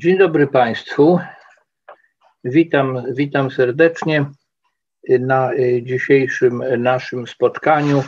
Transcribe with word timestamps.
Dzień 0.00 0.18
dobry 0.18 0.46
Państwu. 0.46 1.20
Witam, 2.44 3.02
witam 3.14 3.50
serdecznie 3.50 4.30
na 5.20 5.50
dzisiejszym 5.82 6.62
naszym 6.78 7.26
spotkaniu, 7.26 8.02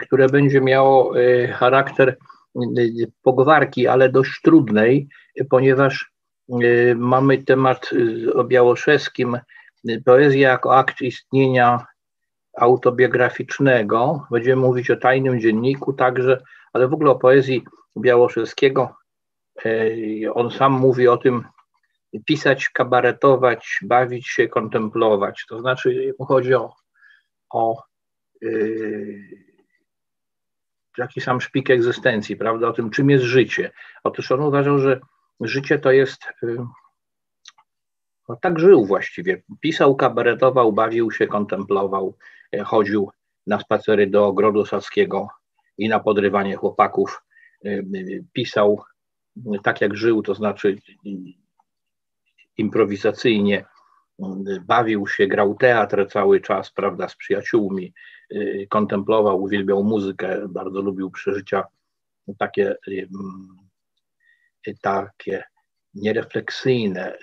które 0.00 0.28
będzie 0.28 0.60
miało 0.60 1.14
charakter 1.52 2.16
pogwarki, 3.22 3.86
ale 3.86 4.08
dość 4.08 4.40
trudnej, 4.42 5.08
ponieważ 5.50 6.12
mamy 6.96 7.42
temat 7.42 7.90
o 8.34 8.44
Białoszewskim, 8.44 9.38
poezja 10.04 10.48
jako 10.48 10.76
akt 10.76 11.00
istnienia 11.00 11.86
autobiograficznego. 12.56 14.26
Będziemy 14.30 14.62
mówić 14.62 14.90
o 14.90 14.96
tajnym 14.96 15.40
dzienniku 15.40 15.92
także, 15.92 16.42
ale 16.72 16.88
w 16.88 16.94
ogóle 16.94 17.10
o 17.10 17.18
poezji 17.18 17.64
Białoszewskiego. 17.98 19.03
On 20.34 20.50
sam 20.50 20.72
mówi 20.72 21.08
o 21.08 21.16
tym, 21.16 21.44
pisać, 22.26 22.68
kabaretować, 22.68 23.78
bawić 23.82 24.28
się, 24.28 24.48
kontemplować. 24.48 25.46
To 25.48 25.60
znaczy, 25.60 26.14
chodzi 26.18 26.54
o, 26.54 26.74
o 27.50 27.82
yy, 28.40 29.20
taki 30.96 31.20
sam 31.20 31.40
szpik 31.40 31.70
egzystencji, 31.70 32.36
prawda, 32.36 32.68
o 32.68 32.72
tym, 32.72 32.90
czym 32.90 33.10
jest 33.10 33.24
życie. 33.24 33.70
Otóż 34.04 34.32
on 34.32 34.40
uważał, 34.40 34.78
że 34.78 35.00
życie 35.40 35.78
to 35.78 35.92
jest. 35.92 36.22
Yy, 36.42 36.66
no, 38.28 38.36
tak 38.36 38.58
żył 38.58 38.84
właściwie. 38.84 39.42
Pisał, 39.60 39.96
kabaretował, 39.96 40.72
bawił 40.72 41.10
się, 41.10 41.26
kontemplował, 41.26 42.16
chodził 42.64 43.10
na 43.46 43.60
spacery 43.60 44.06
do 44.06 44.26
ogrodu 44.26 44.66
saskiego 44.66 45.28
i 45.78 45.88
na 45.88 46.00
podrywanie 46.00 46.56
chłopaków. 46.56 47.22
Pisał 48.32 48.82
tak 49.62 49.80
jak 49.80 49.96
żył, 49.96 50.22
to 50.22 50.34
znaczy 50.34 50.78
improwizacyjnie, 52.56 53.64
bawił 54.66 55.06
się, 55.06 55.26
grał 55.26 55.54
teatr 55.54 56.06
cały 56.10 56.40
czas, 56.40 56.70
prawda, 56.70 57.08
z 57.08 57.16
przyjaciółmi, 57.16 57.94
kontemplował, 58.68 59.42
uwielbiał 59.42 59.84
muzykę, 59.84 60.48
bardzo 60.48 60.80
lubił 60.80 61.10
przeżycia 61.10 61.64
takie, 62.38 62.76
takie 64.80 65.44
nierefleksyjne, 65.94 67.18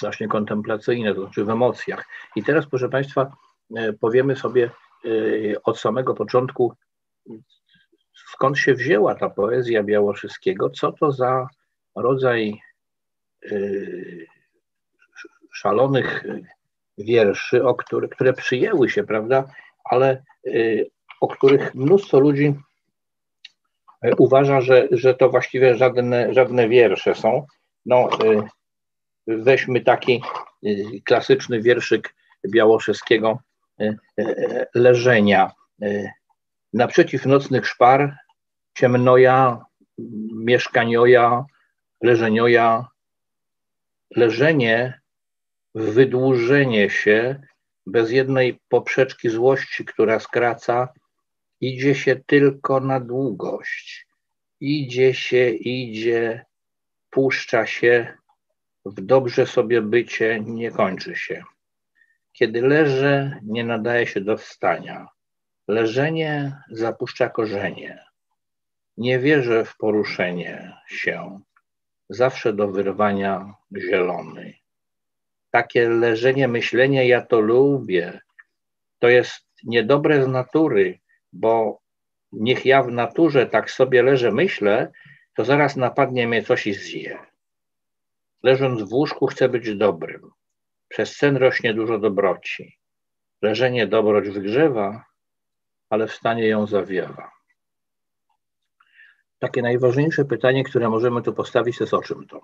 właśnie 0.00 0.28
kontemplacyjne, 0.28 1.14
to 1.14 1.22
znaczy 1.22 1.44
w 1.44 1.50
emocjach. 1.50 2.08
I 2.36 2.42
teraz, 2.42 2.66
proszę 2.66 2.88
Państwa, 2.88 3.32
powiemy 4.00 4.36
sobie 4.36 4.70
od 5.64 5.78
samego 5.80 6.14
początku, 6.14 6.74
skąd 8.32 8.58
się 8.58 8.74
wzięła 8.74 9.14
ta 9.14 9.30
poezja 9.30 9.82
Białoszyskiego, 9.82 10.70
co 10.70 10.92
to 10.92 11.12
za 11.12 11.48
rodzaj 11.96 12.60
y, 13.44 14.26
szalonych 15.52 16.24
wierszy, 16.98 17.64
o 17.64 17.74
które, 17.74 18.08
które 18.08 18.32
przyjęły 18.32 18.90
się, 18.90 19.04
prawda, 19.04 19.44
ale 19.84 20.22
y, 20.46 20.90
o 21.20 21.28
których 21.28 21.74
mnóstwo 21.74 22.20
ludzi 22.20 22.54
y, 24.04 24.10
uważa, 24.18 24.60
że, 24.60 24.88
że 24.90 25.14
to 25.14 25.28
właściwie 25.28 25.76
żadne, 25.76 26.34
żadne 26.34 26.68
wiersze 26.68 27.14
są. 27.14 27.46
No, 27.86 28.08
weźmy 29.26 29.80
taki 29.80 30.22
klasyczny 31.04 31.62
wierszyk 31.62 32.14
Białoszyskiego 32.48 33.38
Leżenia. 34.74 35.52
Naprzeciw 36.76 37.26
nocnych 37.26 37.66
szpar, 37.66 38.16
ciemnoja, 38.78 39.64
mieszkanioja, 40.44 41.44
leżenioja, 42.02 42.88
leżenie, 44.16 45.00
wydłużenie 45.74 46.90
się 46.90 47.40
bez 47.86 48.10
jednej 48.10 48.60
poprzeczki 48.68 49.28
złości, 49.28 49.84
która 49.84 50.20
skraca, 50.20 50.88
idzie 51.60 51.94
się 51.94 52.16
tylko 52.26 52.80
na 52.80 53.00
długość. 53.00 54.06
Idzie 54.60 55.14
się, 55.14 55.50
idzie, 55.50 56.44
puszcza 57.10 57.66
się, 57.66 58.16
w 58.84 59.00
dobrze 59.00 59.46
sobie 59.46 59.82
bycie 59.82 60.40
nie 60.40 60.70
kończy 60.70 61.16
się. 61.16 61.44
Kiedy 62.32 62.62
leżę, 62.62 63.40
nie 63.42 63.64
nadaje 63.64 64.06
się 64.06 64.20
do 64.20 64.36
wstania. 64.36 65.15
Leżenie 65.68 66.62
zapuszcza 66.70 67.28
korzenie. 67.28 68.04
Nie 68.96 69.18
wierzę 69.18 69.64
w 69.64 69.76
poruszenie 69.76 70.76
się. 70.88 71.40
Zawsze 72.08 72.52
do 72.52 72.68
wyrwania 72.68 73.54
zielony. 73.76 74.54
Takie 75.50 75.88
leżenie, 75.88 76.48
myślenie 76.48 77.08
ja 77.08 77.22
to 77.22 77.40
lubię. 77.40 78.20
To 78.98 79.08
jest 79.08 79.46
niedobre 79.64 80.24
z 80.24 80.28
natury, 80.28 80.98
bo 81.32 81.80
niech 82.32 82.66
ja 82.66 82.82
w 82.82 82.92
naturze 82.92 83.46
tak 83.46 83.70
sobie 83.70 84.02
leżę, 84.02 84.32
myślę, 84.32 84.92
to 85.34 85.44
zaraz 85.44 85.76
napadnie 85.76 86.28
mnie 86.28 86.42
coś 86.42 86.66
i 86.66 86.74
zje. 86.74 87.18
Leżąc 88.42 88.82
w 88.82 88.92
łóżku 88.92 89.26
chcę 89.26 89.48
być 89.48 89.76
dobrym. 89.76 90.30
Przez 90.88 91.16
sen 91.16 91.36
rośnie 91.36 91.74
dużo 91.74 91.98
dobroci. 91.98 92.78
Leżenie 93.42 93.86
dobroć 93.86 94.28
wygrzewa, 94.28 95.04
ale 95.90 96.06
w 96.06 96.14
stanie 96.14 96.48
ją 96.48 96.66
zawiewa. 96.66 97.30
Takie 99.38 99.62
najważniejsze 99.62 100.24
pytanie, 100.24 100.64
które 100.64 100.88
możemy 100.88 101.22
tu 101.22 101.32
postawić, 101.32 101.78
to 101.78 101.84
jest 101.84 101.94
o 101.94 102.02
czym 102.02 102.26
to? 102.26 102.40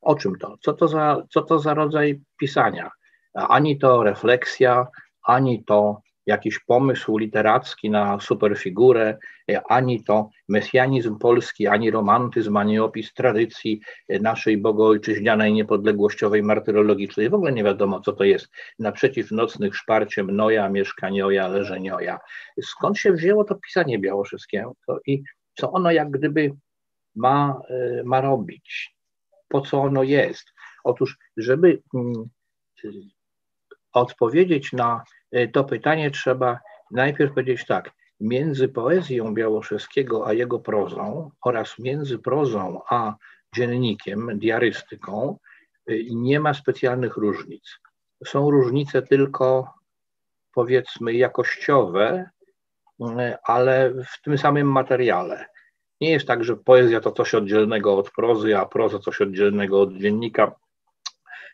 O 0.00 0.14
czym 0.14 0.38
to? 0.38 0.56
Co 0.60 0.72
to 0.72 0.88
za, 0.88 1.22
co 1.30 1.42
to 1.42 1.58
za 1.58 1.74
rodzaj 1.74 2.20
pisania? 2.38 2.90
Ani 3.34 3.78
to 3.78 4.02
refleksja, 4.02 4.86
ani 5.22 5.64
to 5.64 6.00
jakiś 6.26 6.58
pomysł 6.58 7.18
literacki 7.18 7.90
na 7.90 8.20
superfigurę, 8.20 9.18
ani 9.68 10.04
to 10.04 10.28
mesjanizm 10.48 11.18
polski, 11.18 11.66
ani 11.66 11.90
romantyzm, 11.90 12.56
ani 12.56 12.78
opis 12.78 13.14
tradycji 13.14 13.80
naszej 14.08 14.58
bogoojczyźnianej, 14.58 15.52
niepodległościowej, 15.52 16.42
martyrologicznej. 16.42 17.30
W 17.30 17.34
ogóle 17.34 17.52
nie 17.52 17.64
wiadomo, 17.64 18.00
co 18.00 18.12
to 18.12 18.24
jest. 18.24 18.48
Naprzeciw 18.78 19.30
nocnych 19.30 19.76
szparciem 19.76 20.36
noja, 20.36 20.68
mieszkanioja, 20.68 21.48
leżenioja. 21.48 22.18
Skąd 22.62 22.98
się 22.98 23.12
wzięło 23.12 23.44
to 23.44 23.54
pisanie 23.54 23.98
białoszewskiego 23.98 24.76
i 25.06 25.22
co 25.54 25.72
ono 25.72 25.90
jak 25.90 26.10
gdyby 26.10 26.52
ma, 27.14 27.60
e, 27.70 28.02
ma 28.04 28.20
robić? 28.20 28.94
Po 29.48 29.60
co 29.60 29.82
ono 29.82 30.02
jest? 30.02 30.44
Otóż, 30.84 31.18
żeby 31.36 31.82
mm, 31.94 32.28
odpowiedzieć 33.92 34.72
na 34.72 35.04
e, 35.32 35.48
to 35.48 35.64
pytanie, 35.64 36.10
trzeba 36.10 36.58
najpierw 36.90 37.34
powiedzieć 37.34 37.66
tak. 37.66 37.90
Między 38.20 38.68
poezją 38.68 39.34
Białoszewskiego 39.34 40.26
a 40.26 40.32
jego 40.32 40.58
prozą 40.58 41.30
oraz 41.44 41.78
między 41.78 42.18
prozą 42.18 42.80
a 42.90 43.14
dziennikiem, 43.54 44.38
diarystyką 44.38 45.38
e, 45.86 45.92
nie 46.10 46.40
ma 46.40 46.54
specjalnych 46.54 47.16
różnic. 47.16 47.78
Są 48.26 48.50
różnice 48.50 49.02
tylko 49.02 49.74
powiedzmy 50.54 51.12
jakościowe, 51.12 52.30
e, 53.00 53.38
ale 53.44 53.90
w 53.90 54.22
tym 54.22 54.38
samym 54.38 54.72
materiale. 54.72 55.46
Nie 56.00 56.10
jest 56.10 56.26
tak, 56.26 56.44
że 56.44 56.56
poezja 56.56 57.00
to 57.00 57.12
coś 57.12 57.34
oddzielnego 57.34 57.96
od 57.96 58.10
prozy, 58.10 58.58
a 58.58 58.66
proza 58.66 58.98
coś 58.98 59.20
oddzielnego 59.20 59.80
od 59.80 59.94
dziennika. 59.94 60.52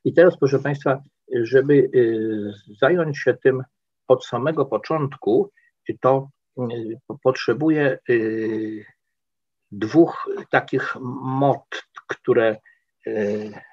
I 0.05 0.13
teraz, 0.13 0.39
proszę 0.39 0.59
Państwa, 0.59 1.03
żeby 1.33 1.75
y, 1.75 2.53
zająć 2.81 3.19
się 3.19 3.35
tym 3.35 3.63
od 4.09 4.27
samego 4.27 4.67
początku, 4.67 5.51
to 6.01 6.29
y, 6.59 6.99
potrzebuję 7.23 7.99
y, 8.11 8.85
dwóch 9.73 10.29
takich 10.51 10.97
mot, 11.21 11.85
które, 12.07 12.57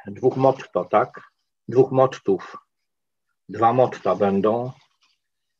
dwóch 0.07 0.37
motto, 0.37 0.85
tak? 0.85 1.21
Dwóch 1.67 1.91
mottów. 1.91 2.57
Dwa 3.49 3.73
motta 3.73 4.15
będą. 4.15 4.71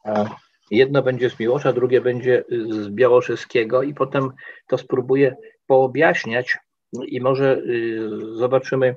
E, 0.05 0.25
jedno 0.71 1.01
będzie 1.01 1.29
z 1.29 1.39
Miłosza, 1.39 1.73
drugie 1.73 2.01
będzie 2.01 2.43
z 2.69 2.89
Białoszyskiego 2.89 3.83
i 3.83 3.93
potem 3.93 4.31
to 4.67 4.77
spróbuję 4.77 5.35
poobjaśniać 5.67 6.57
i 7.07 7.21
może 7.21 7.61
zobaczymy, 8.33 8.95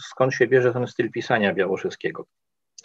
skąd 0.00 0.34
się 0.34 0.46
bierze 0.46 0.72
ten 0.72 0.86
styl 0.86 1.10
pisania 1.10 1.54
Białoszewskiego. 1.54 2.26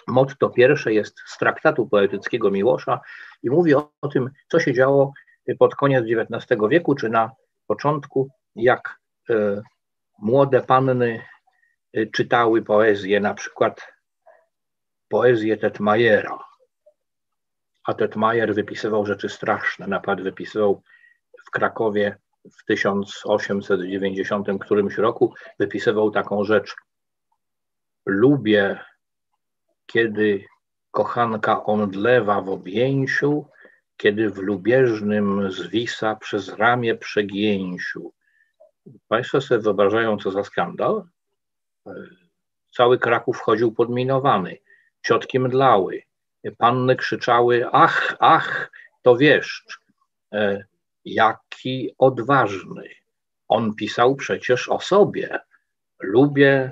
Motto 0.07 0.49
pierwsze 0.49 0.93
jest 0.93 1.19
z 1.25 1.37
traktatu 1.37 1.87
poetyckiego 1.87 2.51
Miłosza 2.51 2.99
i 3.43 3.49
mówi 3.49 3.75
o, 3.75 3.91
o 4.01 4.07
tym, 4.07 4.29
co 4.51 4.59
się 4.59 4.73
działo 4.73 5.13
pod 5.59 5.75
koniec 5.75 6.05
XIX 6.05 6.61
wieku, 6.69 6.95
czy 6.95 7.09
na 7.09 7.31
początku, 7.67 8.29
jak 8.55 8.99
e, 9.29 9.61
młode 10.19 10.61
panny 10.61 11.21
e, 11.93 12.05
czytały 12.05 12.61
poezję, 12.61 13.19
na 13.19 13.33
przykład 13.33 13.87
poezję 15.09 15.57
Tetmajera. 15.57 16.39
A 17.83 17.93
Tetmajer 17.93 18.55
wypisywał 18.55 19.05
rzeczy 19.05 19.29
straszne. 19.29 19.87
Na 19.87 19.99
przykład 19.99 20.21
wypisywał 20.21 20.83
w 21.47 21.51
Krakowie 21.51 22.17
w 22.51 22.65
1890 22.65 24.47
którymś 24.61 24.97
roku 24.97 25.33
wypisywał 25.59 26.11
taką 26.11 26.43
rzecz. 26.43 26.75
Lubię, 28.05 28.79
kiedy 29.85 30.45
kochanka 30.91 31.63
omdlewa 31.63 32.41
w 32.41 32.49
objęciu, 32.49 33.45
kiedy 33.97 34.29
w 34.29 34.37
lubieżnym 34.37 35.51
zwisa 35.51 36.15
przez 36.15 36.49
ramię 36.49 36.95
przegięciu. 36.95 38.13
Państwo 39.07 39.41
sobie 39.41 39.61
wyobrażają, 39.61 40.17
co 40.17 40.31
za 40.31 40.43
skandal? 40.43 41.03
Cały 42.71 42.99
Kraków 42.99 43.39
chodził 43.39 43.71
podminowany, 43.71 44.57
ciotki 45.05 45.39
mdlały, 45.39 46.01
panny 46.57 46.95
krzyczały, 46.95 47.65
ach, 47.71 48.15
ach, 48.19 48.71
to 49.01 49.17
wieszcz. 49.17 49.79
Jaki 51.07 51.95
odważny. 51.97 52.83
On 53.47 53.75
pisał 53.75 54.15
przecież 54.15 54.69
o 54.69 54.79
sobie. 54.79 55.39
Lubię, 55.99 56.71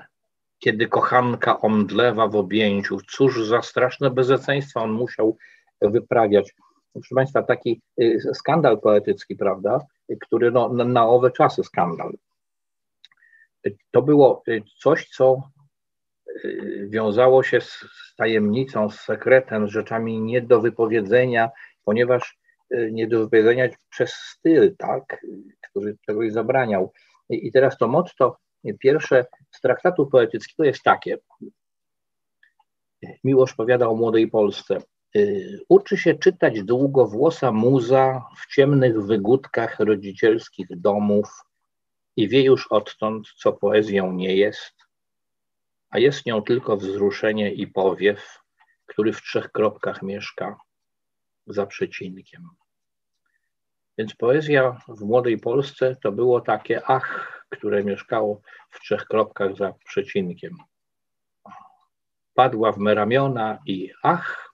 kiedy 0.60 0.88
kochanka 0.88 1.62
omdlewa 1.62 2.28
w 2.28 2.36
objęciu. 2.36 2.98
Cóż 3.08 3.48
za 3.48 3.62
straszne 3.62 4.10
bezeceństwa 4.10 4.82
on 4.82 4.92
musiał 4.92 5.38
wyprawiać. 5.82 6.56
Proszę 6.94 7.16
Państwa, 7.16 7.44
taki 7.44 7.82
y, 8.02 8.20
skandal 8.34 8.80
poetycki, 8.80 9.36
prawda, 9.36 9.80
który 10.22 10.52
no, 10.52 10.70
na 10.70 11.08
owe 11.08 11.32
czasy 11.32 11.64
skandal. 11.64 12.14
To 13.92 14.02
było 14.02 14.44
y, 14.48 14.64
coś, 14.80 15.10
co 15.10 15.50
y, 16.46 16.88
wiązało 16.90 17.44
się 17.44 17.62
z 17.62 17.86
tajemnicą, 18.18 18.90
z 18.90 19.00
sekretem, 19.00 19.68
z 19.68 19.72
rzeczami 19.72 20.22
nie 20.22 20.42
do 20.42 20.62
wypowiedzenia, 20.62 21.50
ponieważ 21.86 22.45
nie 22.92 23.08
do 23.08 23.20
wypowiedzenia 23.20 23.70
przez 23.90 24.14
styl, 24.14 24.76
tak, 24.78 25.26
który 25.70 25.98
czegoś 26.06 26.32
zabraniał. 26.32 26.94
I 27.30 27.52
teraz 27.52 27.78
to 27.78 27.88
motto 27.88 28.38
pierwsze 28.80 29.26
z 29.52 29.62
traktatu 29.62 30.08
poetyckiego 30.08 30.64
jest 30.64 30.84
takie. 30.84 31.18
Miłosz 33.24 33.54
powiada 33.54 33.88
o 33.88 33.96
młodej 33.96 34.28
Polsce. 34.28 34.78
Y, 35.16 35.60
uczy 35.70 35.98
się 35.98 36.14
czytać 36.14 36.64
długo 36.64 37.08
włosa 37.08 37.52
muza 37.52 38.26
w 38.38 38.56
ciemnych 38.56 39.02
wygódkach 39.02 39.80
rodzicielskich 39.80 40.68
domów 40.70 41.28
i 42.18 42.30
wie 42.30 42.44
już 42.44 42.68
odtąd, 42.72 43.28
co 43.38 43.54
poezją 43.54 44.12
nie 44.12 44.36
jest, 44.36 44.74
a 45.90 46.00
jest 46.00 46.26
nią 46.26 46.42
tylko 46.42 46.78
wzruszenie 46.78 47.54
i 47.54 47.68
powiew, 47.68 48.40
który 48.86 49.14
w 49.14 49.22
trzech 49.22 49.52
kropkach 49.52 50.02
mieszka 50.02 50.58
za 51.48 51.66
przecinkiem. 51.66 52.50
Więc 53.98 54.16
poezja 54.16 54.78
w 54.88 55.02
młodej 55.02 55.38
Polsce 55.38 55.96
to 56.04 56.12
było 56.12 56.42
takie 56.42 56.86
ach, 56.86 57.46
które 57.50 57.84
mieszkało 57.84 58.42
w 58.70 58.80
trzech 58.80 59.06
kropkach 59.06 59.58
za 59.58 59.74
przecinkiem. 59.86 60.58
Padła 62.34 62.72
w 62.72 62.78
me 62.78 62.96
ramiona 62.96 63.60
i 63.66 63.92
ach, 64.04 64.54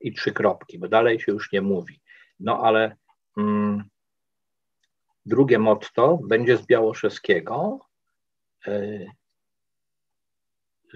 i 0.00 0.12
trzy 0.12 0.32
kropki, 0.32 0.78
bo 0.78 0.88
dalej 0.88 1.20
się 1.20 1.32
już 1.32 1.52
nie 1.52 1.62
mówi. 1.62 2.00
No 2.40 2.60
ale 2.62 2.96
mm, 3.36 3.84
drugie 5.26 5.58
motto 5.58 6.18
będzie 6.28 6.56
z 6.56 6.66
Białoszewskiego, 6.66 7.78
yy, 8.66 9.06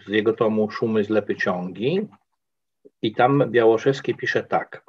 z 0.06 0.09
jego 0.09 0.33
tomu 0.33 0.71
Szumy 0.71 1.05
z 1.05 1.09
Lepy 1.09 1.37
Ciągi 1.37 2.09
i 3.02 3.14
tam 3.14 3.50
Białoszewski 3.50 4.14
pisze 4.14 4.42
tak. 4.42 4.84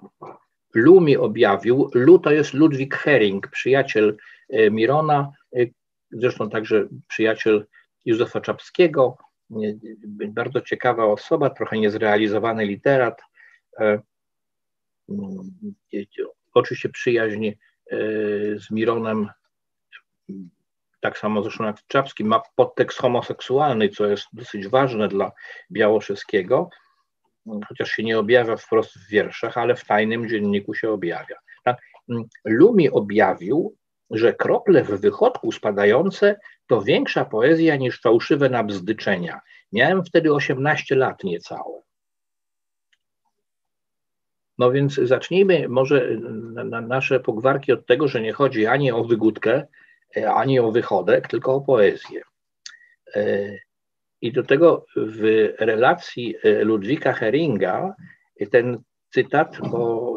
Lu 0.74 1.02
mi 1.02 1.18
objawił, 1.18 1.90
Lu 1.94 2.20
to 2.20 2.32
jest 2.32 2.54
Ludwik 2.54 2.96
Hering, 2.96 3.48
przyjaciel 3.48 4.18
e, 4.50 4.72
Mirona, 4.72 5.32
e, 5.56 5.60
zresztą 6.12 6.50
także 6.50 6.88
przyjaciel 7.08 7.68
Józefa 8.06 8.42
Czapskiego, 8.42 9.18
bardzo 10.28 10.62
ciekawa 10.62 11.06
osoba, 11.06 11.50
trochę 11.50 11.78
niezrealizowany 11.78 12.66
literat, 12.66 13.22
e, 13.80 14.02
mm, 15.10 15.52
oczywiście 16.54 16.90
przyjaźń 16.90 17.52
z 18.56 18.72
Mironem, 18.72 19.30
tak 21.00 21.18
samo 21.18 21.44
zresztą 21.44 21.64
jak 21.64 21.78
Czapski, 21.88 22.24
ma 22.24 22.42
podtekst 22.56 23.00
homoseksualny, 23.00 23.90
co 23.90 24.08
jest 24.08 24.26
dosyć 24.34 24.68
ważne 24.68 25.08
dla 25.08 25.32
Białoszewskiego, 25.72 26.70
chociaż 27.68 27.90
się 27.90 28.04
nie 28.04 28.20
objawia 28.20 28.58
wprost 28.58 28.98
w 28.98 29.10
wierszach, 29.10 29.58
ale 29.58 29.76
w 29.76 29.86
tajnym 29.86 30.30
dzienniku 30.30 30.74
się 30.74 30.90
objawia. 30.90 31.36
Tak? 31.64 31.78
Lumi 32.46 32.90
objawił, 32.90 33.76
że 34.12 34.34
krople 34.34 34.84
w 34.84 35.02
wychodku 35.02 35.52
spadające 35.52 36.40
to 36.68 36.82
większa 36.82 37.26
poezja 37.26 37.76
niż 37.76 38.02
fałszywe 38.02 38.50
nabzdyczenia. 38.50 39.42
Miałem 39.72 40.06
wtedy 40.06 40.34
18 40.34 40.96
lat 40.96 41.24
niecałe. 41.24 41.82
No 44.58 44.72
więc 44.72 44.94
zacznijmy 44.94 45.70
może 45.70 46.10
na 46.66 46.82
nasze 46.82 47.20
pogwarki 47.20 47.72
od 47.72 47.86
tego, 47.86 48.08
że 48.08 48.22
nie 48.22 48.34
chodzi 48.34 48.68
ani 48.68 48.92
o 48.92 49.04
wygódkę, 49.04 49.68
ani 50.36 50.60
o 50.60 50.72
wychodek, 50.72 51.28
tylko 51.28 51.56
o 51.56 51.62
poezję. 51.62 52.22
E, 54.22 54.28
i 54.28 54.32
do 54.32 54.44
tego 54.44 54.86
w 54.96 55.50
relacji 55.60 56.36
e, 56.44 56.64
Ludwika 56.64 57.14
Heringa 57.14 57.96
ten 58.52 58.78
cytat, 59.14 59.58
bo 59.72 60.14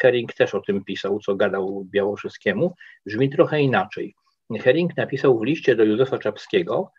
Hering 0.00 0.34
też 0.34 0.54
o 0.54 0.60
tym 0.60 0.84
pisał, 0.84 1.20
co 1.20 1.36
gadał 1.36 1.84
Białoszewskiemu, 1.90 2.74
brzmi 3.06 3.30
trochę 3.30 3.60
inaczej. 3.60 4.14
Hering 4.60 4.96
napisał 4.96 5.38
w 5.38 5.44
liście 5.44 5.76
do 5.76 5.84
Józefa 5.84 6.18
Czapskiego, 6.18 6.92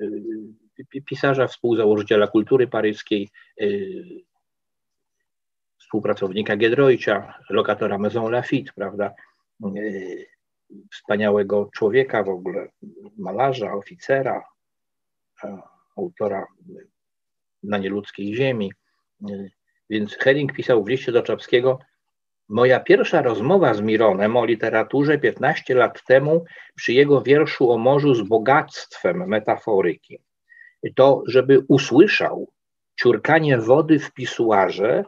e, 0.00 0.06
pisarza, 1.06 1.46
współzałożyciela 1.46 2.26
kultury 2.26 2.66
paryskiej, 2.68 3.28
e, 3.60 3.66
współpracownika 5.78 6.56
Giedroycia, 6.56 7.34
lokatora 7.50 7.98
Maison 7.98 8.32
Lafitte, 8.32 8.72
prawda, 8.74 9.14
wspaniałego 10.92 11.70
człowieka 11.74 12.24
w 12.24 12.28
ogóle, 12.28 12.68
malarza, 13.18 13.72
oficera, 13.72 14.42
autora 16.00 16.46
na 17.62 17.78
nieludzkiej 17.78 18.34
ziemi. 18.34 18.72
Więc 19.90 20.16
Hering 20.16 20.52
pisał 20.52 20.84
w 20.84 20.88
liście 20.88 21.12
do 21.12 21.22
Czapskiego, 21.22 21.78
Moja 22.50 22.80
pierwsza 22.80 23.22
rozmowa 23.22 23.74
z 23.74 23.80
Mironem 23.80 24.36
o 24.36 24.44
literaturze 24.44 25.18
15 25.18 25.74
lat 25.74 26.04
temu 26.04 26.44
przy 26.74 26.92
jego 26.92 27.22
wierszu 27.22 27.70
o 27.70 27.78
morzu 27.78 28.14
z 28.14 28.22
bogactwem 28.22 29.28
metaforyki. 29.28 30.18
To, 30.96 31.22
żeby 31.26 31.64
usłyszał 31.68 32.52
ciurkanie 33.00 33.58
wody 33.58 33.98
w 33.98 34.12
pisuarze, 34.12 35.04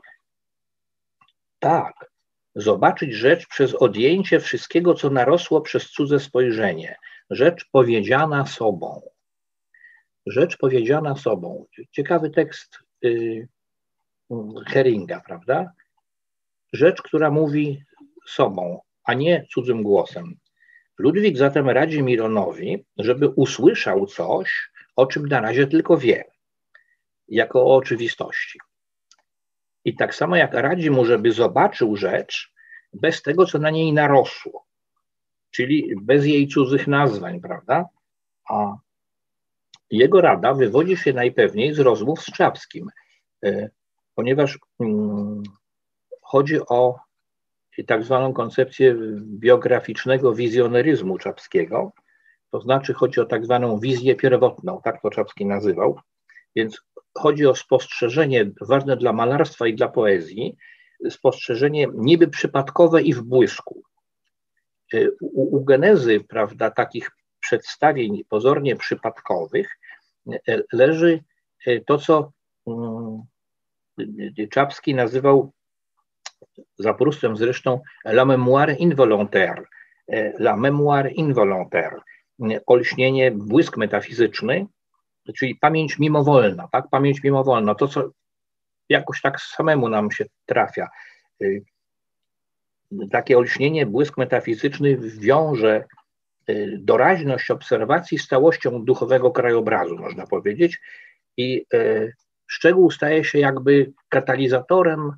tak, 1.58 2.10
zobaczyć 2.54 3.12
rzecz 3.12 3.46
przez 3.46 3.74
odjęcie 3.74 4.40
wszystkiego, 4.40 4.94
co 4.94 5.10
narosło 5.10 5.60
przez 5.60 5.90
cudze 5.90 6.20
spojrzenie, 6.20 6.96
rzecz 7.30 7.68
powiedziana 7.72 8.46
sobą 8.46 9.02
rzecz 10.26 10.56
powiedziana 10.56 11.16
sobą. 11.16 11.66
Ciekawy 11.90 12.30
tekst 12.30 12.78
y, 13.04 13.48
Heringa, 14.66 15.20
prawda? 15.20 15.72
Rzecz, 16.72 17.02
która 17.02 17.30
mówi 17.30 17.84
sobą, 18.26 18.80
a 19.04 19.14
nie 19.14 19.46
cudzym 19.50 19.82
głosem. 19.82 20.36
Ludwik 20.98 21.36
zatem 21.36 21.68
radzi 21.68 22.02
Mironowi, 22.02 22.84
żeby 22.98 23.28
usłyszał 23.28 24.06
coś, 24.06 24.70
o 24.96 25.06
czym 25.06 25.26
na 25.26 25.40
razie 25.40 25.66
tylko 25.66 25.96
wie, 25.96 26.24
jako 27.28 27.62
o 27.62 27.76
oczywistości. 27.76 28.58
I 29.84 29.96
tak 29.96 30.14
samo 30.14 30.36
jak 30.36 30.54
radzi 30.54 30.90
mu, 30.90 31.04
żeby 31.04 31.32
zobaczył 31.32 31.96
rzecz 31.96 32.52
bez 32.92 33.22
tego, 33.22 33.46
co 33.46 33.58
na 33.58 33.70
niej 33.70 33.92
narosło, 33.92 34.66
czyli 35.50 35.94
bez 36.02 36.26
jej 36.26 36.48
cudzych 36.48 36.86
nazwań, 36.86 37.40
prawda? 37.40 37.88
A 38.48 38.76
jego 39.92 40.20
rada 40.20 40.54
wywodzi 40.54 40.96
się 40.96 41.12
najpewniej 41.12 41.74
z 41.74 41.78
rozmów 41.78 42.20
z 42.20 42.32
Czapskim, 42.32 42.88
e, 43.44 43.70
ponieważ 44.14 44.58
mm, 44.80 45.42
chodzi 46.22 46.60
o 46.60 46.96
tak 47.86 48.04
zwaną 48.04 48.32
koncepcję 48.32 48.96
biograficznego 49.22 50.34
wizjoneryzmu 50.34 51.18
Czapskiego, 51.18 51.92
to 52.50 52.60
znaczy 52.60 52.94
chodzi 52.94 53.20
o 53.20 53.24
tak 53.24 53.44
zwaną 53.44 53.78
wizję 53.78 54.14
pierwotną, 54.14 54.80
tak 54.84 55.02
to 55.02 55.10
Czapski 55.10 55.46
nazywał, 55.46 56.00
więc 56.56 56.82
chodzi 57.18 57.46
o 57.46 57.54
spostrzeżenie 57.54 58.50
ważne 58.60 58.96
dla 58.96 59.12
malarstwa 59.12 59.66
i 59.66 59.74
dla 59.74 59.88
poezji, 59.88 60.56
spostrzeżenie 61.10 61.86
niby 61.94 62.28
przypadkowe 62.28 63.02
i 63.02 63.14
w 63.14 63.22
błysku. 63.22 63.82
E, 64.94 65.10
u, 65.20 65.56
u 65.56 65.64
genezy, 65.64 66.20
prawda, 66.20 66.70
takich 66.70 67.10
przedstawień 67.40 68.24
pozornie 68.28 68.76
przypadkowych 68.76 69.78
leży 70.72 71.24
e, 71.66 71.80
to, 71.80 71.98
co 71.98 72.32
mm, 72.66 73.22
Czapski 74.50 74.94
nazywał 74.94 75.52
za 76.78 76.94
Prustem 76.94 77.36
zresztą 77.36 77.80
la 78.04 78.24
mémoire 78.24 78.76
involontaire, 78.78 79.64
la 80.38 80.56
mémoire 80.56 81.12
involontaire, 81.12 82.00
olśnienie, 82.66 83.30
błysk 83.30 83.76
metafizyczny, 83.76 84.66
czyli 85.36 85.54
pamięć 85.54 85.98
mimowolna, 85.98 86.68
tak? 86.72 86.88
Pamięć 86.90 87.22
mimowolna, 87.22 87.74
to 87.74 87.88
co 87.88 88.10
jakoś 88.88 89.20
tak 89.20 89.40
samemu 89.40 89.88
nam 89.88 90.10
się 90.10 90.24
trafia. 90.46 90.88
Takie 93.10 93.38
olśnienie, 93.38 93.86
błysk 93.86 94.18
metafizyczny 94.18 94.96
wiąże 94.96 95.84
doraźność 96.78 97.50
obserwacji 97.50 98.18
z 98.18 98.26
całością 98.26 98.84
duchowego 98.84 99.30
krajobrazu, 99.30 99.96
można 99.96 100.26
powiedzieć, 100.26 100.80
i 101.36 101.66
y, 101.74 102.12
szczegół 102.46 102.90
staje 102.90 103.24
się 103.24 103.38
jakby 103.38 103.92
katalizatorem 104.08 105.12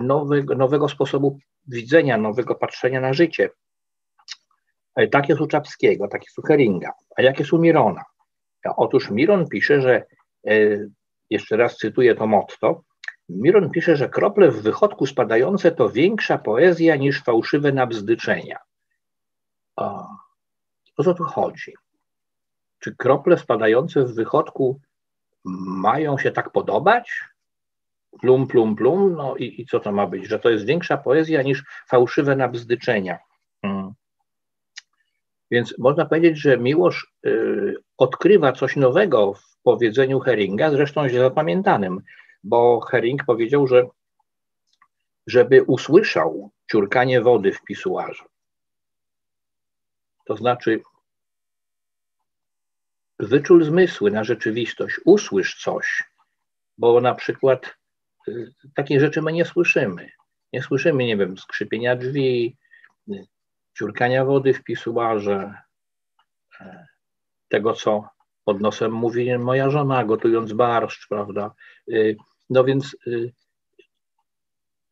nowego, 0.00 0.54
nowego 0.54 0.88
sposobu 0.88 1.38
widzenia, 1.68 2.18
nowego 2.18 2.54
patrzenia 2.54 3.00
na 3.00 3.12
życie. 3.12 3.50
Tak 5.10 5.28
jest 5.28 5.40
u 5.40 5.46
Czapskiego, 5.46 6.08
tak 6.08 6.24
jest 6.24 6.38
u 6.38 6.42
Heringa. 6.42 6.92
A 7.16 7.22
jak 7.22 7.38
jest 7.38 7.52
u 7.52 7.58
Mirona? 7.58 8.04
Otóż 8.76 9.10
Miron 9.10 9.48
pisze, 9.48 9.80
że, 9.80 10.02
jeszcze 11.30 11.56
raz 11.56 11.76
cytuję 11.76 12.14
to 12.14 12.26
motto, 12.26 12.82
Miron 13.28 13.70
pisze, 13.70 13.96
że 13.96 14.08
krople 14.08 14.50
w 14.50 14.62
wychodku 14.62 15.06
spadające 15.06 15.72
to 15.72 15.90
większa 15.90 16.38
poezja 16.38 16.96
niż 16.96 17.22
fałszywe 17.22 17.72
nabzdyczenia. 17.72 18.58
O 20.96 21.04
co 21.04 21.14
tu 21.14 21.24
chodzi? 21.24 21.72
Czy 22.78 22.96
krople 22.96 23.38
spadające 23.38 24.04
w 24.04 24.14
wychodku 24.14 24.80
mają 25.44 26.18
się 26.18 26.30
tak 26.30 26.50
podobać? 26.50 27.20
Plum, 28.20 28.46
plum, 28.46 28.76
plum, 28.76 29.14
no 29.16 29.36
i, 29.36 29.60
i 29.60 29.66
co 29.66 29.80
to 29.80 29.92
ma 29.92 30.06
być? 30.06 30.26
Że 30.26 30.38
to 30.38 30.50
jest 30.50 30.64
większa 30.64 30.96
poezja 30.96 31.42
niż 31.42 31.64
fałszywe 31.88 32.36
nabzdyczenia. 32.36 33.18
Hmm. 33.62 33.92
Więc 35.50 35.78
można 35.78 36.06
powiedzieć, 36.06 36.38
że 36.38 36.58
Miłosz 36.58 37.12
y, 37.26 37.74
odkrywa 37.98 38.52
coś 38.52 38.76
nowego 38.76 39.34
w 39.34 39.62
powiedzeniu 39.62 40.20
Heringa, 40.20 40.70
zresztą 40.70 41.08
źle 41.08 41.20
zapamiętanym 41.20 42.02
bo 42.44 42.80
Hering 42.80 43.24
powiedział, 43.24 43.66
że 43.66 43.86
żeby 45.26 45.62
usłyszał 45.62 46.50
ciurkanie 46.70 47.20
wody 47.20 47.52
w 47.52 47.62
pisuarze, 47.62 48.24
to 50.24 50.36
znaczy 50.36 50.80
wyczul 53.18 53.64
zmysły 53.64 54.10
na 54.10 54.24
rzeczywistość, 54.24 55.00
usłysz 55.04 55.62
coś, 55.62 56.04
bo 56.78 57.00
na 57.00 57.14
przykład 57.14 57.74
y, 58.28 58.52
takie 58.74 59.00
rzeczy 59.00 59.22
my 59.22 59.32
nie 59.32 59.44
słyszymy. 59.44 60.10
Nie 60.52 60.62
słyszymy, 60.62 61.06
nie 61.06 61.16
wiem, 61.16 61.38
skrzypienia 61.38 61.96
drzwi, 61.96 62.56
y, 63.08 63.26
ciurkania 63.78 64.24
wody 64.24 64.54
w 64.54 64.64
pisuarze, 64.64 65.54
y, 66.60 66.64
tego, 67.48 67.72
co 67.72 68.08
pod 68.44 68.60
nosem 68.60 68.92
mówi 68.92 69.38
moja 69.38 69.70
żona, 69.70 70.04
gotując 70.04 70.52
barszcz, 70.52 71.08
prawda? 71.08 71.54
No 72.50 72.64
więc 72.64 72.96
y, 73.06 73.32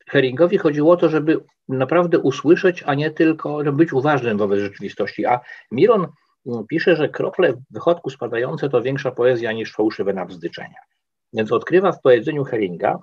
Heringowi 0.09 0.59
chodziło 0.59 0.93
o 0.93 0.97
to, 0.97 1.09
żeby 1.09 1.45
naprawdę 1.79 2.19
usłyszeć, 2.19 2.83
a 2.87 2.95
nie 2.95 3.11
tylko 3.11 3.73
być 3.73 3.93
uważnym 3.93 4.39
wobec 4.39 4.61
rzeczywistości. 4.61 5.27
A 5.27 5.41
Miron 5.71 6.07
mm, 6.47 6.67
pisze, 6.67 6.97
że 6.97 7.09
krople 7.09 7.53
w 7.53 7.63
wychodku 7.71 8.11
spadające 8.11 8.69
to 8.69 8.83
większa 8.83 9.11
poezja 9.11 9.53
niż 9.53 9.73
fałszywe 9.73 10.13
nabzdyczenia. 10.13 10.79
Więc 11.33 11.53
odkrywa 11.53 11.93
w 11.93 12.01
powiedzeniu 12.01 12.45
Heringa 12.45 12.99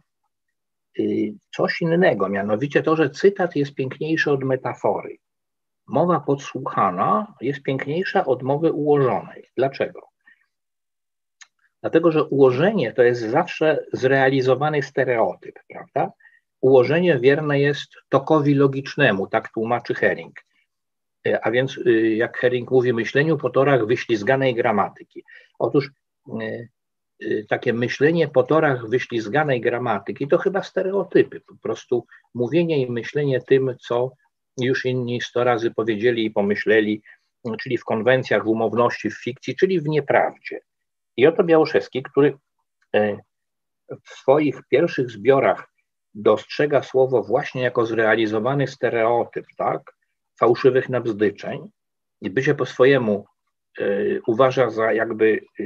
y, 0.99 1.33
coś 1.55 1.81
innego, 1.81 2.29
mianowicie 2.29 2.83
to, 2.83 2.95
że 2.95 3.09
cytat 3.09 3.55
jest 3.55 3.75
piękniejszy 3.75 4.31
od 4.31 4.43
metafory. 4.43 5.17
Mowa 5.87 6.19
podsłuchana 6.19 7.33
jest 7.41 7.63
piękniejsza 7.63 8.25
od 8.25 8.43
mowy 8.43 8.71
ułożonej. 8.71 9.49
Dlaczego? 9.57 10.01
Dlatego, 11.81 12.11
że 12.11 12.23
ułożenie 12.23 12.93
to 12.93 13.03
jest 13.03 13.21
zawsze 13.21 13.85
zrealizowany 13.93 14.81
stereotyp, 14.81 15.59
prawda? 15.67 16.11
Ułożenie 16.61 17.19
wierne 17.19 17.59
jest 17.59 17.89
tokowi 18.09 18.53
logicznemu, 18.53 19.27
tak 19.27 19.53
tłumaczy 19.53 19.93
Hering. 19.93 20.39
E, 21.27 21.45
a 21.45 21.51
więc, 21.51 21.77
y, 21.77 22.15
jak 22.15 22.37
Hering 22.37 22.71
mówi, 22.71 22.93
myśleniu 22.93 23.37
po 23.37 23.49
torach 23.49 23.85
wyślizganej 23.85 24.55
gramatyki. 24.55 25.23
Otóż 25.59 25.89
y, 26.41 26.69
y, 27.23 27.45
takie 27.49 27.73
myślenie 27.73 28.27
po 28.27 28.43
torach 28.43 28.89
wyślizganej 28.89 29.61
gramatyki 29.61 30.27
to 30.27 30.37
chyba 30.37 30.63
stereotypy, 30.63 31.41
po 31.41 31.55
prostu 31.61 32.05
mówienie 32.33 32.81
i 32.81 32.91
myślenie 32.91 33.41
tym, 33.41 33.75
co 33.87 34.11
już 34.57 34.85
inni 34.85 35.21
sto 35.21 35.43
razy 35.43 35.71
powiedzieli 35.71 36.25
i 36.25 36.31
pomyśleli, 36.31 37.01
czyli 37.59 37.77
w 37.77 37.85
konwencjach, 37.85 38.43
w 38.43 38.47
umowności, 38.47 39.09
w 39.09 39.23
fikcji, 39.23 39.55
czyli 39.55 39.81
w 39.81 39.87
nieprawdzie. 39.87 40.59
I 41.17 41.27
oto 41.27 41.43
Białoszewski, 41.43 42.03
który 42.03 42.37
e, 42.95 43.17
w 44.05 44.09
swoich 44.09 44.61
pierwszych 44.69 45.11
zbiorach 45.11 45.68
dostrzega 46.13 46.83
słowo 46.83 47.23
właśnie 47.23 47.61
jako 47.61 47.85
zrealizowany 47.85 48.67
stereotyp, 48.67 49.45
tak, 49.57 49.81
fałszywych 50.39 50.89
nabzdyczeń 50.89 51.69
i 52.21 52.29
bycie 52.29 52.55
po 52.55 52.65
swojemu 52.65 53.25
e, 53.79 53.85
uważa 54.27 54.69
za 54.69 54.93
jakby 54.93 55.39
e, 55.59 55.63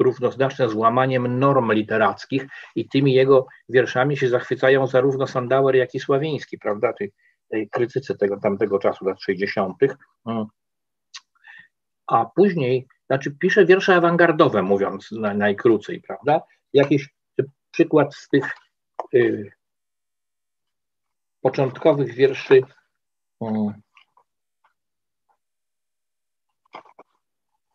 równoznaczne 0.00 0.68
z 0.68 0.74
łamaniem 0.74 1.38
norm 1.38 1.72
literackich 1.72 2.46
i 2.76 2.88
tymi 2.88 3.14
jego 3.14 3.46
wierszami 3.68 4.16
się 4.16 4.28
zachwycają 4.28 4.86
zarówno 4.86 5.26
Sandauer, 5.26 5.76
jak 5.76 5.94
i 5.94 6.00
Sławiński, 6.00 6.58
prawda, 6.58 6.92
tej, 6.92 7.12
tej 7.48 7.68
krytyce 7.68 8.14
tego 8.14 8.40
tamtego 8.40 8.78
czasu, 8.78 9.04
lat 9.04 9.22
60. 9.22 9.76
Mm. 10.26 10.44
A 12.06 12.24
później 12.36 12.86
znaczy 13.06 13.36
pisze 13.40 13.66
wiersze 13.66 13.94
awangardowe, 13.94 14.62
mówiąc 14.62 15.12
na, 15.12 15.34
najkrócej, 15.34 16.00
prawda? 16.00 16.40
Jakiś 16.72 17.08
przykład 17.72 18.14
z 18.14 18.28
tych 18.28 18.44
y, 19.14 19.52
początkowych 21.40 22.14
wierszy 22.14 22.54
y, 22.54 23.46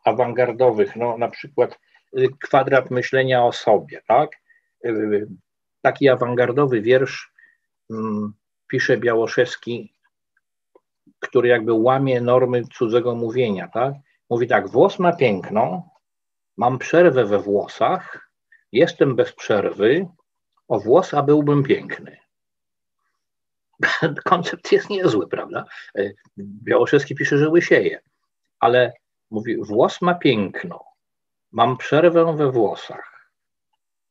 awangardowych, 0.03 0.95
no 0.95 1.17
na 1.17 1.27
przykład 1.27 1.79
y, 2.17 2.27
kwadrat 2.39 2.91
myślenia 2.91 3.43
o 3.43 3.51
sobie, 3.51 4.01
tak? 4.07 4.29
Taki 5.81 6.09
awangardowy 6.09 6.81
wiersz 6.81 7.33
mm, 7.89 8.33
pisze 8.67 8.97
Białoszewski, 8.97 9.93
który 11.19 11.49
jakby 11.49 11.73
łamie 11.73 12.21
normy 12.21 12.63
cudzego 12.63 13.15
mówienia, 13.15 13.67
tak? 13.67 13.93
Mówi 14.29 14.47
tak, 14.47 14.69
włos 14.69 14.99
ma 14.99 15.13
piękno, 15.15 15.89
mam 16.57 16.77
przerwę 16.77 17.25
we 17.25 17.39
włosach, 17.39 18.31
jestem 18.71 19.15
bez 19.15 19.33
przerwy, 19.33 20.07
o 20.67 20.79
włos, 20.79 21.13
a 21.13 21.21
byłbym 21.21 21.63
piękny. 21.63 22.17
Koncept 24.25 24.71
jest 24.71 24.89
niezły, 24.89 25.27
prawda? 25.27 25.65
Białoszewski 26.37 27.15
pisze, 27.15 27.37
że 27.37 27.49
łysieje, 27.49 27.99
ale 28.59 28.93
mówi, 29.31 29.57
włos 29.63 30.01
ma 30.01 30.13
piękno, 30.13 30.83
mam 31.51 31.77
przerwę 31.77 32.35
we 32.37 32.51
włosach, 32.51 33.31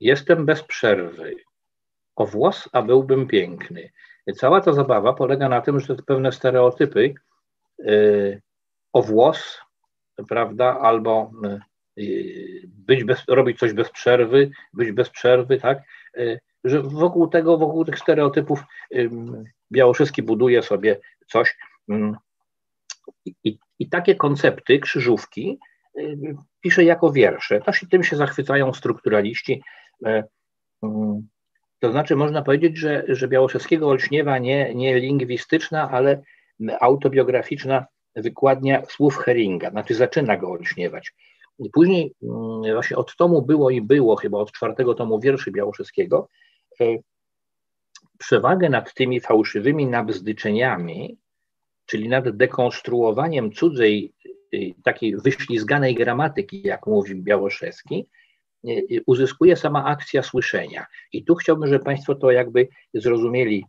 jestem 0.00 0.46
bez 0.46 0.62
przerwy, 0.62 1.36
o 2.16 2.26
włos, 2.26 2.68
a 2.72 2.82
byłbym 2.82 3.26
piękny. 3.26 3.92
Cała 4.36 4.60
ta 4.60 4.72
zabawa 4.72 5.12
polega 5.12 5.48
na 5.48 5.60
tym, 5.60 5.80
że 5.80 5.94
pewne 5.94 6.32
stereotypy 6.32 7.14
yy, 7.78 8.42
o 8.92 9.02
włos 9.02 9.66
prawda, 10.24 10.78
albo 10.80 11.30
y, 11.98 12.62
być 12.64 13.04
bez, 13.04 13.24
robić 13.28 13.58
coś 13.58 13.72
bez 13.72 13.90
przerwy, 13.90 14.50
być 14.72 14.92
bez 14.92 15.10
przerwy, 15.10 15.60
tak, 15.60 15.78
y, 16.18 16.40
że 16.64 16.82
wokół 16.82 17.28
tego, 17.28 17.58
wokół 17.58 17.84
tych 17.84 17.98
stereotypów 17.98 18.62
Białoszewski 19.72 20.22
buduje 20.22 20.62
sobie 20.62 21.00
coś 21.26 21.56
i, 23.44 23.58
i 23.78 23.88
takie 23.88 24.14
koncepty, 24.14 24.78
krzyżówki 24.78 25.58
pisze 26.60 26.84
jako 26.84 27.12
wiersze. 27.12 27.60
To 27.60 27.72
się, 27.72 27.86
tym 27.86 28.04
się 28.04 28.16
zachwycają 28.16 28.72
strukturaliści. 28.72 29.62
To 31.78 31.90
znaczy 31.90 32.16
można 32.16 32.42
powiedzieć, 32.42 32.78
że, 32.78 33.04
że 33.08 33.28
Białoszewskiego 33.28 33.88
olśniewa 33.88 34.38
nie, 34.38 34.74
nie 34.74 35.00
lingwistyczna, 35.00 35.90
ale 35.90 36.22
autobiograficzna 36.80 37.86
wykładnia 38.16 38.82
słów 38.86 39.16
Heringa, 39.16 39.70
znaczy 39.70 39.94
zaczyna 39.94 40.36
go 40.36 40.50
olśniewać. 40.50 41.12
Później 41.72 42.14
mm, 42.22 42.74
właśnie 42.74 42.96
od 42.96 43.16
tomu 43.16 43.42
było 43.42 43.70
i 43.70 43.82
było, 43.82 44.16
chyba 44.16 44.38
od 44.38 44.52
czwartego 44.52 44.94
tomu 44.94 45.20
wierszy 45.20 45.50
Białoszewskiego, 45.50 46.28
e, 46.28 46.45
przewagę 48.18 48.68
nad 48.68 48.94
tymi 48.94 49.20
fałszywymi 49.20 49.86
nabzdyczeniami, 49.86 51.18
czyli 51.86 52.08
nad 52.08 52.36
dekonstruowaniem 52.36 53.52
cudzej, 53.52 54.14
e, 54.52 54.58
takiej 54.84 55.16
wyślizganej 55.16 55.94
gramatyki, 55.94 56.62
jak 56.62 56.86
mówi 56.86 57.14
Białoszewski, 57.14 58.08
e, 58.68 58.70
uzyskuje 59.06 59.56
sama 59.56 59.84
akcja 59.84 60.22
słyszenia. 60.22 60.86
I 61.12 61.24
tu 61.24 61.34
chciałbym, 61.34 61.68
żeby 61.68 61.84
Państwo 61.84 62.14
to 62.14 62.30
jakby 62.30 62.68
zrozumieli 62.94 63.64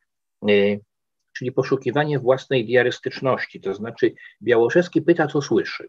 czyli 1.37 1.51
poszukiwanie 1.51 2.19
własnej 2.19 2.65
diarystyczności, 2.65 3.61
to 3.61 3.73
znaczy 3.73 4.13
Białoszewski 4.41 5.01
pyta, 5.01 5.27
co 5.27 5.41
słyszy. 5.41 5.87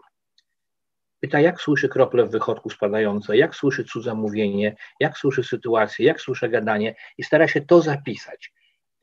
Pyta, 1.21 1.41
jak 1.41 1.61
słyszy 1.61 1.89
krople 1.89 2.25
w 2.25 2.31
wychodku 2.31 2.71
spadające, 2.71 3.37
jak 3.37 3.55
słyszy 3.55 3.85
cudze 3.85 4.15
mówienie, 4.15 4.77
jak 5.01 5.19
słyszy 5.19 5.45
sytuację, 5.45 6.07
jak 6.07 6.21
słyszy 6.21 6.49
gadanie 6.49 6.95
i 7.19 7.23
stara 7.23 7.49
się 7.49 7.61
to 7.61 7.81
zapisać. 7.81 8.53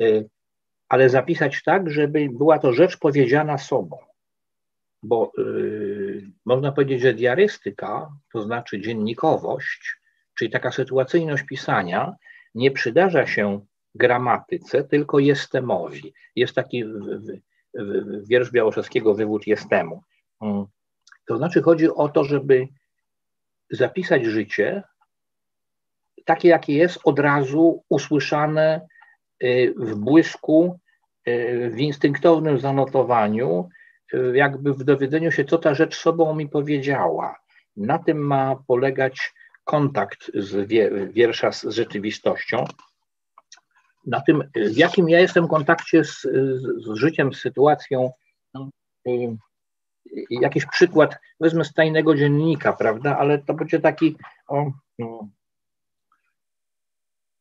Y, 0.02 0.30
ale 0.90 1.10
zapisać 1.10 1.64
tak, 1.64 1.90
żeby 1.90 2.28
była 2.32 2.60
to 2.60 2.74
rzecz 2.74 2.98
powiedziana 2.98 3.58
sobą. 3.58 3.98
Bo 5.04 5.32
yy, 5.38 6.22
można 6.46 6.72
powiedzieć, 6.72 7.02
że 7.02 7.14
diarystyka, 7.14 8.10
to 8.34 8.42
znaczy 8.42 8.82
dziennikowość, 8.82 9.98
czyli 10.38 10.52
taka 10.52 10.72
sytuacyjność 10.72 11.44
pisania, 11.44 12.16
nie 12.56 12.72
przydarza 12.72 13.28
się 13.28 13.66
gramatyce, 13.96 14.84
tylko 14.84 15.20
jestemowi. 15.20 16.14
Jest 16.36 16.56
taki 16.56 16.86
w, 16.86 16.90
w, 16.90 17.40
w, 17.74 18.28
wiersz 18.28 18.52
Białoszewskiego, 18.52 19.16
wywód 19.16 19.48
jestemu. 19.48 20.04
To 21.28 21.38
znaczy 21.38 21.62
chodzi 21.62 21.90
o 21.90 22.10
to, 22.10 22.24
żeby 22.24 22.68
zapisać 23.70 24.26
życie 24.26 24.84
takie, 26.26 26.48
jakie 26.48 26.74
jest, 26.74 27.00
od 27.04 27.20
razu 27.20 27.84
usłyszane 27.90 28.88
y, 29.44 29.74
w 29.78 29.96
błysku, 29.96 30.80
y, 31.28 31.72
w 31.74 31.80
instynktownym 31.80 32.60
zanotowaniu, 32.60 33.70
y, 34.14 34.32
jakby 34.36 34.74
w 34.74 34.84
dowiedzeniu 34.84 35.32
się, 35.32 35.46
co 35.46 35.58
ta 35.58 35.74
rzecz 35.74 35.98
sobą 35.98 36.36
mi 36.36 36.50
powiedziała. 36.50 37.36
Na 37.78 38.00
tym 38.00 38.18
ma 38.18 38.56
polegać 38.68 39.34
kontakt 39.64 40.32
z 40.34 40.70
wiersza 41.14 41.52
z 41.52 41.64
rzeczywistością. 41.64 42.66
Na 44.08 44.22
tym, 44.22 44.44
w 44.56 44.78
jakim 44.78 45.10
ja 45.10 45.20
jestem 45.20 45.48
kontakcie 45.48 46.04
z, 46.04 46.22
z 46.78 46.96
życiem, 46.96 47.34
z 47.34 47.40
sytuacją, 47.40 48.12
jakiś 50.30 50.66
przykład, 50.66 51.16
wezmę 51.40 51.66
z 51.66 51.74
tajnego 51.74 52.16
dziennika, 52.16 52.74
prawda, 52.74 53.18
ale 53.18 53.40
to 53.40 53.54
będzie 53.54 53.80
taki, 53.80 54.16
o, 54.48 54.72
no, 55.00 55.30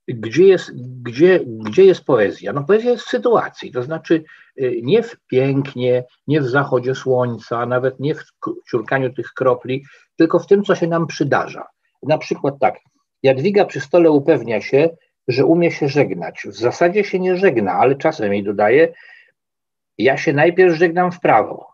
gdzie 0.09 0.45
jest, 0.45 0.73
gdzie, 1.03 1.41
gdzie 1.47 1.85
jest 1.85 2.05
poezja? 2.05 2.53
No 2.53 2.65
poezja 2.65 2.91
jest 2.91 3.05
w 3.05 3.09
sytuacji, 3.09 3.73
to 3.73 3.83
znaczy 3.83 4.25
y, 4.61 4.81
nie 4.83 5.03
w 5.03 5.17
pięknie, 5.27 6.05
nie 6.27 6.41
w 6.41 6.49
zachodzie 6.49 6.95
słońca, 6.95 7.67
nawet 7.67 8.01
nie 8.01 8.15
w 8.15 8.25
ciurkaniu 8.71 9.13
tych 9.13 9.27
kropli, 9.27 9.85
tylko 10.17 10.39
w 10.39 10.47
tym, 10.47 10.65
co 10.65 10.75
się 10.75 10.87
nam 10.87 11.07
przydarza. 11.07 11.67
Na 12.03 12.19
przykład 12.19 12.55
tak, 12.61 12.75
Jadwiga 13.23 13.65
przy 13.65 13.81
stole 13.81 14.11
upewnia 14.11 14.61
się, 14.61 14.97
że 15.29 15.47
umie 15.47 15.71
się 15.71 15.89
żegnać. 15.89 16.43
W 16.47 16.55
zasadzie 16.55 17.05
się 17.05 17.19
nie 17.19 17.37
żegna, 17.37 17.73
ale 17.73 17.97
czasem 17.97 18.33
jej 18.33 18.43
dodaje, 18.43 18.95
ja 19.99 20.17
się 20.17 20.33
najpierw 20.33 20.77
żegnam 20.77 21.13
w 21.13 21.21
prawo, 21.21 21.74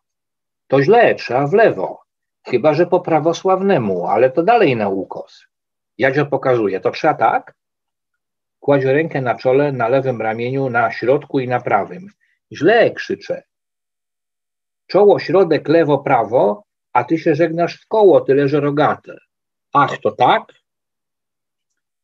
to 0.70 0.82
źle, 0.82 1.14
trzeba 1.14 1.46
w 1.46 1.52
lewo. 1.52 2.02
Chyba, 2.46 2.74
że 2.74 2.86
po 2.86 3.00
prawosławnemu, 3.00 4.06
ale 4.06 4.30
to 4.30 4.42
dalej 4.42 4.76
na 4.76 4.88
ukos. 4.88 5.46
Jadzio 5.98 6.26
pokazuje, 6.26 6.80
to 6.80 6.90
trzeba 6.90 7.14
tak? 7.14 7.54
Kładzie 8.60 8.92
rękę 8.92 9.20
na 9.20 9.34
czole, 9.34 9.72
na 9.72 9.88
lewym 9.88 10.22
ramieniu, 10.22 10.70
na 10.70 10.92
środku 10.92 11.40
i 11.40 11.48
na 11.48 11.60
prawym. 11.60 12.06
Źle 12.52 12.90
krzyczę. 12.90 13.42
Czoło, 14.86 15.18
środek, 15.18 15.68
lewo, 15.68 15.98
prawo, 15.98 16.64
a 16.92 17.04
ty 17.04 17.18
się 17.18 17.34
żegnasz 17.34 17.82
w 17.82 17.86
koło, 17.86 18.20
tyle 18.20 18.48
że 18.48 18.60
rogate. 18.60 19.16
Ach, 19.72 19.98
to 19.98 20.10
tak? 20.10 20.52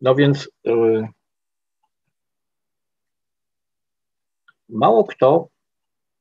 No 0.00 0.14
więc 0.14 0.48
yy, 0.64 1.08
mało 4.68 5.04
kto 5.04 5.48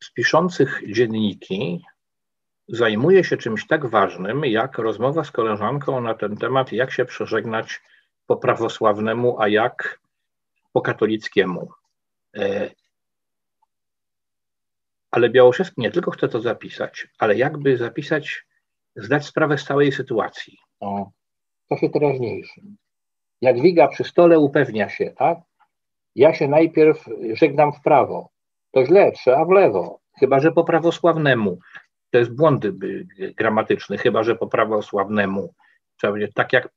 z 0.04 0.12
piszących 0.12 0.82
dzienniki 0.88 1.84
zajmuje 2.68 3.24
się 3.24 3.38
czymś 3.38 3.68
tak 3.68 3.86
ważnym, 3.86 4.46
jak 4.46 4.78
rozmowa 4.78 5.24
z 5.24 5.32
koleżanką 5.32 6.02
na 6.02 6.14
ten 6.14 6.38
temat, 6.38 6.72
jak 6.72 6.92
się 6.92 7.06
przeżegnać 7.06 7.82
po 8.28 8.38
prawosławnemu, 8.38 9.42
a 9.42 9.48
jak 9.48 10.00
po 10.74 10.82
katolickiemu. 10.82 11.70
E, 12.38 12.72
ale 15.12 15.30
Białoszewski 15.30 15.82
nie 15.82 15.92
tylko 15.92 16.12
chce 16.12 16.28
to 16.28 16.42
zapisać, 16.42 17.08
ale 17.20 17.36
jakby 17.36 17.78
zapisać, 17.78 18.46
zdać 18.96 19.26
sprawę 19.26 19.58
z 19.58 19.66
całej 19.66 19.92
sytuacji. 19.92 20.58
O 20.80 21.12
czasie 21.70 21.90
teraźniejszym. 21.90 22.78
Jadwiga 23.42 23.88
przy 23.88 24.04
stole 24.04 24.40
upewnia 24.40 24.90
się, 24.90 25.14
tak? 25.18 25.38
Ja 26.16 26.34
się 26.34 26.48
najpierw 26.48 27.06
żegnam 27.34 27.74
w 27.74 27.82
prawo. 27.82 28.30
To 28.72 28.86
źle, 28.86 29.12
trzeba 29.12 29.46
w 29.46 29.50
lewo. 29.50 30.00
Chyba, 30.20 30.40
że 30.40 30.52
po 30.52 30.64
prawosławnemu 30.64 31.60
to 32.16 32.20
jest 32.20 32.36
błąd 32.36 32.66
gramatyczny, 33.38 33.98
chyba 33.98 34.24
że 34.24 34.36
po 34.36 34.48
prawosławnemu 34.48 35.54
trzeba 35.98 36.14
będzie 36.14 36.34
tak 36.34 36.54
jak, 36.54 36.70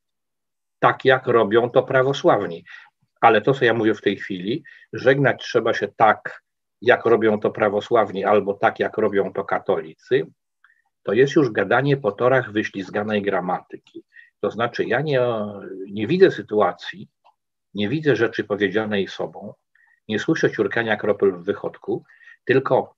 tak 0.79 1.05
jak 1.05 1.27
robią 1.27 1.69
to 1.69 1.83
prawosławni. 1.83 2.65
Ale 3.21 3.41
to, 3.41 3.53
co 3.53 3.65
ja 3.65 3.73
mówię 3.73 3.93
w 3.93 4.01
tej 4.01 4.17
chwili, 4.17 4.63
żegnać 4.93 5.43
trzeba 5.43 5.73
się 5.73 5.87
tak, 5.87 6.43
jak 6.81 7.05
robią 7.05 7.39
to 7.39 7.51
prawosławni, 7.51 8.25
albo 8.25 8.53
tak, 8.53 8.79
jak 8.79 8.97
robią 8.97 9.33
to 9.33 9.43
katolicy, 9.43 10.25
to 11.03 11.13
jest 11.13 11.35
już 11.35 11.51
gadanie 11.51 11.97
po 11.97 12.11
torach 12.11 12.51
wyślizganej 12.51 13.21
gramatyki. 13.21 14.03
To 14.39 14.51
znaczy, 14.51 14.83
ja 14.83 15.01
nie, 15.01 15.21
nie 15.91 16.07
widzę 16.07 16.31
sytuacji, 16.31 17.09
nie 17.73 17.89
widzę 17.89 18.15
rzeczy 18.15 18.43
powiedzianej 18.43 19.07
sobą, 19.07 19.53
nie 20.07 20.19
słyszę 20.19 20.51
ciurkania 20.51 20.97
kropel 20.97 21.31
w 21.31 21.43
wychodku, 21.43 22.03
tylko 22.45 22.95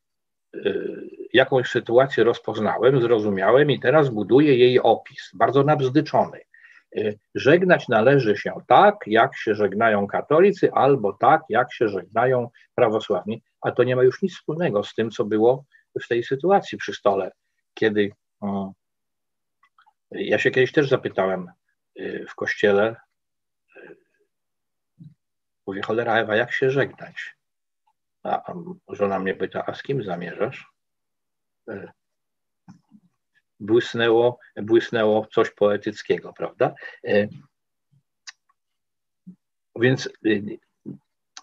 y, 0.56 1.20
jakąś 1.34 1.70
sytuację 1.70 2.24
rozpoznałem, 2.24 3.02
zrozumiałem 3.02 3.72
i 3.72 3.80
teraz 3.80 4.10
buduję 4.10 4.58
jej 4.58 4.80
opis, 4.80 5.32
bardzo 5.34 5.63
nabzdyczony. 5.63 6.39
Y, 6.98 7.20
żegnać 7.36 7.88
należy 7.88 8.38
się 8.38 8.54
tak, 8.67 8.96
jak 9.08 9.38
się 9.38 9.56
żegnają 9.56 10.08
katolicy, 10.08 10.72
albo 10.74 11.13
tak, 11.13 11.41
jak 11.50 11.74
się 11.74 11.88
żegnają 11.88 12.50
prawosławni, 12.76 13.44
a 13.62 13.72
to 13.72 13.84
nie 13.84 13.96
ma 13.96 14.04
już 14.04 14.22
nic 14.22 14.36
wspólnego 14.36 14.84
z 14.84 14.94
tym, 14.94 15.12
co 15.12 15.26
było 15.26 15.65
w 16.04 16.08
tej 16.08 16.24
sytuacji 16.24 16.78
przy 16.78 16.94
stole, 16.94 17.32
kiedy 17.74 18.12
ja 20.12 20.39
się 20.39 20.52
kiedyś 20.52 20.72
też 20.72 20.89
zapytałem 20.89 21.48
y, 22.00 22.26
w 22.30 22.36
kościele, 22.36 22.96
y, 23.76 23.96
mówię, 25.67 25.82
cholera 25.82 26.15
Ewa, 26.15 26.36
jak 26.36 26.52
się 26.52 26.70
żegnać? 26.70 27.36
A 28.24 28.54
żona 28.89 29.20
mnie 29.20 29.36
pyta, 29.36 29.65
a 29.65 29.74
z 29.74 29.84
kim 29.84 30.04
zamierzasz? 30.04 30.72
E, 31.69 31.91
błysnęło, 33.60 34.39
błysnęło 34.62 35.28
coś 35.34 35.52
poetyckiego, 35.52 36.34
prawda? 36.34 36.74
E, 37.08 37.28
więc 39.80 40.10
y, 40.26 40.60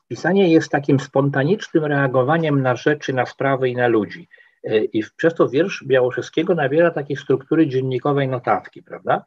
pisanie 0.09 0.53
jest 0.53 0.71
takim 0.71 1.01
spontanicznym 1.01 1.85
reagowaniem 1.85 2.63
na 2.63 2.77
rzeczy, 2.77 3.13
na 3.13 3.27
sprawy 3.27 3.69
i 3.69 3.77
na 3.77 3.87
ludzi. 3.87 4.29
E, 4.65 4.85
I 4.85 5.05
przez 5.17 5.35
to 5.35 5.49
wiersz 5.49 5.85
Białoszewskiego 5.87 6.55
nabiera 6.55 6.91
takiej 6.91 7.17
struktury 7.17 7.69
dziennikowej 7.69 8.29
notatki, 8.29 8.83
prawda? 8.83 9.25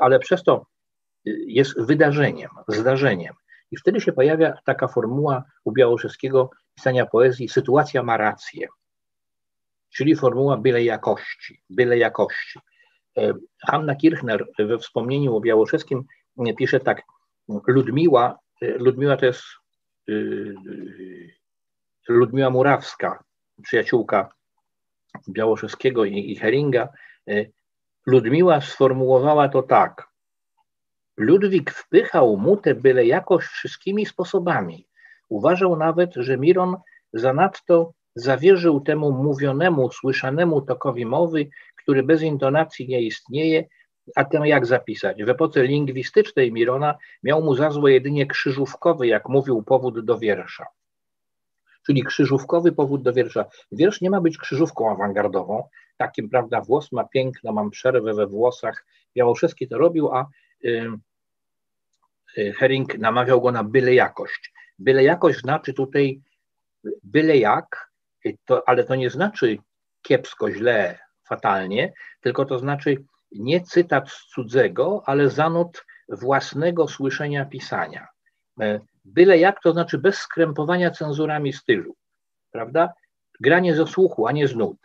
Ale 0.00 0.18
przez 0.18 0.42
to 0.42 0.66
jest 1.46 1.80
wydarzeniem, 1.80 2.50
zdarzeniem. 2.68 3.34
I 3.70 3.76
wtedy 3.76 4.00
się 4.00 4.12
pojawia 4.12 4.58
taka 4.64 4.88
formuła 4.88 5.44
u 5.64 5.72
Białoszewskiego 5.72 6.50
pisania 6.74 7.06
poezji, 7.06 7.48
sytuacja 7.48 8.02
ma 8.02 8.16
rację 8.16 8.68
czyli 9.90 10.16
formuła 10.16 10.56
byle 10.56 10.82
jakości, 10.82 11.62
byle 11.70 11.98
jakości. 11.98 12.58
E, 13.18 13.32
Hanna 13.66 13.94
Kirchner 13.94 14.46
we 14.58 14.78
wspomnieniu 14.78 15.36
o 15.36 15.40
Białoszewskim 15.40 16.04
pisze 16.58 16.80
tak, 16.80 17.02
Ludmiła, 17.66 18.38
e, 18.62 18.78
Ludmiła 18.78 19.16
to 19.16 19.26
jest 19.26 19.42
e, 20.08 20.12
Ludmiła 22.08 22.50
Murawska, 22.50 23.24
przyjaciółka 23.62 24.28
Białoszewskiego 25.28 26.04
i 26.04 26.36
Heringa, 26.36 26.88
Ludmiła 28.06 28.60
sformułowała 28.60 29.48
to 29.48 29.62
tak. 29.62 30.08
Ludwik 31.16 31.70
wpychał 31.70 32.36
mu 32.36 32.56
tę 32.56 32.74
byle 32.74 33.06
jakość 33.06 33.48
wszystkimi 33.48 34.06
sposobami. 34.06 34.86
Uważał 35.28 35.76
nawet, 35.76 36.14
że 36.14 36.38
Miron 36.38 36.76
zanadto 37.12 37.92
zawierzył 38.14 38.80
temu 38.80 39.12
mówionemu, 39.12 39.92
słyszanemu 39.92 40.62
tokowi 40.62 41.06
mowy, 41.06 41.48
który 41.76 42.02
bez 42.02 42.22
intonacji 42.22 42.88
nie 42.88 43.02
istnieje, 43.02 43.64
a 44.16 44.24
tę 44.24 44.40
jak 44.44 44.66
zapisać? 44.66 45.24
W 45.24 45.28
epoce 45.28 45.62
lingwistycznej 45.62 46.52
Mirona 46.52 46.94
miał 47.22 47.42
mu 47.42 47.54
za 47.54 47.70
złe 47.70 47.92
jedynie 47.92 48.26
krzyżówkowy, 48.26 49.06
jak 49.06 49.28
mówił, 49.28 49.62
powód 49.62 50.04
do 50.04 50.18
wiersza. 50.18 50.66
Czyli 51.86 52.04
krzyżówkowy 52.04 52.72
powód 52.72 53.02
do 53.02 53.12
wiersza. 53.12 53.44
Wiersz 53.72 54.00
nie 54.00 54.10
ma 54.10 54.20
być 54.20 54.38
krzyżówką 54.38 54.90
awangardową, 54.90 55.68
takim, 55.96 56.28
prawda, 56.28 56.60
włos 56.60 56.92
ma 56.92 57.04
piękno, 57.04 57.52
mam 57.52 57.70
przerwę 57.70 58.14
we 58.14 58.26
włosach. 58.26 58.86
Białoszewski 59.16 59.68
to 59.68 59.78
robił, 59.78 60.14
a 60.14 60.28
y, 60.64 60.90
y, 62.38 62.52
Hering 62.52 62.98
namawiał 62.98 63.40
go 63.40 63.52
na 63.52 63.64
byle 63.64 63.94
jakość. 63.94 64.52
Byle 64.78 65.04
jakość 65.04 65.38
znaczy 65.38 65.74
tutaj 65.74 66.20
byle 67.02 67.38
jak, 67.38 67.89
to, 68.44 68.68
ale 68.68 68.84
to 68.84 68.94
nie 68.94 69.10
znaczy 69.10 69.58
kiepsko, 70.02 70.50
źle, 70.50 70.98
fatalnie, 71.28 71.92
tylko 72.20 72.44
to 72.44 72.58
znaczy 72.58 73.04
nie 73.32 73.60
cytat 73.60 74.10
z 74.10 74.26
cudzego, 74.26 75.02
ale 75.06 75.30
zanot 75.30 75.84
własnego 76.08 76.88
słyszenia 76.88 77.44
pisania. 77.44 78.08
E, 78.60 78.80
byle 79.04 79.38
jak, 79.38 79.62
to 79.62 79.72
znaczy 79.72 79.98
bez 79.98 80.18
skrępowania 80.18 80.90
cenzurami 80.90 81.52
stylu, 81.52 81.94
prawda? 82.50 82.92
Granie 83.40 83.76
ze 83.76 83.86
słuchu, 83.86 84.26
a 84.26 84.32
nie 84.32 84.48
z 84.48 84.56
nut. 84.56 84.76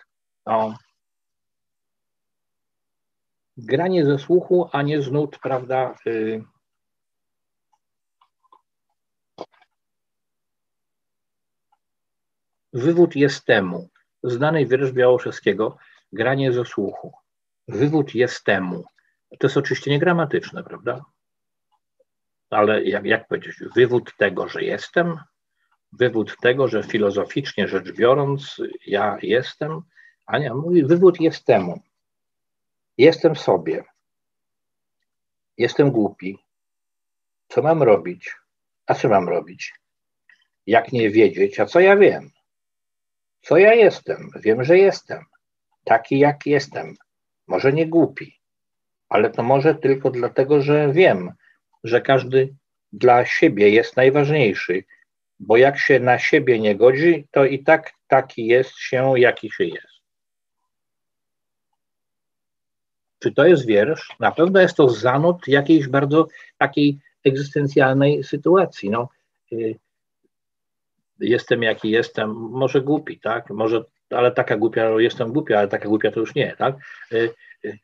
Granie 3.58 4.06
ze 4.06 4.20
słuchu, 4.20 4.70
a 4.72 4.82
nie 4.82 5.02
z 5.02 5.12
nut, 5.12 5.40
prawda? 5.40 5.96
Y, 6.08 6.44
Wywód 12.76 13.16
jest 13.16 13.46
temu. 13.46 13.90
Znany 14.24 14.66
wiersz 14.66 14.92
Białoszewskiego, 14.92 15.78
granie 16.14 16.54
ze 16.54 16.66
słuchu. 16.66 17.14
Wywód 17.68 18.16
jest 18.16 18.44
temu. 18.44 18.84
To 19.40 19.48
jest 19.48 19.58
oczywiście 19.58 19.92
niegramatyczne, 19.92 20.64
prawda? 20.64 21.06
Ale 22.50 22.84
jak, 22.84 23.06
jak 23.06 23.28
powiedzieć, 23.28 23.56
wywód 23.76 24.18
tego, 24.18 24.48
że 24.48 24.64
jestem, 24.64 25.20
wywód 25.92 26.38
tego, 26.42 26.68
że 26.68 26.84
filozoficznie 26.84 27.68
rzecz 27.68 27.92
biorąc, 27.92 28.62
ja 28.88 29.18
jestem, 29.22 29.82
Ania 30.26 30.54
mówi, 30.54 30.86
wywód 30.86 31.22
jest 31.22 31.46
temu. 31.46 31.82
Jestem 32.98 33.36
sobie. 33.36 33.84
Jestem 35.58 35.92
głupi. 35.92 36.38
Co 37.48 37.62
mam 37.62 37.84
robić? 37.84 38.36
A 38.86 38.94
co 38.94 39.10
mam 39.10 39.30
robić? 39.30 39.74
Jak 40.68 40.92
nie 40.92 41.10
wiedzieć, 41.10 41.60
a 41.60 41.66
co 41.66 41.80
ja 41.80 41.98
wiem? 41.98 42.35
Co 43.46 43.58
ja 43.58 43.74
jestem? 43.74 44.30
Wiem, 44.36 44.64
że 44.64 44.78
jestem. 44.78 45.24
Taki, 45.84 46.20
jak 46.20 46.46
jestem. 46.46 46.96
Może 47.48 47.74
nie 47.74 47.88
głupi, 47.88 48.40
ale 49.10 49.30
to 49.30 49.44
może 49.44 49.76
tylko 49.76 50.12
dlatego, 50.12 50.62
że 50.62 50.94
wiem, 50.94 51.32
że 51.84 52.02
każdy 52.02 52.56
dla 52.94 53.26
siebie 53.26 53.70
jest 53.70 53.98
najważniejszy, 53.98 54.84
bo 55.40 55.58
jak 55.58 55.80
się 55.80 56.00
na 56.00 56.20
siebie 56.20 56.60
nie 56.60 56.76
godzi, 56.76 57.28
to 57.32 57.46
i 57.46 57.64
tak 57.64 57.92
taki 58.08 58.46
jest 58.46 58.78
się, 58.78 59.20
jaki 59.20 59.52
się 59.52 59.66
jest. 59.66 59.96
Czy 63.20 63.32
to 63.32 63.46
jest 63.46 63.66
wiersz? 63.66 64.16
Na 64.20 64.32
pewno 64.32 64.60
jest 64.62 64.76
to 64.76 64.90
zanot 64.90 65.48
jakiejś 65.48 65.88
bardzo 65.88 66.28
takiej 66.58 67.00
egzystencjalnej 67.26 68.24
sytuacji. 68.24 68.90
No, 68.90 69.10
y, 69.52 69.80
jestem 71.20 71.64
jaki 71.64 71.90
jestem, 71.90 72.32
może 72.32 72.82
głupi, 72.82 73.20
tak? 73.20 73.50
Może, 73.50 73.84
ale 74.10 74.32
taka 74.32 74.58
głupia, 74.58 74.90
jestem 74.90 75.34
głupia, 75.34 75.58
ale 75.58 75.68
taka 75.68 75.90
głupia 75.90 76.12
to 76.12 76.20
już 76.20 76.36
nie, 76.36 76.56
tak? 76.58 76.76
Y, 77.12 77.30
y, 77.66 77.80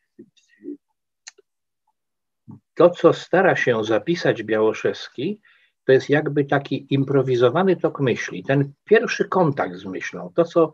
to, 2.76 2.90
co 2.90 3.14
stara 3.14 3.56
się 3.56 3.84
zapisać 3.84 4.44
Białoszewski, 4.44 5.42
to 5.86 5.92
jest 5.92 6.10
jakby 6.10 6.46
taki 6.46 6.88
improwizowany 6.90 7.76
tok 7.76 8.00
myśli, 8.00 8.44
ten 8.44 8.74
pierwszy 8.86 9.26
kontakt 9.26 9.76
z 9.76 9.86
myślą, 9.86 10.32
to 10.36 10.44
co 10.44 10.74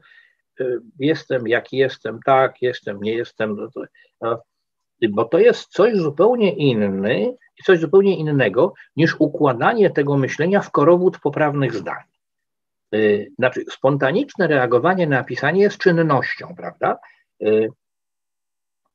y, 0.60 0.80
jestem, 1.00 1.48
jaki 1.48 1.78
jestem, 1.78 2.20
tak, 2.26 2.62
jestem, 2.62 3.02
nie 3.02 3.13
jestem, 3.13 3.70
no 4.22 4.43
bo 5.10 5.26
to 5.26 5.39
jest 5.39 5.67
coś 5.67 5.96
zupełnie 5.96 6.56
inny 6.56 7.38
coś 7.65 7.80
zupełnie 7.80 8.17
innego 8.17 8.74
niż 8.96 9.15
układanie 9.20 9.89
tego 9.89 10.17
myślenia 10.17 10.62
w 10.62 10.72
korowód 10.72 11.20
poprawnych 11.20 11.76
zdań. 11.76 12.04
Y, 12.95 13.32
znaczy, 13.39 13.63
spontaniczne 13.71 14.47
reagowanie 14.47 15.08
na 15.08 15.23
pisanie 15.23 15.62
jest 15.62 15.78
czynnością, 15.78 16.56
prawda? 16.56 17.00
Y, 17.43 17.69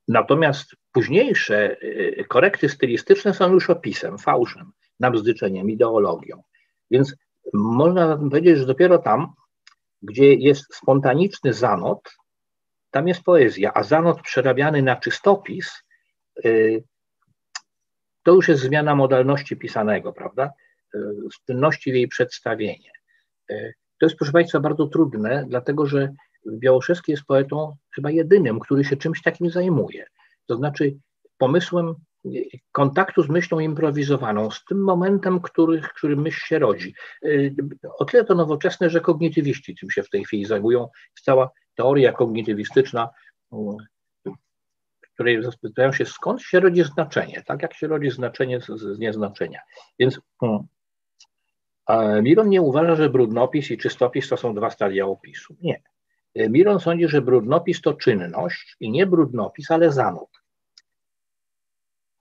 natomiast 0.09 0.76
późniejsze 0.92 1.76
y, 1.83 2.24
korekty 2.28 2.68
stylistyczne 2.68 3.35
są 3.35 3.52
już 3.52 3.70
opisem, 3.70 4.18
fałszem, 4.18 4.72
nabzdyczeniem, 5.00 5.70
ideologią. 5.70 6.42
Więc 6.90 7.16
można 7.55 8.16
powiedzieć, 8.16 8.59
że 8.59 8.66
dopiero 8.66 8.98
tam, 8.98 9.33
gdzie 10.02 10.35
jest 10.35 10.74
spontaniczny 10.74 11.52
zanot, 11.52 12.16
tam 12.90 13.09
jest 13.09 13.22
poezja, 13.22 13.72
a 13.74 13.83
zanot 13.83 14.22
przerabiany 14.22 14.83
na 14.83 14.96
czystopis, 14.96 15.83
to 18.22 18.33
już 18.33 18.48
jest 18.48 18.62
zmiana 18.62 18.94
modalności 18.94 19.57
pisanego, 19.57 20.12
prawda? 20.12 20.50
Czynności 21.46 21.92
w 21.92 21.94
jej 21.94 22.09
przedstawienie. 22.09 22.90
To 24.02 24.06
jest, 24.06 24.16
proszę 24.16 24.32
Państwa, 24.32 24.60
bardzo 24.60 24.86
trudne, 24.86 25.44
dlatego 25.48 25.86
że 25.86 26.12
Białoszewski 26.46 27.12
jest 27.12 27.24
poetą 27.24 27.76
chyba 27.94 28.10
jedynym, 28.10 28.60
który 28.60 28.84
się 28.84 28.96
czymś 28.96 29.22
takim 29.22 29.50
zajmuje. 29.50 30.06
To 30.46 30.56
znaczy 30.56 30.96
pomysłem 31.38 31.94
kontaktu 32.72 33.22
z 33.22 33.28
myślą 33.28 33.58
improwizowaną, 33.58 34.50
z 34.50 34.64
tym 34.64 34.84
momentem, 34.84 35.40
który, 35.40 35.80
który 35.80 36.16
myśl 36.16 36.46
się 36.46 36.58
rodzi. 36.58 36.94
O 37.98 38.04
tyle 38.04 38.24
to 38.24 38.34
nowoczesne, 38.34 38.90
że 38.90 39.00
kognitywiści 39.00 39.76
tym 39.80 39.90
się 39.90 40.02
w 40.02 40.10
tej 40.10 40.24
chwili 40.24 40.44
zajmują. 40.44 40.88
Cała 41.22 41.50
teoria 41.74 42.12
kognitywistyczna, 42.12 43.08
w 45.02 45.14
której 45.14 45.42
zastanawiają 45.42 45.92
się, 45.92 46.06
skąd 46.06 46.42
się 46.42 46.60
rodzi 46.60 46.84
znaczenie, 46.84 47.42
tak 47.46 47.62
jak 47.62 47.74
się 47.74 47.86
rodzi 47.86 48.10
znaczenie 48.10 48.60
z, 48.60 48.66
z 48.66 48.98
nieznaczenia. 48.98 49.60
Więc 49.98 50.20
hmm, 50.40 50.66
Miron 52.23 52.49
nie 52.49 52.62
uważa, 52.62 52.95
że 52.95 53.11
brudnopis 53.11 53.71
i 53.71 53.79
czystopis 53.79 54.29
to 54.29 54.37
są 54.37 54.55
dwa 54.55 54.71
stadia 54.71 55.07
opisu. 55.07 55.57
Nie. 55.61 55.83
Miron 56.35 56.81
sądzi, 56.81 57.09
że 57.09 57.23
brudnopis 57.23 57.81
to 57.81 57.95
czynność 57.95 58.77
i 58.81 58.90
nie 58.90 59.07
brudnopis, 59.07 59.71
ale 59.71 59.92
zanot. 59.92 60.29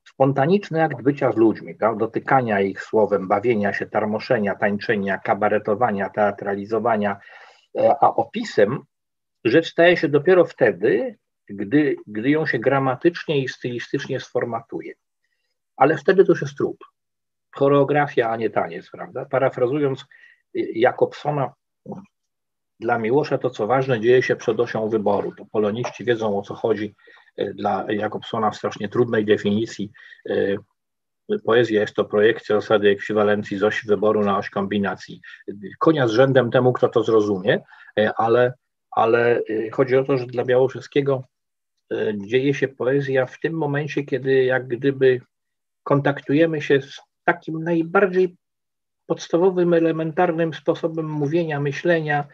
Spontaniczny 0.08 0.84
akt 0.84 1.02
bycia 1.02 1.32
z 1.32 1.36
ludźmi, 1.36 1.76
dotykania 1.98 2.62
ich 2.62 2.82
słowem, 2.82 3.28
bawienia 3.28 3.74
się, 3.74 3.86
tarmoszenia, 3.86 4.56
tańczenia, 4.56 5.18
kabaretowania, 5.18 6.10
teatralizowania, 6.10 7.20
e, 7.80 7.96
a 8.02 8.16
opisem 8.16 8.84
rzecz 9.44 9.72
staje 9.72 9.98
się 9.98 10.10
dopiero 10.10 10.46
wtedy, 10.46 11.18
gdy, 11.50 11.96
gdy 12.08 12.30
ją 12.30 12.46
się 12.46 12.60
gramatycznie 12.60 13.44
i 13.44 13.50
stylistycznie 13.50 14.20
sformatuje. 14.20 14.94
Ale 15.78 15.98
wtedy 15.98 16.26
to 16.26 16.32
już 16.32 16.42
jest 16.42 16.58
trup 16.58 16.91
choreografia, 17.56 18.30
a 18.30 18.38
nie 18.38 18.50
taniec, 18.50 18.90
prawda? 18.92 19.26
Parafrazując 19.26 20.06
Jakobsona, 20.74 21.54
dla 22.82 22.98
Miłosza 22.98 23.38
to, 23.38 23.50
co 23.50 23.68
ważne, 23.68 24.00
dzieje 24.00 24.24
się 24.24 24.36
przed 24.36 24.60
osią 24.60 24.90
wyboru. 24.90 25.32
To 25.38 25.46
poloniści 25.46 26.06
wiedzą, 26.06 26.40
o 26.40 26.42
co 26.42 26.56
chodzi. 26.56 26.96
E, 27.38 27.54
dla 27.54 27.86
Jakobsona 27.90 28.52
w 28.52 28.56
strasznie 28.56 28.90
trudnej 28.90 29.26
definicji 29.26 29.92
e, 30.30 30.56
poezja 31.46 31.82
jest 31.82 31.96
to 31.96 32.06
projekcja 32.06 32.56
zasady 32.56 32.90
ekwiwalencji 32.90 33.58
z 33.58 33.64
osi 33.64 33.88
wyboru 33.88 34.22
na 34.22 34.38
oś 34.38 34.50
kombinacji. 34.50 35.22
Konia 35.80 36.08
z 36.08 36.12
rzędem 36.12 36.52
temu, 36.52 36.74
kto 36.74 36.90
to 36.90 37.04
zrozumie, 37.04 37.60
ale, 38.18 38.54
ale 38.92 39.42
chodzi 39.72 39.98
o 39.98 40.04
to, 40.04 40.18
że 40.18 40.26
dla 40.26 40.46
Białoszewskiego 40.46 41.24
dzieje 42.16 42.54
się 42.54 42.68
poezja 42.68 43.26
w 43.26 43.40
tym 43.40 43.54
momencie, 43.54 44.04
kiedy 44.04 44.44
jak 44.44 44.68
gdyby 44.68 45.22
kontaktujemy 45.84 46.62
się 46.62 46.82
z 46.82 47.02
takim 47.34 47.64
najbardziej 47.64 48.36
podstawowym, 49.06 49.74
elementarnym 49.74 50.54
sposobem 50.54 51.10
mówienia, 51.10 51.60
myślenia, 51.60 52.28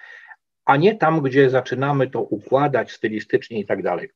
a 0.65 0.77
nie 0.77 0.95
tam, 0.95 1.21
gdzie 1.21 1.49
zaczynamy 1.49 2.09
to 2.09 2.21
układać 2.21 2.91
stylistycznie 2.91 3.59
i 3.59 3.65
tak 3.65 3.83
dalej. 3.83 4.09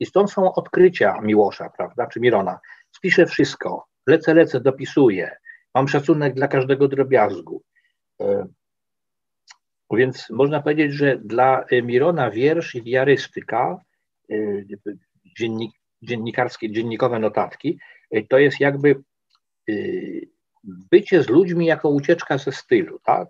I 0.00 0.06
stąd 0.06 0.32
są 0.32 0.54
odkrycia 0.54 1.20
Miłosza, 1.20 1.70
prawda, 1.76 2.06
czy 2.06 2.20
Mirona. 2.20 2.58
Spiszę 2.96 3.26
wszystko, 3.26 3.86
lecę, 4.06 4.34
lecę, 4.34 4.60
dopisuję, 4.60 5.36
mam 5.74 5.88
szacunek 5.88 6.34
dla 6.34 6.48
każdego 6.48 6.88
drobiazgu. 6.88 7.62
E, 8.20 8.46
więc 9.90 10.30
można 10.30 10.62
powiedzieć, 10.62 10.92
że 10.92 11.16
dla 11.16 11.64
Mirona 11.82 12.30
wiersz 12.30 12.74
i 12.74 12.82
diarystyka, 12.82 13.80
e, 14.30 14.34
dziennik, 15.38 15.72
dziennikarskie, 16.02 16.72
dziennikowe 16.72 17.18
notatki, 17.18 17.78
e, 18.10 18.22
to 18.22 18.38
jest 18.38 18.60
jakby 18.60 19.02
bycie 20.64 21.22
z 21.22 21.28
ludźmi 21.28 21.66
jako 21.66 21.88
ucieczka 21.88 22.38
ze 22.38 22.52
stylu, 22.52 22.98
tak? 22.98 23.28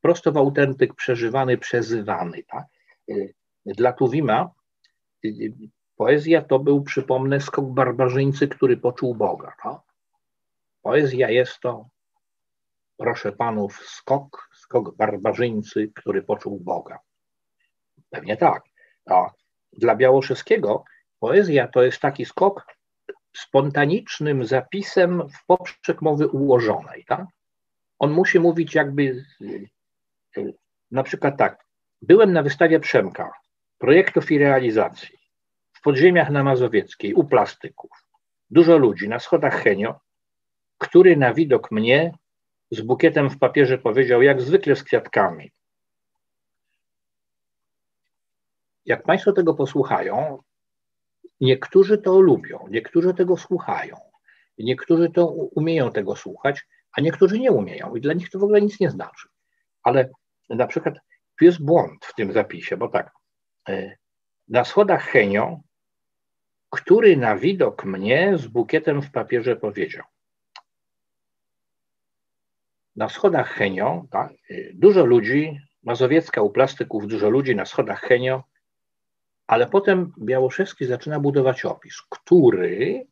Prosto 0.00 0.32
w 0.32 0.36
autentyk 0.36 0.94
przeżywany, 0.94 1.58
przezywany, 1.58 2.42
tak? 2.42 2.66
Y, 3.10 3.34
dla 3.66 3.92
Tuwima 3.92 4.50
y, 5.24 5.52
poezja 5.96 6.42
to 6.42 6.58
był, 6.58 6.82
przypomnę, 6.82 7.40
skok 7.40 7.66
barbarzyńcy, 7.66 8.48
który 8.48 8.76
poczuł 8.76 9.14
Boga. 9.14 9.52
Tak? 9.62 9.78
Poezja 10.82 11.30
jest 11.30 11.60
to, 11.60 11.88
proszę 12.96 13.32
panów, 13.32 13.76
skok, 13.86 14.48
skok 14.54 14.96
barbarzyńcy, 14.96 15.92
który 15.94 16.22
poczuł 16.22 16.60
Boga. 16.60 16.98
Pewnie 18.10 18.36
tak. 18.36 18.62
A 19.10 19.30
dla 19.72 19.96
Białoszewskiego 19.96 20.84
poezja 21.18 21.68
to 21.68 21.82
jest 21.82 22.00
taki 22.00 22.24
skok, 22.24 22.75
spontanicznym 23.36 24.46
zapisem 24.46 25.28
w 25.28 25.46
poprzek 25.46 26.02
mowy 26.02 26.28
ułożonej. 26.28 27.04
Tak? 27.08 27.24
On 27.98 28.12
musi 28.12 28.40
mówić 28.40 28.74
jakby 28.74 29.24
na 30.90 31.02
przykład 31.02 31.36
tak, 31.36 31.64
byłem 32.02 32.32
na 32.32 32.42
wystawie 32.42 32.80
Przemka, 32.80 33.32
projektów 33.78 34.30
i 34.30 34.38
realizacji 34.38 35.18
w 35.72 35.80
podziemiach 35.82 36.30
na 36.30 36.44
Mazowieckiej, 36.44 37.14
u 37.14 37.24
plastyków. 37.24 37.90
Dużo 38.50 38.78
ludzi 38.78 39.08
na 39.08 39.18
schodach 39.18 39.62
Henio, 39.62 40.00
który 40.78 41.16
na 41.16 41.34
widok 41.34 41.70
mnie 41.70 42.12
z 42.70 42.80
bukietem 42.80 43.30
w 43.30 43.38
papierze 43.38 43.78
powiedział, 43.78 44.22
jak 44.22 44.40
zwykle 44.40 44.76
z 44.76 44.82
kwiatkami. 44.82 45.52
Jak 48.84 49.02
Państwo 49.02 49.32
tego 49.32 49.54
posłuchają, 49.54 50.42
niektórzy 51.40 51.98
to 51.98 52.20
lubią, 52.20 52.66
niektórzy 52.70 53.14
tego 53.14 53.36
słuchają, 53.36 53.96
niektórzy 54.58 55.10
to 55.10 55.26
umieją 55.26 55.92
tego 55.92 56.16
słuchać, 56.16 56.66
a 56.92 57.00
niektórzy 57.00 57.38
nie 57.38 57.52
umieją 57.52 57.94
i 57.94 58.00
dla 58.00 58.14
nich 58.14 58.30
to 58.30 58.38
w 58.38 58.44
ogóle 58.44 58.62
nic 58.62 58.80
nie 58.80 58.90
znaczy. 58.90 59.28
Ale 59.82 60.10
na 60.48 60.66
przykład 60.66 60.94
tu 61.38 61.44
jest 61.44 61.64
błąd 61.64 62.04
w 62.04 62.14
tym 62.14 62.32
zapisie, 62.32 62.76
bo 62.76 62.88
tak, 62.88 63.12
e, 63.68 63.96
na 64.48 64.64
schodach 64.64 65.04
Henio, 65.04 65.60
który 66.70 67.16
na 67.16 67.36
widok 67.36 67.84
mnie 67.84 68.38
z 68.38 68.46
bukietem 68.46 69.02
w 69.02 69.10
papierze 69.10 69.56
powiedział. 69.56 70.04
Na 72.96 73.08
schodach 73.08 73.48
Henio, 73.48 74.04
tak, 74.10 74.32
e, 74.32 74.72
dużo 74.74 75.04
ludzi, 75.04 75.60
Mazowiecka 75.82 76.42
u 76.42 76.50
plastyków, 76.50 77.06
dużo 77.06 77.30
ludzi 77.30 77.56
na 77.56 77.64
schodach 77.64 78.00
Henio, 78.00 78.42
ale 79.46 79.66
potem 79.66 80.12
Białoszewski 80.18 80.86
zaczyna 80.86 81.20
budować 81.20 81.64
opis, 81.64 82.02
który, 82.10 83.06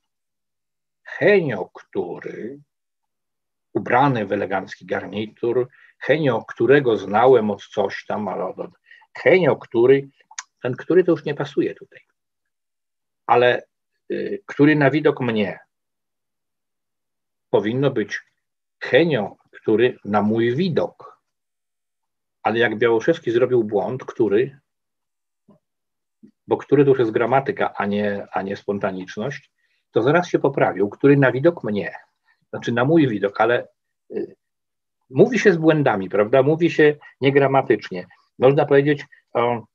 Henio, 1.02 1.70
który, 1.74 2.58
ubrany 3.72 4.26
w 4.26 4.32
elegancki 4.32 4.86
garnitur, 4.86 5.68
Henio, 5.98 6.44
którego 6.44 6.96
znałem 6.96 7.50
od 7.50 7.66
coś 7.66 8.04
tam, 8.06 8.28
ale 8.28 8.44
od, 8.44 8.70
Henio, 9.14 9.56
który, 9.56 10.08
ten 10.62 10.74
który 10.76 11.04
to 11.04 11.12
już 11.12 11.24
nie 11.24 11.34
pasuje 11.34 11.74
tutaj, 11.74 12.00
ale 13.26 13.62
y, 14.10 14.42
który 14.46 14.76
na 14.76 14.90
widok 14.90 15.20
mnie 15.20 15.58
powinno 17.50 17.90
być 17.90 18.20
Henio, 18.80 19.36
który 19.52 19.98
na 20.04 20.22
mój 20.22 20.56
widok. 20.56 21.20
Ale 22.42 22.58
jak 22.58 22.78
Białoszewski 22.78 23.30
zrobił 23.30 23.64
błąd, 23.64 24.04
który, 24.04 24.58
bo 26.46 26.56
który 26.56 26.84
to 26.84 26.96
jest 26.96 27.10
gramatyka, 27.10 27.74
a 27.76 27.86
nie, 27.86 28.26
a 28.32 28.42
nie 28.42 28.56
spontaniczność, 28.56 29.50
to 29.90 30.02
zaraz 30.02 30.28
się 30.28 30.38
poprawił, 30.38 30.88
który 30.88 31.16
na 31.16 31.32
widok 31.32 31.64
mnie, 31.64 31.94
znaczy 32.50 32.72
na 32.72 32.84
mój 32.84 33.08
widok, 33.08 33.40
ale 33.40 33.68
y, 34.10 34.36
mówi 35.10 35.38
się 35.38 35.52
z 35.52 35.56
błędami, 35.56 36.08
prawda? 36.08 36.42
Mówi 36.42 36.70
się 36.70 36.96
niegramatycznie. 37.20 38.06
Można 38.38 38.66
powiedzieć, 38.66 39.06
o, 39.32 39.66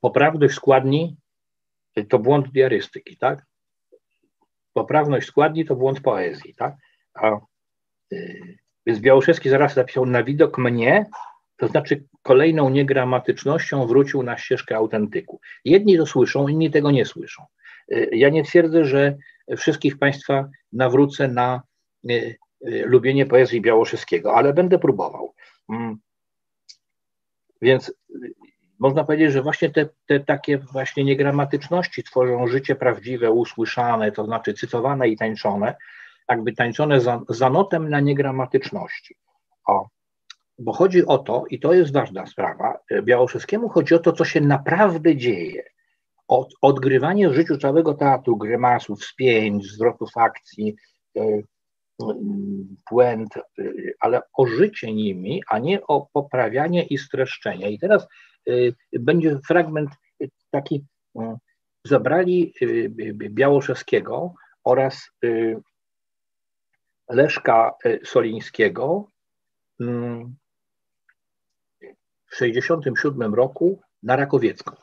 poprawność 0.00 0.54
składni 0.54 1.16
to 2.08 2.18
błąd 2.18 2.48
diarystyki, 2.48 3.16
tak? 3.16 3.46
Poprawność 4.72 5.26
składni 5.26 5.64
to 5.64 5.76
błąd 5.76 6.00
poezji, 6.00 6.54
tak? 6.54 6.74
A, 7.14 7.30
y, 8.12 8.58
więc 8.86 9.00
Białoszewski 9.00 9.50
zaraz 9.50 9.76
napisał 9.76 10.06
na 10.06 10.24
widok 10.24 10.58
mnie, 10.58 11.06
to 11.56 11.68
znaczy 11.68 12.04
kolejną 12.22 12.70
niegramatycznością 12.70 13.86
wrócił 13.86 14.22
na 14.22 14.38
ścieżkę 14.38 14.76
autentyku. 14.76 15.40
Jedni 15.64 15.96
to 15.96 16.06
słyszą, 16.06 16.48
inni 16.48 16.70
tego 16.70 16.90
nie 16.90 17.04
słyszą. 17.04 17.44
Y, 17.92 18.08
ja 18.12 18.28
nie 18.28 18.44
twierdzę, 18.44 18.84
że 18.84 19.16
wszystkich 19.56 19.98
Państwa 19.98 20.48
nawrócę 20.72 21.28
na 21.28 21.62
y, 22.10 22.36
Y, 22.68 22.84
lubienie 22.86 23.26
poezji 23.26 23.60
Białoszyskiego, 23.60 24.34
ale 24.34 24.52
będę 24.52 24.78
próbował. 24.78 25.34
Mm. 25.68 25.96
Więc 27.62 27.94
można 28.78 29.04
powiedzieć, 29.04 29.32
że 29.32 29.42
właśnie 29.42 29.70
te, 29.70 29.88
te 30.06 30.20
takie 30.20 30.58
właśnie 30.58 31.04
niegramatyczności 31.04 32.02
tworzą 32.02 32.46
życie 32.46 32.74
prawdziwe, 32.74 33.30
usłyszane, 33.30 34.12
to 34.12 34.24
znaczy 34.24 34.54
cytowane 34.54 35.08
i 35.08 35.16
tańczone, 35.16 35.74
jakby 36.28 36.52
tańczone 36.52 37.00
za, 37.00 37.20
za 37.28 37.50
notem 37.50 37.90
na 37.90 38.00
niegramatyczności. 38.00 39.16
O, 39.66 39.88
bo 40.58 40.72
chodzi 40.72 41.06
o 41.06 41.18
to, 41.18 41.44
i 41.50 41.60
to 41.60 41.72
jest 41.72 41.92
ważna 41.92 42.26
sprawa, 42.26 42.78
y, 42.92 43.02
Białoszyskiemu 43.02 43.68
chodzi 43.68 43.94
o 43.94 43.98
to, 43.98 44.12
co 44.12 44.24
się 44.24 44.40
naprawdę 44.40 45.16
dzieje. 45.16 45.62
Od, 46.28 46.54
odgrywanie 46.60 47.28
w 47.28 47.34
życiu 47.34 47.58
całego 47.58 47.94
teatru 47.94 48.36
grymasów, 48.36 49.04
spięć, 49.04 49.66
zwrotów 49.66 50.10
akcji, 50.16 50.76
błęd, 52.90 53.34
ale 54.00 54.22
o 54.32 54.46
życie 54.46 54.92
nimi, 54.92 55.42
a 55.48 55.58
nie 55.58 55.86
o 55.86 56.08
poprawianie 56.12 56.82
i 56.82 56.98
streszczenie. 56.98 57.70
I 57.70 57.78
teraz 57.78 58.06
y, 58.48 58.74
będzie 58.92 59.38
fragment 59.46 59.90
taki, 60.50 60.84
y, 61.16 61.20
zabrali 61.84 62.52
y, 62.62 62.90
Białoszewskiego 63.14 64.34
oraz 64.64 65.10
Leszka 67.08 67.74
Solińskiego 68.04 69.08
w 72.34 72.38
1967 72.38 73.34
roku 73.34 73.82
na 74.02 74.16
Rakowiecką. 74.16 74.76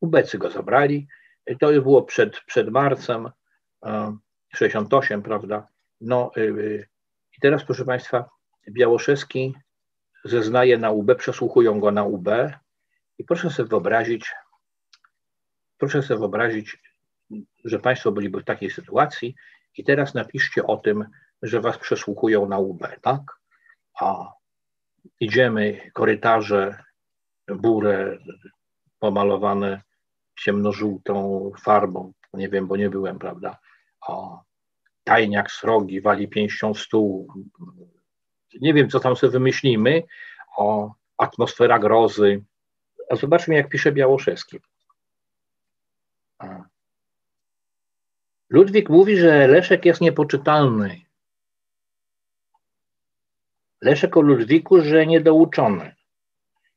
Ubecy 0.00 0.38
go 0.38 0.50
zabrali. 0.50 1.08
To 1.60 1.72
było 1.72 2.02
przed, 2.02 2.40
przed 2.40 2.70
marcem 2.70 3.30
68, 4.56 5.22
prawda? 5.22 5.68
No 6.00 6.30
y, 6.36 6.40
y, 6.40 6.88
i 7.38 7.40
teraz, 7.40 7.64
proszę 7.64 7.84
Państwa, 7.84 8.28
Białoszewski 8.70 9.54
zeznaje 10.24 10.78
na 10.78 10.90
UB, 10.90 11.14
przesłuchują 11.14 11.80
go 11.80 11.90
na 11.90 12.04
UB 12.04 12.28
i 13.18 13.24
proszę 13.24 13.50
sobie 13.50 13.68
wyobrazić, 13.68 14.32
proszę 15.78 16.02
sobie 16.02 16.18
wyobrazić, 16.18 16.78
że 17.64 17.78
Państwo 17.78 18.12
byliby 18.12 18.40
w 18.40 18.44
takiej 18.44 18.70
sytuacji 18.70 19.34
i 19.76 19.84
teraz 19.84 20.14
napiszcie 20.14 20.66
o 20.66 20.76
tym, 20.76 21.04
że 21.42 21.60
Was 21.60 21.78
przesłuchują 21.78 22.48
na 22.48 22.58
UB, 22.58 22.82
tak? 23.02 23.22
A 24.00 24.32
idziemy, 25.20 25.90
korytarze, 25.94 26.84
burę 27.48 28.18
pomalowane 28.98 29.82
ciemnożółtą 30.38 31.50
farbą, 31.62 32.12
nie 32.34 32.48
wiem, 32.48 32.66
bo 32.66 32.76
nie 32.76 32.90
byłem, 32.90 33.18
prawda? 33.18 33.58
A 34.08 34.40
tajniak 35.04 35.50
srogi 35.50 36.00
wali 36.00 36.28
pięścią 36.28 36.74
w 36.74 36.80
stół. 36.80 37.32
Nie 38.60 38.74
wiem, 38.74 38.90
co 38.90 39.00
tam 39.00 39.16
sobie 39.16 39.30
wymyślimy, 39.30 40.02
o 40.56 40.94
atmosfera 41.18 41.78
grozy. 41.78 42.44
A 43.10 43.16
zobaczmy, 43.16 43.54
jak 43.54 43.68
pisze 43.68 43.92
Białoszewski. 43.92 44.60
Ludwik 48.48 48.88
mówi, 48.88 49.16
że 49.16 49.48
Leszek 49.48 49.84
jest 49.84 50.00
niepoczytalny. 50.00 51.05
Leszek 53.86 54.16
o 54.16 54.20
Ludwiku, 54.20 54.80
że 54.80 55.06
niedouczony. 55.06 55.94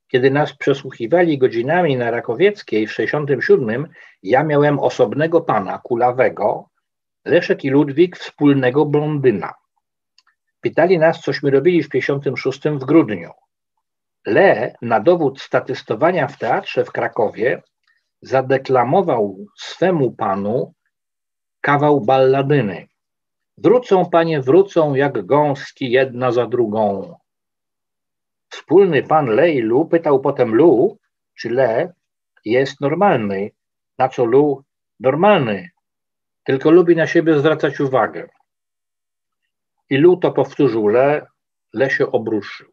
Kiedy 0.08 0.32
nas 0.32 0.54
przesłuchiwali 0.54 1.38
godzinami 1.38 1.98
na 1.98 2.12
Rakowieckiej 2.12 2.88
w 2.88 2.94
67, 2.94 3.88
ja 4.24 4.44
miałem 4.44 4.80
osobnego 4.80 5.42
pana, 5.42 5.78
kulawego, 5.84 6.70
Leszek 7.26 7.66
i 7.66 7.70
Ludwik 7.70 8.18
wspólnego 8.18 8.86
blondyna. 8.86 9.54
Pytali 10.62 11.00
nas, 11.00 11.22
cośmy 11.22 11.52
robili 11.52 11.84
w 11.84 11.90
56 11.90 12.62
w 12.64 12.86
grudniu. 12.86 13.32
Le 14.26 14.74
na 14.82 15.00
dowód 15.00 15.42
statystowania 15.42 16.28
w 16.28 16.38
teatrze 16.38 16.86
w 16.86 16.92
Krakowie 16.92 17.62
zadeklamował 18.22 19.46
swemu 19.58 20.12
panu 20.12 20.74
kawał 21.62 22.02
balladyny. 22.02 22.89
Wrócą 23.64 24.10
panie, 24.10 24.42
wrócą 24.42 24.96
jak 24.96 25.26
gąski 25.26 25.92
jedna 25.92 26.32
za 26.32 26.48
drugą. 26.48 27.16
Wspólny 28.50 29.04
pan 29.04 29.26
Le 29.26 29.52
i 29.52 29.62
Lu 29.62 29.86
pytał 29.86 30.20
potem 30.20 30.56
Lu, 30.56 30.98
czy 31.38 31.50
Le 31.50 31.94
jest 32.46 32.82
normalny. 32.82 33.52
Na 33.98 34.10
co 34.10 34.26
Lu 34.26 34.64
normalny, 35.00 35.70
tylko 36.44 36.72
lubi 36.72 36.96
na 36.96 37.08
siebie 37.08 37.40
zwracać 37.40 37.80
uwagę. 37.80 38.30
I 39.90 39.98
Lu 39.98 40.18
to 40.18 40.32
powtórzył 40.32 40.88
Le, 40.88 41.28
Le 41.74 41.90
się 41.90 42.12
obruszył. 42.12 42.72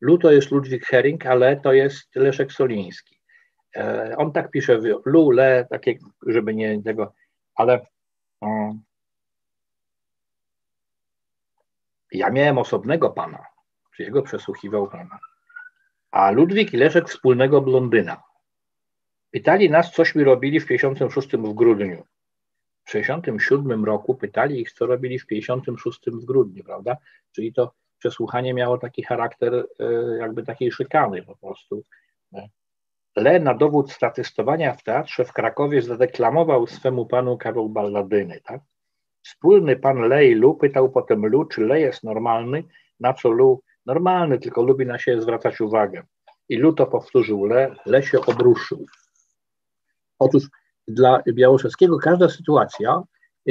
Lu 0.00 0.18
to 0.18 0.32
jest 0.32 0.50
Ludwik 0.50 0.86
Hering, 0.86 1.26
ale 1.26 1.60
to 1.60 1.72
jest 1.72 2.16
Leszek 2.16 2.52
Soliński. 2.52 3.20
E, 3.76 4.14
on 4.16 4.32
tak 4.32 4.50
pisze, 4.50 4.80
Lu, 5.04 5.30
Le, 5.30 5.66
takie, 5.70 5.98
żeby 6.26 6.54
nie 6.54 6.82
tego, 6.82 7.12
ale 7.54 7.86
um, 8.40 8.82
ja 12.12 12.30
miałem 12.30 12.58
osobnego 12.58 13.10
pana, 13.10 13.44
czy 13.96 14.02
jego 14.02 14.22
przesłuchiwał 14.22 14.88
pana, 14.88 15.18
a 16.10 16.30
Ludwik 16.30 16.74
i 16.74 16.76
Leszek 16.76 17.08
wspólnego 17.08 17.60
blondyna. 17.60 18.22
Pytali 19.30 19.70
nas, 19.70 19.92
cośmy 19.92 20.24
robili 20.24 20.60
w 20.60 20.66
56 20.66 21.28
w 21.28 21.54
grudniu. 21.54 22.04
W 22.84 22.90
67 22.90 23.84
roku 23.84 24.14
pytali 24.14 24.60
ich, 24.60 24.72
co 24.72 24.86
robili 24.86 25.18
w 25.18 25.26
56 25.26 26.00
w 26.06 26.24
grudniu, 26.24 26.64
prawda? 26.64 26.96
Czyli 27.32 27.52
to 27.52 27.74
przesłuchanie 27.98 28.54
miało 28.54 28.78
taki 28.78 29.02
charakter 29.02 29.54
e, 29.54 29.64
jakby 30.18 30.42
takiej 30.42 30.72
szykany 30.72 31.22
po 31.22 31.36
prostu. 31.36 31.84
Le 33.16 33.40
na 33.40 33.54
dowód 33.54 33.92
statystowania 33.92 34.74
w 34.74 34.82
teatrze 34.82 35.24
w 35.24 35.32
Krakowie 35.32 35.82
zadeklamował 35.82 36.66
swemu 36.66 37.06
panu 37.06 37.38
Karol 37.38 37.68
Balladyny, 37.68 38.40
tak? 38.44 38.60
Wspólny 39.30 39.76
pan 39.76 40.08
Le 40.08 40.26
i 40.26 40.34
Lu 40.34 40.54
pytał 40.54 40.90
potem 40.90 41.26
Lu, 41.26 41.44
czy 41.44 41.60
Le 41.60 41.80
jest 41.80 42.04
normalny, 42.04 42.64
na 43.00 43.14
co 43.14 43.30
Lu 43.30 43.62
normalny, 43.86 44.38
tylko 44.38 44.62
lubi 44.62 44.86
na 44.86 44.98
siebie 44.98 45.22
zwracać 45.22 45.60
uwagę. 45.60 46.02
I 46.48 46.56
Lu 46.56 46.72
to 46.72 46.86
powtórzył 46.86 47.44
Le, 47.44 47.76
Le 47.86 48.02
się 48.02 48.20
obruszył. 48.20 48.86
Otóż 50.18 50.48
dla 50.88 51.22
Białoszewskiego 51.32 51.98
każda 51.98 52.28
sytuacja 52.28 53.02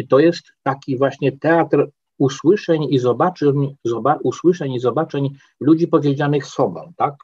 to 0.09 0.19
jest 0.19 0.43
taki 0.63 0.97
właśnie 0.97 1.37
teatr 1.37 1.87
usłyszeń 2.17 2.83
i 2.89 2.99
zobaczeń, 2.99 3.75
zoba, 3.83 4.17
usłyszeń 4.23 4.73
i 4.73 4.79
zobaczeń 4.79 5.29
ludzi 5.59 5.87
powiedzianych 5.87 6.45
sobą, 6.45 6.93
tak? 6.97 7.15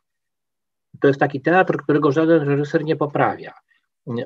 To 1.02 1.08
jest 1.08 1.20
taki 1.20 1.42
teatr, 1.42 1.78
którego 1.78 2.12
żaden 2.12 2.48
reżyser 2.48 2.84
nie 2.84 2.96
poprawia. 2.96 3.54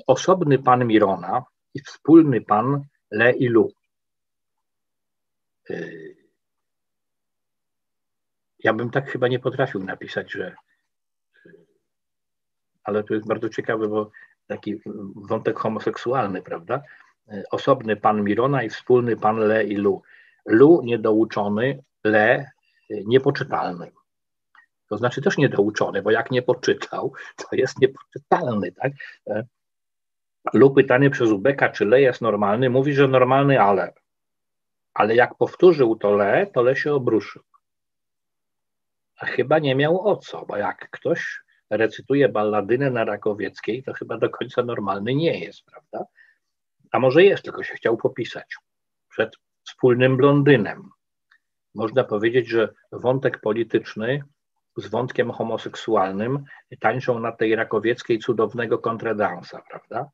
Osobny 0.08 0.60
pan 0.60 0.88
Mirona 0.88 1.44
i 1.74 1.80
wspólny 1.80 2.42
pan 2.42 2.84
Le 3.12 3.32
i 3.32 3.48
Lu. 3.48 3.79
Y, 5.70 6.16
ja 8.60 8.74
bym 8.74 8.90
tak 8.90 9.12
chyba 9.12 9.28
nie 9.28 9.40
potrafił 9.40 9.84
napisać, 9.84 10.32
że. 10.32 10.56
Ale 12.84 13.04
to 13.04 13.14
jest 13.14 13.28
bardzo 13.28 13.50
ciekawe, 13.50 13.88
bo 13.88 14.12
taki 14.48 14.82
wątek 15.16 15.60
homoseksualny, 15.60 16.42
prawda? 16.42 16.82
Y, 17.34 17.44
osobny 17.52 17.96
pan 17.96 18.24
Mirona 18.24 18.64
i 18.64 18.70
wspólny 18.70 19.18
pan 19.18 19.38
Le 19.38 19.64
i 19.64 19.76
Lu. 19.76 20.02
Lu 20.46 20.82
niedouczony, 20.84 21.84
Le 22.04 22.52
y, 22.92 23.04
niepoczytalny. 23.06 23.92
To 24.90 24.98
znaczy 24.98 25.22
też 25.22 25.38
niedouczony, 25.38 26.02
bo 26.02 26.12
jak 26.12 26.32
nie 26.32 26.42
poczytał, 26.42 27.14
to 27.38 27.48
jest 27.52 27.80
niepoczytalny, 27.82 28.72
tak? 28.72 28.92
Lu 30.54 30.74
pytany 30.74 31.10
przez 31.10 31.32
Ubeka, 31.32 31.70
czy 31.70 31.86
Le 31.86 32.02
jest 32.02 32.22
normalny, 32.22 32.70
mówi, 32.70 32.94
że 32.94 33.08
normalny, 33.08 33.62
ale. 33.62 33.94
Ale 35.00 35.16
jak 35.16 35.36
powtórzył 35.36 35.96
to 35.96 36.12
Le, 36.12 36.48
to 36.48 36.62
Le 36.62 36.76
się 36.76 36.94
obruszył. 36.94 37.44
A 39.20 39.26
chyba 39.26 39.60
nie 39.60 39.76
miał 39.76 40.08
o 40.08 40.18
co, 40.18 40.46
bo 40.46 40.58
jak 40.58 40.90
ktoś 40.92 41.40
recytuje 41.70 42.30
balladynę 42.30 42.90
na 42.90 43.06
Rakowieckiej, 43.06 43.84
to 43.84 43.94
chyba 43.94 44.18
do 44.18 44.30
końca 44.30 44.64
normalny 44.64 45.16
nie 45.16 45.40
jest, 45.40 45.66
prawda? 45.66 46.06
A 46.92 47.00
może 47.00 47.24
jest, 47.24 47.44
tylko 47.44 47.64
się 47.64 47.74
chciał 47.74 47.98
popisać 47.98 48.56
przed 49.10 49.36
wspólnym 49.68 50.18
blondynem. 50.18 50.90
Można 51.76 52.04
powiedzieć, 52.04 52.48
że 52.48 52.74
wątek 52.92 53.42
polityczny 53.42 54.24
z 54.78 54.88
wątkiem 54.88 55.32
homoseksualnym 55.32 56.44
tańczą 56.80 57.20
na 57.20 57.32
tej 57.32 57.56
Rakowieckiej 57.56 58.20
cudownego 58.20 58.78
kontradansa, 58.78 59.62
prawda? 59.70 60.10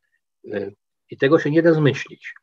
I 1.09 1.17
tego 1.17 1.39
się 1.39 1.51
nie 1.51 1.61
da 1.61 1.73
zmyślić. 1.73 2.33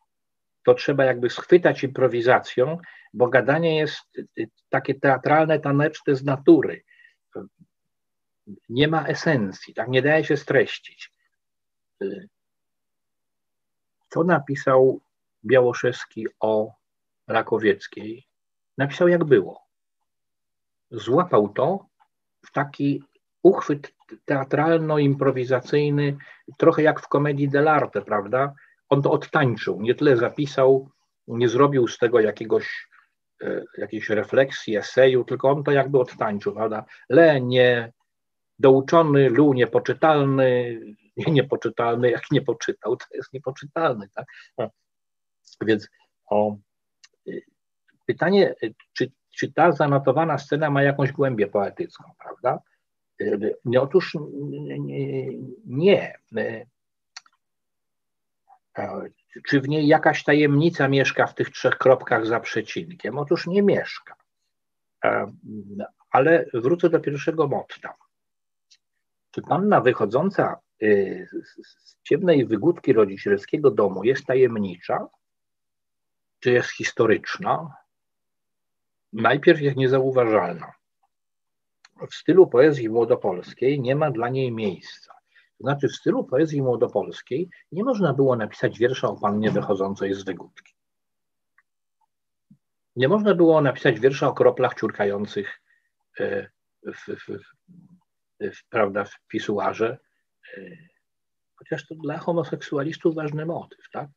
To 0.65 0.75
trzeba 0.75 1.05
jakby 1.05 1.31
schwytać 1.31 1.83
improwizacją, 1.83 2.79
bo 3.15 3.29
gadanie 3.29 3.79
jest 3.79 4.21
takie 4.69 4.95
teatralne, 4.95 5.61
taneczne 5.61 6.15
z 6.15 6.25
natury. 6.25 6.83
Nie 8.69 8.89
ma 8.89 9.07
esencji, 9.07 9.75
tak 9.75 9.89
nie 9.89 10.03
daje 10.03 10.25
się 10.25 10.37
streścić. 10.37 11.13
Co 14.09 14.25
napisał 14.25 15.01
Białoszewski 15.45 16.27
o 16.41 16.75
Rakowieckiej? 17.29 18.27
Napisał 18.79 19.09
jak 19.09 19.25
było. 19.25 19.63
Złapał 20.91 21.49
to 21.49 21.87
w 22.47 22.53
taki 22.53 23.03
uchwyt 23.43 23.95
teatralno-improwizacyjny, 24.25 26.17
trochę 26.59 26.83
jak 26.83 27.01
w 27.01 27.09
komedii 27.09 27.51
dell'arte, 27.51 28.05
prawda? 28.05 28.55
On 28.93 29.03
to 29.03 29.11
odtańczył, 29.11 29.81
nie 29.81 29.95
tyle 29.95 30.17
zapisał, 30.17 30.91
nie 31.29 31.49
zrobił 31.49 31.89
z 31.89 31.99
tego 31.99 32.21
jakiegoś, 32.21 32.89
e, 33.43 33.65
jakiejś 33.79 34.09
refleksji, 34.09 34.77
eseju, 34.77 35.25
tylko 35.25 35.51
on 35.51 35.65
to 35.65 35.71
jakby 35.71 35.99
odtańczył, 35.99 36.55
prawda? 36.55 36.85
Le 37.09 37.41
nie 37.41 37.93
douczony, 38.59 39.29
lu 39.29 39.55
niepoczytalny, 39.55 40.81
nie 41.17 41.33
niepoczytalny, 41.33 42.11
jak 42.11 42.31
nie 42.31 42.43
poczytał, 42.43 42.97
to 42.97 43.07
jest 43.15 43.33
niepoczytalny, 43.33 44.09
tak? 44.15 44.27
Więc 45.67 45.89
o, 46.31 46.57
y, 47.29 47.43
pytanie, 48.07 48.55
czy 48.93 49.13
czy 49.37 49.53
ta 49.53 49.73
zanotowana 49.73 50.39
scena 50.39 50.71
ma 50.71 50.83
jakąś 50.83 51.13
głębię 51.13 51.47
poetycką, 51.47 52.05
prawda? 52.19 52.59
No, 53.65 53.83
otóż 53.83 54.17
nie. 55.67 56.19
Czy 59.49 59.61
w 59.61 59.69
niej 59.69 59.87
jakaś 59.87 60.25
tajemnica 60.25 60.89
mieszka 60.89 61.27
w 61.27 61.35
tych 61.35 61.51
trzech 61.51 61.79
kropkach 61.79 62.27
za 62.27 62.41
przecinkiem? 62.41 63.19
Otóż 63.19 63.47
nie 63.47 63.63
mieszka. 63.63 64.17
Ale 66.11 66.47
wrócę 66.55 66.91
do 66.91 67.01
pierwszego 67.01 67.49
motta. 67.49 67.95
Czy 69.31 69.43
panna 69.43 69.81
wychodząca 69.81 70.61
y, 70.83 71.29
z 71.65 72.03
ciemnej 72.03 72.47
wygódki 72.47 72.93
rodzicielskiego 72.93 73.71
domu 73.71 74.05
jest 74.05 74.27
tajemnicza? 74.27 75.09
Czy 76.41 76.51
jest 76.51 76.71
historyczna? 76.71 77.83
najpierw 79.13 79.61
jest 79.61 79.77
niezauważalna. 79.77 80.73
W 82.11 82.15
stylu 82.15 82.47
poezji 82.47 82.89
młodopolskiej 82.89 83.81
nie 83.81 83.97
ma 83.97 84.11
dla 84.11 84.29
niej 84.29 84.53
miejsca. 84.53 85.15
Znaczy, 85.63 85.89
w 85.89 85.97
stylu 85.97 86.25
poezji 86.25 86.63
młodopolskiej 86.63 87.51
nie 87.73 87.85
można 87.85 88.13
było 88.13 88.37
napisać 88.37 88.79
wiersza 88.79 89.09
o 89.09 89.17
pannie 89.17 89.51
wychodzącej 89.51 90.15
z 90.15 90.25
wygódki. 90.25 90.75
Nie 92.97 93.09
można 93.09 93.35
było 93.35 93.61
napisać 93.61 94.01
wiersza 94.01 94.29
o 94.29 94.35
kroplach 94.35 94.75
ciurkających 94.75 95.61
e, 96.21 96.49
w, 96.87 97.07
w, 97.07 97.39
w, 98.41 98.69
prawda, 98.69 99.05
w 99.05 99.15
pisuarze, 99.29 99.99
e, 100.57 100.61
chociaż 101.55 101.87
to 101.87 101.95
dla 101.95 102.19
homoseksualistów 102.19 103.15
ważny 103.15 103.47
motyw. 103.47 103.91
Tak? 103.93 104.09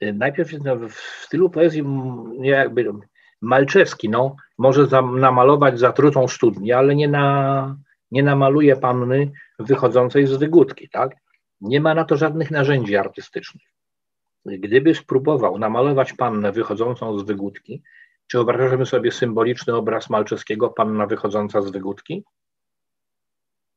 E, 0.00 0.12
najpierw 0.12 0.50
w 0.90 1.24
stylu 1.24 1.50
poezji 1.50 1.82
nie 2.38 2.50
jakby 2.50 2.92
Malczewski, 3.40 4.08
no, 4.08 4.36
może 4.58 4.86
za, 4.86 5.02
namalować 5.02 5.78
zatrutą 5.78 6.28
studnię, 6.28 6.76
ale 6.76 6.94
nie, 6.94 7.08
na, 7.08 7.76
nie 8.10 8.22
namaluje 8.22 8.76
panny 8.76 9.32
wychodzącej 9.58 10.26
z 10.26 10.36
wygódki, 10.36 10.88
tak? 10.88 11.16
Nie 11.60 11.80
ma 11.80 11.94
na 11.94 12.04
to 12.04 12.16
żadnych 12.16 12.50
narzędzi 12.50 12.96
artystycznych. 12.96 13.66
Gdyby 14.46 14.94
spróbował 14.94 15.58
namalować 15.58 16.12
pannę 16.12 16.52
wychodzącą 16.52 17.18
z 17.18 17.22
wygódki, 17.22 17.82
czy 18.26 18.36
wyobrażamy 18.36 18.86
sobie 18.86 19.12
symboliczny 19.12 19.74
obraz 19.74 20.10
Malczewskiego, 20.10 20.70
panna 20.70 21.06
wychodząca 21.06 21.62
z 21.62 21.70
wygódki? 21.70 22.24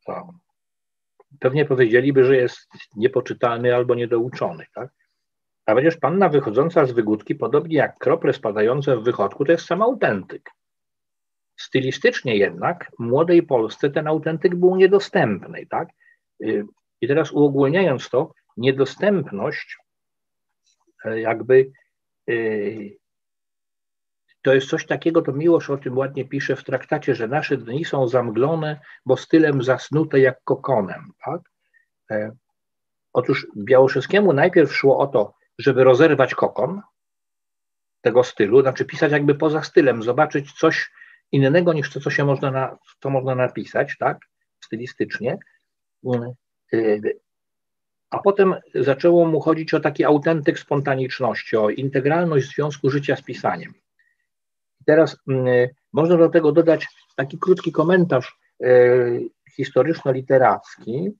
To 0.05 0.33
pewnie 1.39 1.65
powiedzieliby, 1.65 2.25
że 2.25 2.35
jest 2.35 2.69
niepoczytalny 2.95 3.75
albo 3.75 3.95
niedouczony, 3.95 4.65
tak? 4.75 4.89
A 5.65 5.75
przecież 5.75 5.97
panna 5.97 6.29
wychodząca 6.29 6.85
z 6.85 6.91
wygódki, 6.91 7.35
podobnie 7.35 7.75
jak 7.75 7.97
krople 7.97 8.33
spadające 8.33 8.97
w 8.97 9.03
wychodku, 9.03 9.45
to 9.45 9.51
jest 9.51 9.65
sam 9.65 9.81
autentyk. 9.81 10.49
Stylistycznie 11.61 12.37
jednak 12.37 12.91
młodej 12.99 13.43
Polsce 13.43 13.89
ten 13.89 14.07
autentyk 14.07 14.55
był 14.55 14.75
niedostępny, 14.75 15.65
tak? 15.69 15.89
I 17.01 17.07
teraz 17.07 17.31
uogólniając 17.31 18.09
to, 18.09 18.33
niedostępność 18.57 19.77
e, 21.05 21.21
jakby 21.21 21.71
e, 22.29 22.33
to 24.41 24.53
jest 24.53 24.69
coś 24.69 24.85
takiego, 24.85 25.21
to 25.21 25.31
Miłosz 25.31 25.69
o 25.69 25.77
tym 25.77 25.97
ładnie 25.97 26.25
pisze 26.25 26.55
w 26.55 26.63
traktacie, 26.63 27.15
że 27.15 27.27
nasze 27.27 27.57
dni 27.57 27.85
są 27.85 28.07
zamglone, 28.07 28.79
bo 29.05 29.17
stylem 29.17 29.63
zasnute 29.63 30.19
jak 30.19 30.43
kokonem, 30.43 31.11
tak? 31.25 31.41
E, 32.11 32.31
otóż 33.13 33.47
Białoszewskiemu 33.57 34.33
najpierw 34.33 34.73
szło 34.73 34.99
o 34.99 35.07
to, 35.07 35.33
żeby 35.59 35.83
rozerwać 35.83 36.35
kokon 36.35 36.81
tego 38.01 38.23
stylu, 38.23 38.61
znaczy 38.61 38.85
pisać 38.85 39.11
jakby 39.11 39.35
poza 39.35 39.63
stylem, 39.63 40.03
zobaczyć 40.03 40.51
coś 40.53 40.91
innego 41.31 41.73
niż 41.73 41.93
to, 41.93 41.99
co 41.99 42.09
się 42.09 42.25
można, 42.25 42.51
na, 42.51 42.77
co 42.99 43.09
można 43.09 43.35
napisać, 43.35 43.95
tak, 43.99 44.17
stylistycznie. 44.65 45.37
A 48.09 48.19
potem 48.19 48.55
zaczęło 48.75 49.25
mu 49.25 49.39
chodzić 49.39 49.73
o 49.73 49.79
taki 49.79 50.03
autentyk 50.03 50.59
spontaniczności, 50.59 51.57
o 51.57 51.69
integralność 51.69 52.55
związku 52.55 52.89
życia 52.89 53.15
z 53.15 53.21
pisaniem. 53.21 53.73
Teraz 54.85 55.17
mm, 55.27 55.67
można 55.93 56.17
do 56.17 56.29
tego 56.29 56.51
dodać 56.51 56.87
taki 57.15 57.37
krótki 57.39 57.71
komentarz 57.71 58.39
e, 58.63 58.67
historyczno-literacki, 59.57 61.11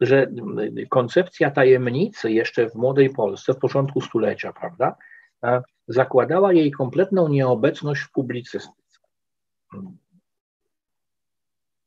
że 0.00 0.30
koncepcja 0.88 1.50
tajemnicy 1.50 2.32
jeszcze 2.32 2.70
w 2.70 2.74
młodej 2.74 3.10
Polsce, 3.10 3.54
w 3.54 3.58
początku 3.58 4.00
stulecia, 4.00 4.52
prawda, 4.52 4.96
zakładała 5.88 6.52
jej 6.52 6.70
kompletną 6.70 7.28
nieobecność 7.28 8.02
w 8.02 8.12
publicystyce. 8.12 8.87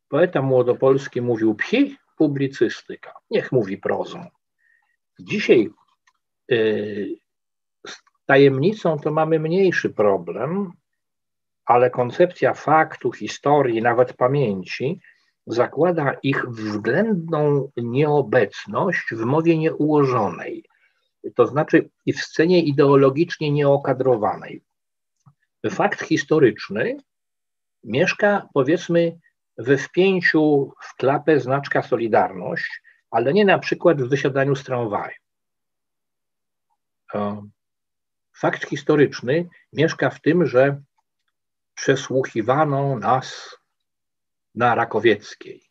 Poeta 0.10 0.42
młodopolski 0.42 1.22
mówił 1.22 1.56
psi, 1.56 1.98
publicystyka. 2.18 3.14
Niech 3.30 3.52
mówi 3.52 3.78
prozą. 3.78 4.26
Dzisiaj 5.20 5.70
y, 6.52 7.16
z 7.88 8.02
tajemnicą 8.26 9.00
to 9.00 9.12
mamy 9.12 9.40
mniejszy 9.40 9.90
problem, 9.90 10.72
ale 11.66 11.90
koncepcja 11.90 12.54
faktu, 12.54 13.12
historii, 13.12 13.82
nawet 13.82 14.14
pamięci 14.14 15.00
zakłada 15.48 16.14
ich 16.24 16.46
względną 16.50 17.72
nieobecność 17.78 19.06
w 19.12 19.26
mowie 19.26 19.58
nieułożonej, 19.58 20.66
to 21.36 21.48
znaczy 21.48 21.90
i 22.06 22.14
w 22.14 22.22
scenie 22.22 22.64
ideologicznie 22.64 23.52
nieokadrowanej. 23.52 24.64
Fakt 25.70 26.02
historyczny 26.02 26.98
mieszka, 27.84 28.48
powiedzmy, 28.54 29.20
we 29.58 29.78
wpięciu 29.78 30.74
w 30.82 30.96
klapę 30.96 31.40
znaczka 31.40 31.82
Solidarność, 31.82 32.82
ale 33.12 33.34
nie 33.34 33.46
na 33.46 33.60
przykład 33.60 34.02
w 34.02 34.10
wysiadaniu 34.10 34.56
z 34.56 34.64
tramwaju. 34.64 35.16
Fakt 38.34 38.70
historyczny 38.70 39.50
mieszka 39.74 40.10
w 40.10 40.22
tym, 40.22 40.46
że 40.46 40.82
przesłuchiwano 41.76 43.00
nas 43.00 43.58
na 44.56 44.76
Rakowieckiej, 44.76 45.64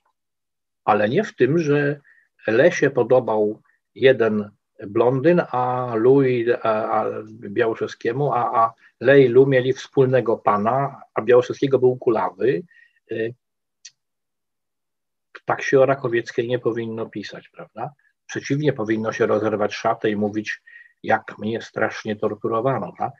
ale 0.85 1.09
nie 1.09 1.25
w 1.25 1.37
tym, 1.37 1.59
że 1.59 2.01
Lesie 2.47 2.91
podobał 2.91 3.63
jeden 3.95 4.51
blondyn, 4.87 5.43
a 5.51 5.93
Louis 5.95 6.47
a, 6.62 7.01
a 7.01 7.07
Białoszewskiemu, 7.33 8.33
a, 8.33 8.62
a 8.62 8.72
Lej 9.01 9.24
i 9.24 9.28
Lu 9.28 9.47
mieli 9.47 9.72
wspólnego 9.72 10.39
pana, 10.39 11.03
a 11.14 11.22
Białoszewskiego 11.22 11.78
był 11.78 11.97
kulawy. 11.97 12.62
Y, 13.12 13.35
tak 15.45 15.62
się 15.62 15.81
o 15.81 15.87
Rakowieckiej 15.87 16.49
nie 16.49 16.59
powinno 16.59 17.07
pisać, 17.07 17.49
prawda? 17.49 17.93
Przeciwnie, 18.26 18.72
powinno 18.72 19.12
się 19.12 19.26
rozerwać 19.26 19.74
szatę 19.74 20.11
i 20.11 20.16
mówić, 20.16 20.62
jak 21.03 21.39
mnie 21.39 21.62
strasznie 21.62 22.16
torturowano. 22.16 22.93
Tak? 22.99 23.12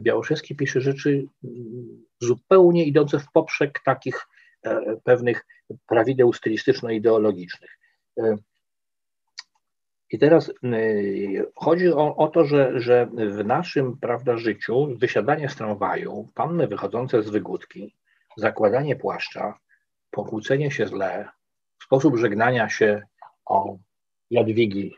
Białoszewski 0.00 0.56
pisze 0.56 0.80
rzeczy 0.80 1.24
mm, 1.44 2.04
zupełnie 2.20 2.84
idące 2.84 3.18
w 3.18 3.32
poprzek 3.32 3.80
takich 3.84 4.26
e, 4.62 4.96
pewnych 5.04 5.46
prawideł 5.86 6.32
stylistyczno-ideologicznych. 6.32 7.78
I 10.10 10.18
teraz 10.18 10.48
y, 10.48 11.46
chodzi 11.54 11.92
o, 11.92 12.16
o, 12.16 12.28
to, 12.28 12.44
że, 12.44 12.80
że 12.80 13.06
w 13.06 13.44
naszym 13.44 13.98
prawda, 13.98 14.36
życiu 14.36 14.88
wysiadanie 14.96 15.48
z 15.48 15.56
tramwaju, 15.56 16.28
panny 16.34 16.66
wychodzące 16.66 17.22
z 17.22 17.30
wygódki, 17.30 17.94
zakładanie 18.36 18.96
płaszcza, 18.96 19.58
pokłócenie 20.10 20.70
się 20.70 20.86
źle, 20.86 21.28
sposób 21.82 22.16
żegnania 22.16 22.68
się 22.68 23.02
o 23.46 23.76
Jadwigi, 24.30 24.94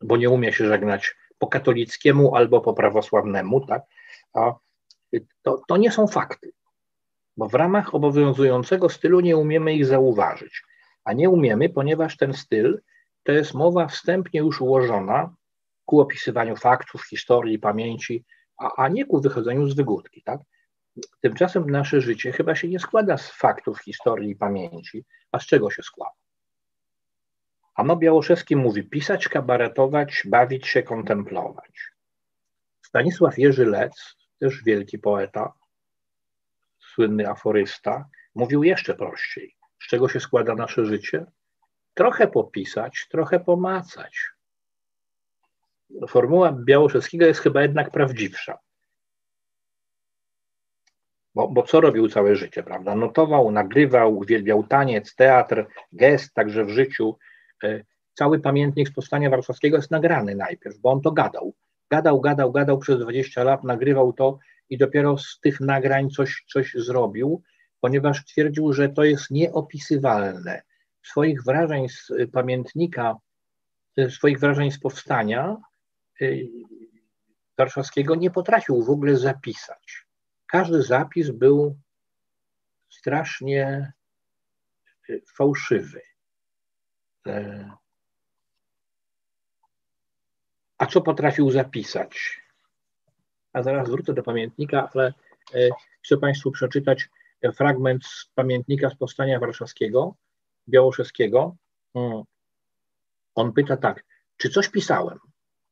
bo 0.00 0.16
nie 0.16 0.30
umie 0.30 0.52
się 0.52 0.66
żegnać 0.66 1.14
po 1.38 1.46
katolickiemu 1.46 2.34
albo 2.34 2.60
po 2.60 2.74
prawosławnemu, 2.74 3.66
tak? 3.66 3.82
A 4.34 4.54
to, 5.42 5.62
to 5.68 5.76
nie 5.76 5.90
są 5.90 6.06
fakty, 6.06 6.52
bo 7.36 7.48
w 7.48 7.54
ramach 7.54 7.94
obowiązującego 7.94 8.88
stylu 8.88 9.20
nie 9.20 9.36
umiemy 9.36 9.74
ich 9.74 9.86
zauważyć. 9.86 10.62
A 11.04 11.12
nie 11.12 11.30
umiemy, 11.30 11.68
ponieważ 11.68 12.16
ten 12.16 12.32
styl 12.32 12.80
to 13.24 13.32
jest 13.32 13.54
mowa 13.54 13.86
wstępnie 13.86 14.40
już 14.40 14.60
ułożona 14.60 15.34
ku 15.84 16.00
opisywaniu 16.00 16.56
faktów, 16.56 17.04
historii, 17.04 17.58
pamięci, 17.58 18.24
a, 18.58 18.70
a 18.76 18.88
nie 18.88 19.04
ku 19.06 19.20
wychodzeniu 19.20 19.68
z 19.68 19.74
wygódki. 19.74 20.22
Tak? 20.22 20.40
Tymczasem 21.20 21.70
nasze 21.70 22.00
życie 22.00 22.32
chyba 22.32 22.54
się 22.54 22.68
nie 22.68 22.80
składa 22.80 23.18
z 23.18 23.30
faktów, 23.30 23.82
historii 23.82 24.30
i 24.30 24.36
pamięci, 24.36 25.04
a 25.32 25.38
z 25.38 25.46
czego 25.46 25.70
się 25.70 25.82
składa? 25.82 26.14
Ano 27.74 27.96
Białoszewski 27.96 28.56
mówi 28.56 28.82
pisać, 28.82 29.28
kabaretować, 29.28 30.22
bawić 30.24 30.66
się, 30.66 30.82
kontemplować. 30.82 31.90
Stanisław 32.82 33.38
Jerzy 33.38 33.66
Lec, 33.66 34.16
też 34.38 34.64
wielki 34.64 34.98
poeta, 34.98 35.52
słynny 36.78 37.28
aforysta, 37.28 38.08
mówił 38.34 38.64
jeszcze 38.64 38.94
prościej. 38.94 39.56
Z 39.82 39.86
czego 39.88 40.08
się 40.08 40.20
składa 40.20 40.54
nasze 40.54 40.84
życie? 40.84 41.26
Trochę 41.94 42.28
popisać, 42.28 43.06
trochę 43.10 43.40
pomacać. 43.40 44.20
Formuła 46.08 46.52
Białoszewskiego 46.52 47.26
jest 47.26 47.40
chyba 47.40 47.62
jednak 47.62 47.90
prawdziwsza. 47.90 48.58
Bo, 51.34 51.48
bo 51.48 51.62
co 51.62 51.80
robił 51.80 52.08
całe 52.08 52.36
życie, 52.36 52.62
prawda? 52.62 52.94
Notował, 52.94 53.50
nagrywał, 53.50 54.16
uwielbiał 54.16 54.64
taniec, 54.64 55.14
teatr, 55.14 55.66
gest, 55.92 56.34
także 56.34 56.64
w 56.64 56.70
życiu. 56.70 57.18
E, 57.64 57.84
cały 58.14 58.40
pamiętnik 58.40 58.88
z 58.88 58.92
powstania 58.92 59.30
warszawskiego 59.30 59.76
jest 59.76 59.90
nagrany 59.90 60.34
najpierw, 60.34 60.78
bo 60.78 60.92
on 60.92 61.00
to 61.00 61.12
gadał. 61.12 61.54
Gadał, 61.90 62.20
gadał, 62.20 62.52
gadał 62.52 62.78
przez 62.78 62.98
20 62.98 63.44
lat, 63.44 63.64
nagrywał 63.64 64.12
to 64.12 64.38
i 64.70 64.78
dopiero 64.78 65.18
z 65.18 65.40
tych 65.40 65.60
nagrań 65.60 66.10
coś, 66.10 66.44
coś 66.48 66.74
zrobił, 66.74 67.42
ponieważ 67.80 68.24
twierdził, 68.24 68.72
że 68.72 68.88
to 68.88 69.04
jest 69.04 69.30
nieopisywalne. 69.30 70.62
Swoich 71.04 71.44
wrażeń 71.44 71.88
z 71.88 72.12
pamiętnika, 72.32 73.16
swoich 74.08 74.40
wrażeń 74.40 74.70
z 74.70 74.80
powstania 74.80 75.56
e, 76.20 76.26
warszawskiego 77.58 78.14
nie 78.14 78.30
potrafił 78.30 78.84
w 78.84 78.90
ogóle 78.90 79.16
zapisać 79.16 80.04
każdy 80.54 80.82
zapis 80.82 81.30
był 81.30 81.78
strasznie 82.90 83.92
fałszywy. 85.36 86.00
E, 87.26 87.70
a 90.78 90.86
co 90.86 91.00
potrafił 91.00 91.50
zapisać? 91.50 92.40
A 93.52 93.62
zaraz 93.62 93.90
wrócę 93.90 94.14
do 94.14 94.22
pamiętnika, 94.22 94.90
ale 94.94 95.14
e, 95.54 95.68
chcę 96.02 96.16
Państwu 96.16 96.50
przeczytać 96.50 97.08
fragment 97.54 98.04
z 98.06 98.26
pamiętnika 98.34 98.90
z 98.90 98.96
powstania 98.96 99.40
warszawskiego, 99.40 100.14
białoszewskiego. 100.68 101.56
Mm. 101.94 102.22
On 103.34 103.52
pyta 103.52 103.76
tak, 103.76 104.04
czy 104.36 104.50
coś 104.50 104.68
pisałem? 104.68 105.18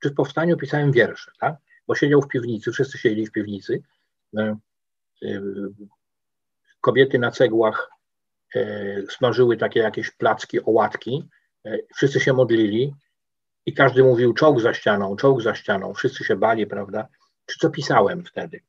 Czy 0.02 0.10
w 0.10 0.14
powstaniu 0.14 0.56
pisałem 0.56 0.92
wiersze, 0.92 1.30
tak? 1.40 1.56
Bo 1.86 1.94
siedział 1.94 2.22
w 2.22 2.28
piwnicy, 2.28 2.72
wszyscy 2.72 2.98
siedzieli 2.98 3.26
w 3.26 3.32
piwnicy 3.32 3.82
kobiety 6.80 7.18
na 7.18 7.30
cegłach 7.30 7.90
e, 8.54 8.60
smażyły 9.10 9.56
takie 9.56 9.80
jakieś 9.80 10.10
placki, 10.10 10.64
ołatki, 10.64 11.28
e, 11.66 11.78
wszyscy 11.96 12.20
się 12.20 12.32
modlili 12.32 12.94
i 13.66 13.74
każdy 13.74 14.04
mówił 14.04 14.34
czołg 14.34 14.60
za 14.60 14.74
ścianą, 14.74 15.16
czołg 15.16 15.42
za 15.42 15.54
ścianą, 15.54 15.94
wszyscy 15.94 16.24
się 16.24 16.36
bali, 16.36 16.66
prawda? 16.66 17.08
Czy 17.46 17.58
co 17.58 17.70
pisałem 17.70 18.24
wtedy? 18.24 18.60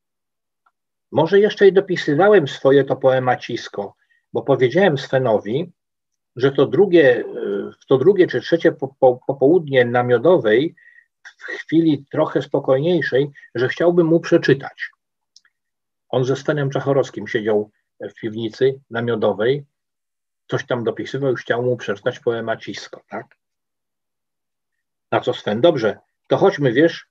Może 1.12 1.40
jeszcze 1.40 1.68
i 1.68 1.74
dopisywałem 1.74 2.48
swoje 2.48 2.84
to 2.84 2.96
poemacisko, 2.96 3.96
bo 4.34 4.42
powiedziałem 4.42 4.98
Svenowi, 4.98 5.72
że 6.36 6.52
to 6.52 6.66
drugie, 6.66 7.20
e, 7.20 7.72
to 7.88 7.98
drugie 7.98 8.28
czy 8.28 8.42
trzecie 8.42 8.72
po, 8.72 8.88
po, 9.00 9.20
popołudnie 9.28 9.86
na 9.86 10.04
w 11.38 11.44
chwili 11.44 12.06
trochę 12.12 12.42
spokojniejszej, 12.42 13.32
że 13.56 13.68
chciałbym 13.68 14.08
mu 14.08 14.20
przeczytać. 14.20 14.90
On 16.10 16.26
ze 16.26 16.36
Stenem 16.36 16.70
Czachorowskim 16.70 17.28
siedział 17.28 17.72
w 18.00 18.14
piwnicy 18.14 18.80
namiotowej, 18.90 19.66
coś 20.48 20.66
tam 20.66 20.84
dopisywał 20.84 21.34
i 21.34 21.36
chciał 21.36 21.64
mu 21.64 21.78
przeczytać 21.78 22.20
poemacisko, 22.20 23.02
tak? 23.10 23.38
Na 25.12 25.20
co 25.20 25.34
Sven, 25.34 25.62
dobrze, 25.62 25.98
to 26.28 26.38
chodźmy, 26.38 26.74
wiesz, 26.74 27.08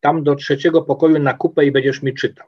tam 0.00 0.24
do 0.24 0.34
trzeciego 0.34 0.82
pokoju 0.82 1.18
na 1.18 1.34
kupę 1.34 1.64
i 1.64 1.72
będziesz 1.72 2.02
mi 2.02 2.14
czytał. 2.14 2.46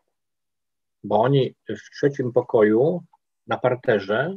Bo 1.05 1.21
oni 1.21 1.55
w 1.69 1.91
trzecim 1.97 2.33
pokoju 2.33 3.05
na 3.47 3.59
parterze 3.59 4.37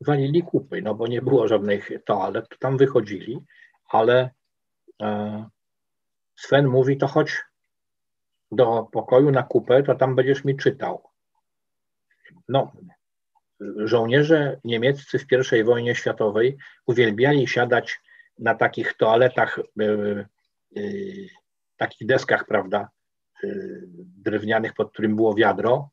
walili 0.00 0.42
kupy, 0.42 0.82
no 0.82 0.94
bo 0.94 1.06
nie 1.06 1.22
było 1.22 1.48
żadnych 1.48 1.90
toalet, 2.06 2.46
tam 2.58 2.76
wychodzili, 2.76 3.40
ale 3.88 4.30
e, 5.02 5.44
Sven 6.36 6.66
mówi, 6.66 6.96
to 6.96 7.06
chodź 7.06 7.42
do 8.52 8.88
pokoju 8.92 9.30
na 9.30 9.42
kupę, 9.42 9.82
to 9.82 9.94
tam 9.94 10.16
będziesz 10.16 10.44
mi 10.44 10.56
czytał. 10.56 11.02
No, 12.48 12.72
żołnierze 13.76 14.60
niemieccy 14.64 15.18
w 15.18 15.52
I 15.52 15.64
wojnie 15.64 15.94
światowej 15.94 16.56
uwielbiali 16.86 17.48
siadać 17.48 18.00
na 18.38 18.54
takich 18.54 18.94
toaletach, 18.94 19.60
yy, 19.76 20.26
yy, 20.70 21.28
takich 21.76 22.08
deskach, 22.08 22.46
prawda, 22.46 22.88
yy, 23.42 23.82
drewnianych, 23.96 24.74
pod 24.74 24.92
którym 24.92 25.16
było 25.16 25.34
wiadro. 25.34 25.90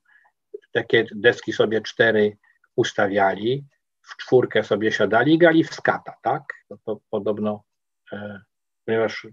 Takie 0.72 1.06
deski 1.16 1.54
sobie 1.54 1.82
cztery 1.82 2.38
ustawiali, 2.76 3.66
w 4.04 4.18
czwórkę 4.18 4.64
sobie 4.64 4.92
siadali 4.92 5.34
i 5.34 5.38
grali 5.38 5.64
w 5.64 5.74
skata, 5.74 6.14
tak? 6.22 6.44
To, 6.70 6.78
to 6.86 7.00
podobno, 7.10 7.64
ponieważ 8.86 9.28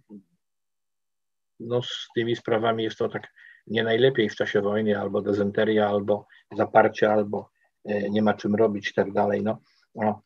no, 1.61 1.83
z 1.83 2.09
tymi 2.15 2.37
sprawami 2.37 2.85
jest 2.85 2.99
to 2.99 3.09
tak 3.09 3.29
nie 3.67 3.83
najlepiej 3.83 4.29
w 4.29 4.37
czasie 4.37 4.61
wojny, 4.61 5.01
albo 5.01 5.23
dezenteria, 5.23 5.89
albo 5.89 6.27
zaparcie, 6.57 7.13
albo 7.13 7.51
e, 7.85 8.11
nie 8.11 8.23
ma 8.23 8.35
czym 8.35 8.55
robić 8.55 8.91
i 8.91 8.95
tak 8.95 9.13
dalej. 9.13 9.43
No, 9.43 9.59
no. 9.95 10.23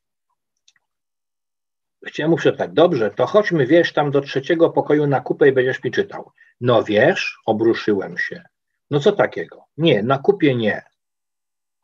Chciałem 2.07 2.31
mu 2.31 2.39
tak, 2.57 2.73
dobrze, 2.73 3.11
to 3.11 3.27
chodźmy, 3.27 3.67
wiesz, 3.67 3.93
tam 3.93 4.11
do 4.11 4.21
trzeciego 4.21 4.71
pokoju 4.71 5.07
na 5.07 5.21
kupę 5.21 5.49
i 5.49 5.53
będziesz 5.53 5.85
mi 5.85 5.91
czytał. 5.91 6.31
No 6.61 6.85
wiesz, 6.85 7.39
obruszyłem 7.47 8.19
się. 8.19 8.45
No 8.91 9.01
co 9.01 9.13
takiego? 9.13 9.65
Nie, 9.77 10.03
na 10.03 10.19
kupie 10.19 10.55
nie. 10.55 10.83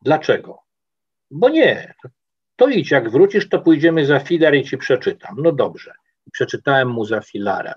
Dlaczego? 0.03 0.63
Bo 1.31 1.49
nie. 1.49 1.95
To 2.61 2.69
idź, 2.69 2.91
jak 2.91 3.11
wrócisz, 3.11 3.49
to 3.49 3.61
pójdziemy 3.61 4.07
za 4.07 4.21
filar 4.21 4.55
i 4.55 4.65
ci 4.65 4.79
przeczytam. 4.79 5.37
No 5.39 5.53
dobrze. 5.53 5.93
Przeczytałem 6.33 6.89
mu 6.89 7.05
za 7.05 7.21
filarem. 7.21 7.75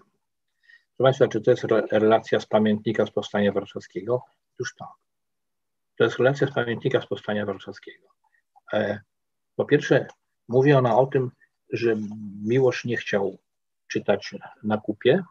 Proszę 0.97 1.03
Państwa, 1.03 1.27
czy 1.27 1.41
to 1.41 1.51
jest 1.51 1.63
relacja 1.91 2.39
z 2.39 2.45
pamiętnika 2.45 3.05
z 3.05 3.11
Powstania 3.11 3.51
Warszawskiego? 3.51 4.21
Już 4.59 4.75
tak. 4.75 4.87
To 5.97 6.03
jest 6.03 6.17
relacja 6.17 6.47
z 6.47 6.53
pamiętnika 6.53 7.01
z 7.01 7.07
Powstania 7.07 7.45
Warszawskiego. 7.45 8.07
E, 8.73 8.99
po 9.55 9.65
pierwsze, 9.65 10.07
mówi 10.47 10.73
ona 10.73 10.97
o 10.97 11.05
tym, 11.05 11.31
że 11.69 11.95
Miłosz 12.45 12.85
nie 12.85 12.97
chciał 12.97 13.37
czytać 13.87 14.35
na 14.63 14.77
kupie, 14.77 15.23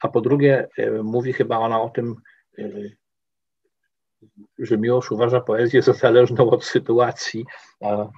a 0.00 0.08
po 0.08 0.20
drugie, 0.20 0.68
e, 0.78 0.90
mówi 0.90 1.32
chyba 1.32 1.58
ona 1.58 1.82
o 1.82 1.90
tym, 1.90 2.16
e, 2.58 2.62
Miłosz 4.78 5.10
uważa 5.10 5.40
poezję 5.40 5.82
za 5.82 5.92
zależną 5.92 6.50
od 6.50 6.64
sytuacji, 6.64 7.44
a 7.80 8.08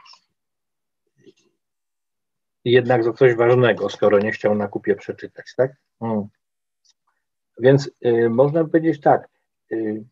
jednak 2.65 3.05
za 3.05 3.13
coś 3.13 3.35
ważnego, 3.35 3.91
skoro 3.91 4.19
nie 4.19 4.33
chciał 4.33 4.55
na 4.55 4.69
kupie 4.69 4.97
przeczytać, 4.97 5.55
tak? 5.57 5.73
Hmm. 6.01 6.29
Więc 7.59 7.91
y, 8.07 8.31
można 8.31 8.65
powiedzieć 8.65 9.01
tak, 9.01 9.29
y, 9.73 10.05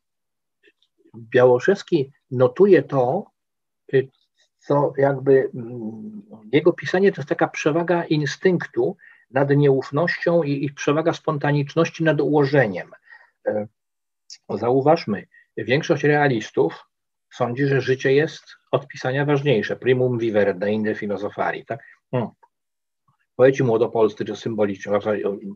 Białoszewski 1.16 2.12
notuje 2.30 2.82
to, 2.82 3.24
y, 3.95 4.09
co 4.59 4.93
jakby 4.97 5.51
mm, 5.55 6.22
jego 6.53 6.72
pisanie 6.72 7.12
to 7.12 7.20
jest 7.20 7.28
taka 7.28 7.49
przewaga 7.49 8.05
instynktu 8.05 8.97
nad 9.30 9.51
nieufnością 9.51 10.43
i, 10.43 10.64
i 10.64 10.72
przewaga 10.72 11.12
spontaniczności 11.12 12.05
nad 12.05 12.20
ułożeniem. 12.20 12.90
Y, 13.49 13.68
zauważmy, 14.49 15.26
Większość 15.57 16.05
realistów 16.05 16.84
sądzi, 17.32 17.66
że 17.66 17.80
życie 17.80 18.12
jest 18.12 18.44
od 18.70 18.88
pisania 18.88 19.24
ważniejsze. 19.24 19.76
Primum 19.76 20.18
vivere, 20.18 20.70
inde 20.70 20.94
filozofari. 20.94 21.64
Tak? 21.64 21.80
Hmm. 22.11 22.30
Poeci 23.36 23.64
młodopolscy 23.64 24.24
czy 24.24 24.36
symboliczni, 24.36 24.92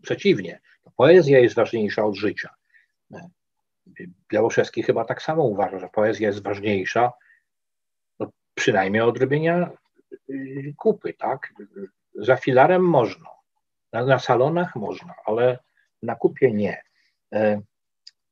przeciwnie, 0.03 0.61
poezja 0.97 1.39
jest 1.39 1.55
ważniejsza 1.55 2.05
od 2.05 2.17
życia. 2.17 2.49
Białoszewski 4.33 4.83
chyba 4.83 5.05
tak 5.05 5.23
samo 5.23 5.43
uważa, 5.43 5.79
że 5.79 5.89
poezja 5.89 6.29
jest 6.29 6.43
ważniejsza, 6.43 7.13
no, 8.21 8.31
przynajmniej 8.55 9.03
od 9.03 9.19
robienia 9.19 9.71
y, 10.31 10.75
kupy, 10.79 11.15
tak? 11.15 11.53
Za 12.15 12.37
filarem 12.37 12.83
można, 12.83 13.31
na, 13.93 14.05
na 14.05 14.19
salonach 14.19 14.77
można, 14.77 15.15
ale 15.27 15.59
na 16.03 16.15
kupie 16.15 16.53
nie. 16.53 16.83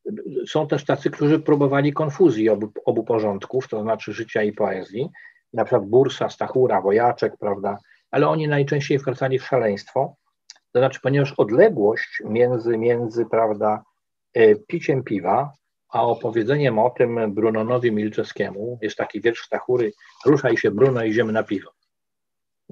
E, 0.07 0.13
są 0.47 0.67
też 0.67 0.85
tacy, 0.85 1.11
którzy 1.11 1.39
próbowali 1.39 1.93
konfuzji 1.93 2.49
obu, 2.49 2.73
obu 2.85 3.05
porządków, 3.05 3.69
to 3.69 3.83
znaczy 3.83 4.13
życia 4.13 4.43
i 4.43 4.53
poezji, 4.53 5.09
na 5.53 5.65
przykład 5.65 5.87
Bursa, 5.87 6.29
Stachura, 6.29 6.81
Wojaczek, 6.81 7.37
prawda, 7.41 7.79
ale 8.11 8.29
oni 8.29 8.49
najczęściej 8.49 8.99
wkracali 8.99 9.39
w 9.39 9.45
szaleństwo, 9.45 10.17
to 10.73 10.79
znaczy, 10.81 11.01
ponieważ 11.03 11.33
odległość 11.33 12.23
między, 12.25 12.79
między 12.79 13.27
prawda, 13.27 13.83
e, 14.35 14.55
piciem 14.55 15.03
piwa, 15.03 15.53
a 15.89 16.03
opowiedzeniem 16.03 16.79
o 16.79 16.91
tym 16.91 17.35
Brunonowi 17.35 17.93
Milczewskiemu, 17.93 18.79
jest 18.83 18.97
taki 18.97 19.21
wiersz 19.21 19.43
Stachury, 19.43 19.93
ruszaj 20.27 20.57
się 20.57 20.71
Bruno, 20.71 21.05
idziemy 21.05 21.33
na 21.33 21.43
piwo. 21.43 21.71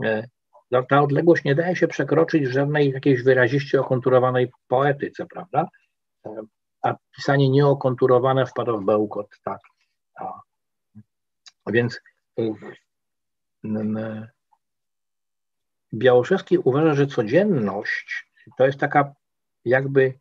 E, 0.04 0.26
no, 0.70 0.82
ta 0.82 1.02
odległość 1.02 1.44
nie 1.44 1.54
daje 1.54 1.76
się 1.76 1.88
przekroczyć 1.88 2.48
żadnej 2.48 2.90
jakiejś 2.90 3.22
wyraziście 3.22 3.80
okonturowanej 3.80 4.50
poetyce, 4.68 5.26
prawda? 5.26 5.68
A 6.82 6.94
pisanie 7.16 7.48
nieokonturowane 7.48 8.46
wpada 8.46 8.72
w 8.72 8.84
bełkot, 8.84 9.28
tak. 9.44 9.60
A, 10.14 10.40
więc 11.66 12.00
y, 12.38 12.54
Białoszewski 15.94 16.58
uważa, 16.58 16.94
że 16.94 17.06
codzienność 17.06 18.32
to 18.56 18.66
jest 18.66 18.78
taka 18.78 19.14
jakby, 19.64 20.18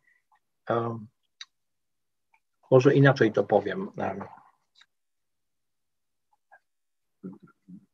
może 2.70 2.94
inaczej 2.94 3.32
to 3.32 3.44
powiem, 3.44 3.90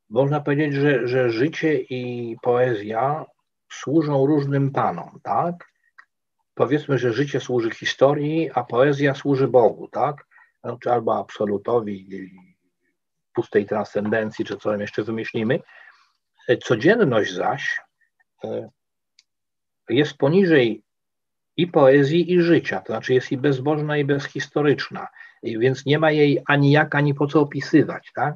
można 0.08 0.40
powiedzieć, 0.40 0.74
że, 0.74 1.08
że 1.08 1.30
życie 1.30 1.80
i 1.80 2.36
poezja 2.42 3.24
służą 3.72 4.26
różnym 4.26 4.72
panom, 4.72 5.20
tak? 5.22 5.72
Powiedzmy, 6.58 6.98
że 6.98 7.12
życie 7.12 7.40
służy 7.40 7.70
historii, 7.70 8.50
a 8.54 8.64
poezja 8.64 9.14
służy 9.14 9.48
Bogu, 9.48 9.88
tak? 9.88 10.26
Znaczy 10.64 10.92
albo 10.92 11.18
absolutowi, 11.18 12.06
pustej 13.34 13.66
transcendencji, 13.66 14.44
czy 14.44 14.56
co 14.56 14.70
tam 14.70 14.80
jeszcze 14.80 15.02
wymyślimy. 15.02 15.60
Codzienność 16.64 17.34
zaś 17.34 17.80
e, 18.44 18.68
jest 19.88 20.16
poniżej 20.16 20.82
i 21.56 21.66
poezji, 21.66 22.32
i 22.32 22.40
życia, 22.40 22.80
to 22.80 22.92
znaczy 22.92 23.14
jest 23.14 23.32
i 23.32 23.36
bezbożna, 23.36 23.96
i 23.96 24.04
bezhistoryczna, 24.04 25.08
więc 25.42 25.86
nie 25.86 25.98
ma 25.98 26.10
jej 26.10 26.42
ani 26.46 26.70
jak, 26.70 26.94
ani 26.94 27.14
po 27.14 27.26
co 27.26 27.40
opisywać, 27.40 28.10
tak? 28.14 28.34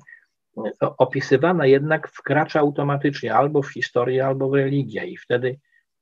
Opisywana 0.80 1.66
jednak 1.66 2.08
wkracza 2.08 2.60
automatycznie 2.60 3.34
albo 3.34 3.62
w 3.62 3.72
historię, 3.72 4.26
albo 4.26 4.48
w 4.48 4.54
religię 4.54 5.06
i 5.06 5.16
wtedy 5.16 5.58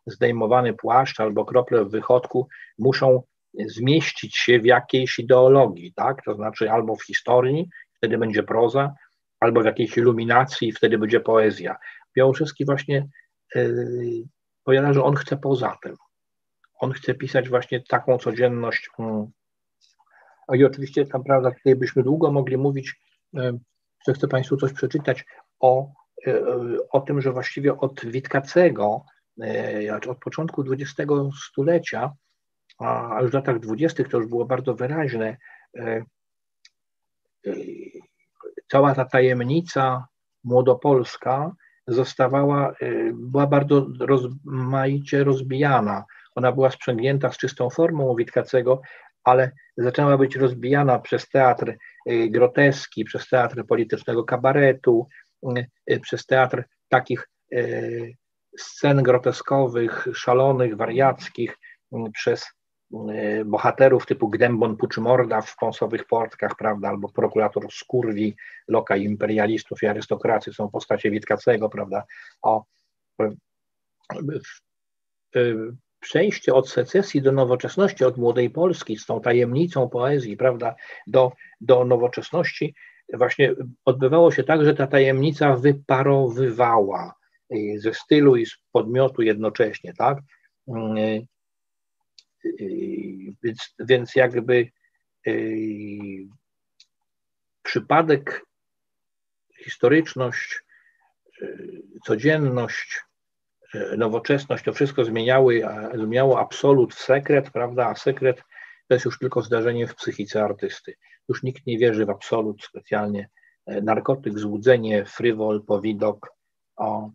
zdejmowany 0.07 0.75
płaszcz 0.75 1.21
albo 1.21 1.45
krople 1.45 1.85
w 1.85 1.91
wychodku 1.91 2.49
muszą 2.79 3.23
zmieścić 3.67 4.37
się 4.37 4.59
w 4.61 4.65
jakiejś 4.65 5.19
ideologii, 5.19 5.93
tak? 5.97 6.25
To 6.25 6.35
znaczy 6.35 6.71
albo 6.71 6.97
w 6.97 7.05
historii, 7.05 7.69
wtedy 7.97 8.19
będzie 8.19 8.43
proza, 8.43 8.95
albo 9.41 9.63
w 9.63 9.65
jakiejś 9.65 9.97
iluminacji, 9.97 10.73
wtedy 10.73 10.99
będzie 10.99 11.21
poezja. 11.21 11.77
Białoszewski 12.17 12.65
właśnie 12.65 13.09
yy, 13.55 14.23
powiada, 14.65 14.93
że 14.93 15.05
on 15.05 15.15
chce 15.15 15.37
poza 15.37 15.79
tym. 15.83 15.97
On 16.81 16.93
chce 16.93 17.15
pisać 17.15 17.49
właśnie 17.49 17.83
taką 17.89 18.19
codzienność. 18.19 18.91
Hmm. 18.97 19.27
I 20.55 20.65
oczywiście 20.65 21.07
tam, 21.07 21.25
prawda, 21.25 21.51
tutaj 21.51 21.77
byśmy 21.77 22.03
długo 22.03 22.33
mogli 22.33 22.57
mówić, 22.57 23.01
yy, 23.33 23.59
że 24.07 24.15
chcę 24.15 24.29
Państwu 24.29 24.57
coś 24.57 24.73
przeczytać 24.73 25.25
o, 25.61 25.93
yy, 26.27 26.79
o 26.91 27.01
tym, 27.01 27.21
że 27.21 27.33
właściwie 27.33 27.79
od 27.79 28.07
Witkacego 28.07 29.05
E, 29.05 29.20
od 30.11 30.19
początku 30.19 30.65
XX 30.73 31.13
stulecia, 31.49 32.13
a 32.79 33.19
już 33.23 33.31
w 33.31 33.35
latach 33.35 33.59
dwudziestych 33.59 34.09
to 34.09 34.19
już 34.19 34.27
było 34.27 34.45
bardzo 34.45 34.75
wyraźne, 34.75 35.37
e, 35.79 36.05
e, 37.47 37.53
cała 38.71 38.95
ta 38.95 39.05
tajemnica 39.05 40.07
młodopolska 40.45 41.53
zostawała, 41.87 42.75
była 43.15 43.47
bardzo 43.47 43.87
rozmaicie 44.01 45.25
rozbijana. 45.25 46.05
Ona 46.35 46.53
była 46.53 46.71
sprzęgnięta 46.71 47.33
z 47.33 47.39
czystą 47.39 47.71
formą 47.71 48.15
Witkacego, 48.17 48.81
ale 49.25 49.53
zaczęła 49.77 50.19
być 50.19 50.37
rozbijana 50.37 50.99
przez 50.99 51.29
teatr 51.29 51.77
groteski, 52.07 53.05
przez 53.05 53.29
teatr 53.29 53.67
politycznego 53.67 54.25
kabaretu, 54.25 55.09
przez 56.03 56.27
teatr 56.27 56.65
takich 56.89 57.29
scen 58.59 59.03
groteskowych, 59.03 60.09
szalonych, 60.15 60.77
wariackich 60.77 61.59
mm, 61.93 62.13
przez 62.13 62.47
mm, 62.95 63.51
bohaterów 63.51 64.07
typu 64.07 64.29
Gdembon 64.29 64.77
Puczymorda 64.77 65.41
w 65.41 65.57
pąsowych 65.57 66.05
portkach, 66.07 66.53
prawda, 66.59 66.89
albo 66.89 67.09
prokurator 67.09 67.67
Skurwi, 67.71 68.37
loka 68.69 68.97
imperialistów 68.97 69.83
i 69.83 69.87
arystokracji 69.87 70.55
są 70.55 70.71
postacie 70.71 71.11
Witkacego, 71.11 71.69
prawda, 71.69 72.05
o 72.43 72.65
przejście 76.01 76.55
od 76.55 76.71
secesji 76.71 77.23
do 77.23 77.33
nowoczesności, 77.33 78.05
od 78.05 78.17
młodej 78.17 78.51
Polski 78.51 78.99
z 78.99 79.07
tą 79.07 79.21
tajemnicą 79.21 79.89
poezji, 79.89 80.37
prawda, 80.37 80.75
do, 81.07 81.33
do 81.61 81.85
nowoczesności, 81.85 82.75
właśnie 83.15 83.55
odbywało 83.85 84.31
się 84.33 84.45
tak, 84.45 84.65
że 84.65 84.75
ta 84.75 84.87
tajemnica 84.87 85.57
wyparowywała 85.57 87.20
ze 87.77 87.95
stylu 87.95 88.37
i 88.37 88.47
z 88.47 88.57
podmiotu 88.73 89.23
jednocześnie, 89.23 89.95
tak? 89.95 90.19
Mm, 90.69 90.97
y, 90.97 91.27
y, 92.45 93.35
więc, 93.43 93.75
więc 93.79 94.15
jakby 94.15 94.71
y, 95.27 96.29
przypadek, 97.63 98.43
historyczność, 99.65 100.63
codzienność, 102.07 103.01
nowoczesność, 103.97 104.65
to 104.65 104.73
wszystko 104.73 105.05
zmieniały, 105.05 105.63
zmieniało 105.95 106.41
absolut 106.41 106.95
w 106.95 106.99
sekret, 106.99 107.51
prawda, 107.51 107.87
a 107.87 107.95
sekret 107.95 108.43
to 108.91 108.95
jest 108.95 109.05
już 109.05 109.19
tylko 109.19 109.43
zdarzenie 109.43 109.87
w 109.87 109.95
psychice 109.95 110.45
artysty. 110.45 110.95
Już 111.29 111.43
nikt 111.43 111.67
nie 111.67 111.79
wierzy 111.79 112.07
w 112.07 112.11
absolut 112.11 112.65
specjalnie. 112.65 113.29
E, 113.67 113.81
narkotyk, 113.81 114.39
złudzenie, 114.39 115.05
frywol, 115.05 115.65
powidok. 115.65 116.33
O, 116.77 117.11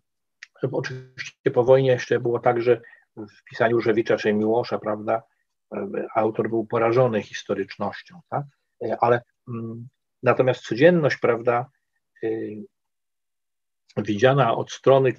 oczywiście 0.72 1.52
po 1.54 1.64
wojnie 1.64 1.92
jeszcze 1.92 2.20
było 2.20 2.40
tak, 2.40 2.62
że 2.62 2.82
w 3.18 3.44
pisaniu 3.50 3.82
Żewicza 3.82 4.18
czy 4.18 4.34
Miłosza, 4.34 4.80
prawda, 4.80 5.24
e, 5.74 6.08
autor 6.16 6.50
był 6.50 6.66
porażony 6.66 7.22
historycznością, 7.22 8.22
tak? 8.30 8.46
E, 8.86 8.98
ale 9.02 9.22
mm, 9.48 9.88
natomiast 10.24 10.62
codzienność, 10.62 11.18
prawda, 11.18 11.70
widziana 13.98 14.56
od 14.56 14.72
strony 14.72 15.14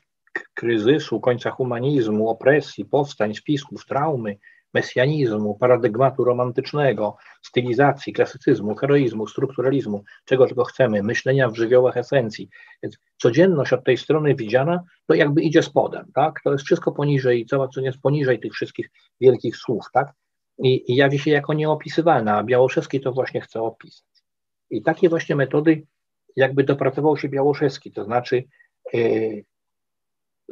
kryzysu, 0.54 1.20
końca 1.20 1.50
humanizmu, 1.50 2.28
opresji, 2.28 2.84
powstań, 2.84 3.34
spisków, 3.34 3.86
traumy, 3.86 4.38
mesjanizmu, 4.76 5.54
paradygmatu 5.54 6.24
romantycznego, 6.24 7.16
stylizacji, 7.42 8.12
klasycyzmu, 8.12 8.74
heroizmu, 8.74 9.26
strukturalizmu, 9.26 10.04
czego 10.24 10.46
tylko 10.46 10.64
chcemy, 10.64 11.02
myślenia 11.02 11.48
w 11.48 11.56
żywiołach 11.56 11.96
esencji. 11.96 12.48
Więc 12.82 12.98
codzienność 13.16 13.72
od 13.72 13.84
tej 13.84 13.96
strony 13.96 14.34
widziana, 14.34 14.84
to 15.06 15.14
jakby 15.14 15.42
idzie 15.42 15.62
spodem, 15.62 16.04
tak? 16.14 16.40
To 16.44 16.52
jest 16.52 16.64
wszystko 16.64 16.92
poniżej, 16.92 17.46
cała 17.46 17.68
co 17.68 17.80
jest 17.80 17.98
poniżej 17.98 18.40
tych 18.40 18.52
wszystkich 18.52 18.90
wielkich 19.20 19.56
słów, 19.56 19.84
tak? 19.92 20.12
I, 20.58 20.92
i 20.92 20.96
jawi 20.96 21.18
się 21.18 21.30
jako 21.30 21.54
nieopisywalna, 21.54 22.38
a 22.38 22.44
Białoszewski 22.44 23.00
to 23.00 23.12
właśnie 23.12 23.40
chce 23.40 23.62
opisać. 23.62 24.04
I 24.70 24.82
takie 24.82 25.08
właśnie 25.08 25.36
metody 25.36 25.86
jakby 26.36 26.64
dopracował 26.64 27.16
się 27.16 27.28
Białoszewski, 27.28 27.92
to 27.92 28.04
znaczy 28.04 28.44
yy, 28.92 29.44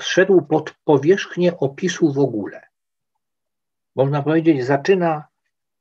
zszedł 0.00 0.42
pod 0.42 0.74
powierzchnię 0.84 1.56
opisu 1.56 2.12
w 2.12 2.18
ogóle 2.18 2.73
można 3.96 4.22
powiedzieć, 4.22 4.64
zaczyna 4.64 5.24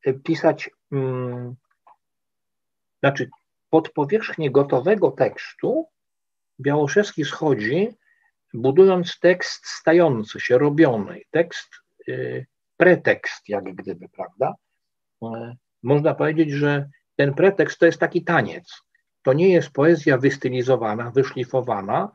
e, 0.06 0.14
pisać, 0.14 0.70
hmm, 0.90 1.56
znaczy 3.00 3.30
pod 3.70 3.90
powierzchnię 3.90 4.52
gotowego 4.52 5.12
tekstu 5.12 5.88
Białoszewski 6.60 7.26
schodzi, 7.26 7.90
budując 8.54 9.20
tekst 9.20 9.68
stający 9.68 10.40
się, 10.40 10.58
robiony, 10.58 11.22
tekst, 11.32 11.70
y, 12.08 12.46
pretekst 12.78 13.50
jak 13.50 13.64
gdyby, 13.76 14.10
prawda? 14.10 14.54
Y, 15.24 15.28
można 15.84 16.14
powiedzieć, 16.14 16.52
że 16.52 16.90
ten 17.16 17.34
pretekst 17.34 17.80
to 17.80 17.86
jest 17.86 18.00
taki 18.00 18.24
taniec. 18.24 18.82
To 19.24 19.34
nie 19.34 19.50
jest 19.50 19.70
poezja 19.70 20.18
wystylizowana, 20.18 21.12
wyszlifowana, 21.12 22.12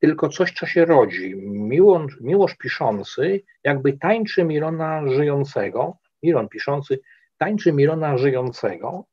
tylko 0.00 0.28
coś, 0.28 0.52
co 0.52 0.66
się 0.66 0.84
rodzi. 0.84 1.36
Miłosz, 1.46 2.20
Miłosz 2.20 2.54
piszący 2.56 3.42
jakby 3.64 3.92
tańczy 3.92 4.44
Milona 4.44 5.08
żyjącego, 5.08 5.96
Milon 6.22 6.48
piszący 6.48 7.00
tańczy 7.38 7.72
Milona 7.72 8.18
żyjącego 8.18 9.04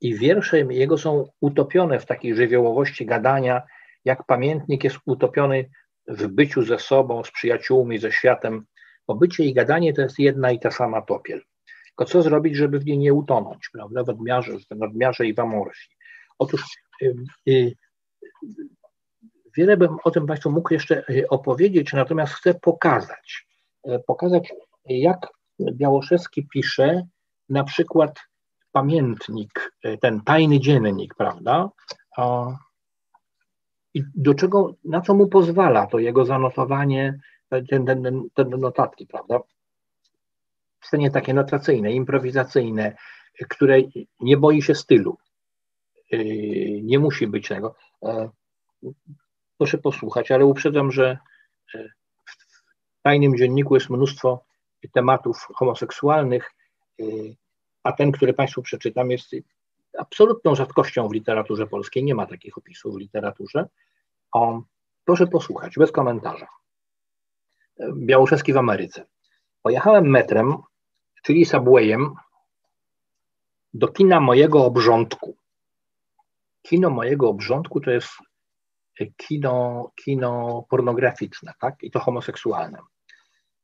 i 0.00 0.14
wiersze 0.14 0.58
jego 0.58 0.98
są 0.98 1.24
utopione 1.40 2.00
w 2.00 2.06
takiej 2.06 2.34
żywiołowości 2.34 3.06
gadania, 3.06 3.62
jak 4.04 4.26
pamiętnik 4.26 4.84
jest 4.84 4.96
utopiony 5.06 5.70
w 6.08 6.26
byciu 6.26 6.62
ze 6.62 6.78
sobą, 6.78 7.24
z 7.24 7.30
przyjaciółmi, 7.30 7.98
ze 7.98 8.12
światem, 8.12 8.64
bo 9.06 9.14
bycie 9.14 9.44
i 9.44 9.54
gadanie 9.54 9.92
to 9.92 10.02
jest 10.02 10.18
jedna 10.18 10.50
i 10.50 10.60
ta 10.60 10.70
sama 10.70 11.02
topiel. 11.02 11.42
Tylko 11.86 12.04
co 12.04 12.22
zrobić, 12.22 12.56
żeby 12.56 12.78
w 12.78 12.86
niej 12.86 12.98
nie 12.98 13.14
utonąć, 13.14 13.68
prawda, 13.72 14.04
w 14.04 14.06
nadmiarze, 14.06 14.52
w 14.70 14.76
nadmiarze 14.76 15.26
i 15.26 15.34
w 15.34 15.40
amorsji? 15.40 15.96
Otóż 16.38 16.62
y, 17.02 17.14
y, 17.48 17.74
Wiele 19.58 19.76
bym 19.76 19.96
o 20.04 20.10
tym 20.10 20.26
Państwu 20.26 20.50
mógł 20.50 20.74
jeszcze 20.74 20.96
e, 21.08 21.28
opowiedzieć, 21.28 21.92
natomiast 21.92 22.32
chcę 22.32 22.54
pokazać, 22.54 23.46
e, 23.84 23.98
pokazać 23.98 24.52
jak 24.84 25.26
Białoszewski 25.72 26.46
pisze 26.46 27.06
na 27.48 27.64
przykład 27.64 28.20
pamiętnik, 28.72 29.72
e, 29.84 29.98
ten 29.98 30.20
tajny 30.20 30.60
dziennik, 30.60 31.14
prawda? 31.14 31.70
I 33.94 34.02
do 34.14 34.34
czego, 34.34 34.74
na 34.84 35.00
co 35.00 35.14
mu 35.14 35.28
pozwala 35.28 35.86
to 35.86 35.98
jego 35.98 36.24
zanotowanie, 36.24 37.18
ten 38.34 38.50
notatki, 38.58 39.06
prawda? 39.06 39.38
W 40.80 40.86
scenie 40.86 41.10
takie 41.10 41.34
notacyjne, 41.34 41.92
improwizacyjne, 41.92 42.96
które 43.48 43.78
nie 44.20 44.36
boi 44.36 44.62
się 44.62 44.74
stylu. 44.74 45.18
Nie 46.82 46.98
musi 46.98 47.26
być 47.26 47.48
tego 47.48 47.74
proszę 49.58 49.78
posłuchać, 49.78 50.30
ale 50.30 50.46
uprzedzam, 50.46 50.92
że 50.92 51.18
w 52.24 53.02
tajnym 53.02 53.36
dzienniku 53.36 53.74
jest 53.74 53.90
mnóstwo 53.90 54.44
tematów 54.92 55.48
homoseksualnych, 55.54 56.54
y, 57.00 57.36
a 57.82 57.92
ten, 57.92 58.12
który 58.12 58.34
Państwu 58.34 58.62
przeczytam, 58.62 59.10
jest 59.10 59.30
absolutną 59.98 60.54
rzadkością 60.54 61.08
w 61.08 61.12
literaturze 61.12 61.66
polskiej. 61.66 62.04
Nie 62.04 62.14
ma 62.14 62.26
takich 62.26 62.58
opisów 62.58 62.94
w 62.94 62.98
literaturze. 62.98 63.68
O, 64.32 64.62
proszę 65.04 65.26
posłuchać, 65.26 65.74
bez 65.76 65.92
komentarza. 65.92 66.48
Białoszewski 67.96 68.52
w 68.52 68.56
Ameryce. 68.56 69.06
Pojechałem 69.62 70.10
metrem, 70.10 70.56
czyli 71.22 71.44
subwayem, 71.44 72.14
do 73.74 73.88
kina 73.88 74.20
mojego 74.20 74.64
obrządku. 74.64 75.36
Kino 76.62 76.90
mojego 76.90 77.28
obrządku 77.28 77.80
to 77.80 77.90
jest 77.90 78.10
kino, 79.06 79.90
kino 80.04 80.64
pornograficzne, 80.70 81.52
tak? 81.60 81.74
I 81.82 81.90
to 81.90 82.00
homoseksualne. 82.00 82.78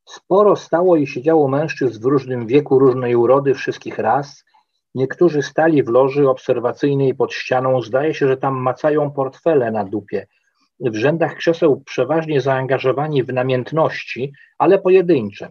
Sporo 0.08 0.56
stało 0.56 0.96
i 0.96 1.06
siedziało 1.06 1.48
mężczyzn 1.48 2.02
w 2.02 2.04
różnym 2.04 2.46
wieku, 2.46 2.78
różnej 2.78 3.16
urody, 3.16 3.54
wszystkich 3.54 3.98
ras. 3.98 4.44
Niektórzy 4.94 5.42
stali 5.42 5.82
w 5.82 5.88
loży 5.88 6.28
obserwacyjnej 6.28 7.14
pod 7.14 7.32
ścianą. 7.32 7.82
Zdaje 7.82 8.14
się, 8.14 8.28
że 8.28 8.36
tam 8.36 8.54
macają 8.54 9.10
portfele 9.10 9.70
na 9.70 9.84
dupie. 9.84 10.26
W 10.80 10.94
rzędach 10.94 11.36
krzeseł 11.36 11.82
przeważnie 11.86 12.40
zaangażowani 12.40 13.22
w 13.22 13.32
namiętności, 13.32 14.32
ale 14.58 14.78
pojedyncze. 14.78 15.50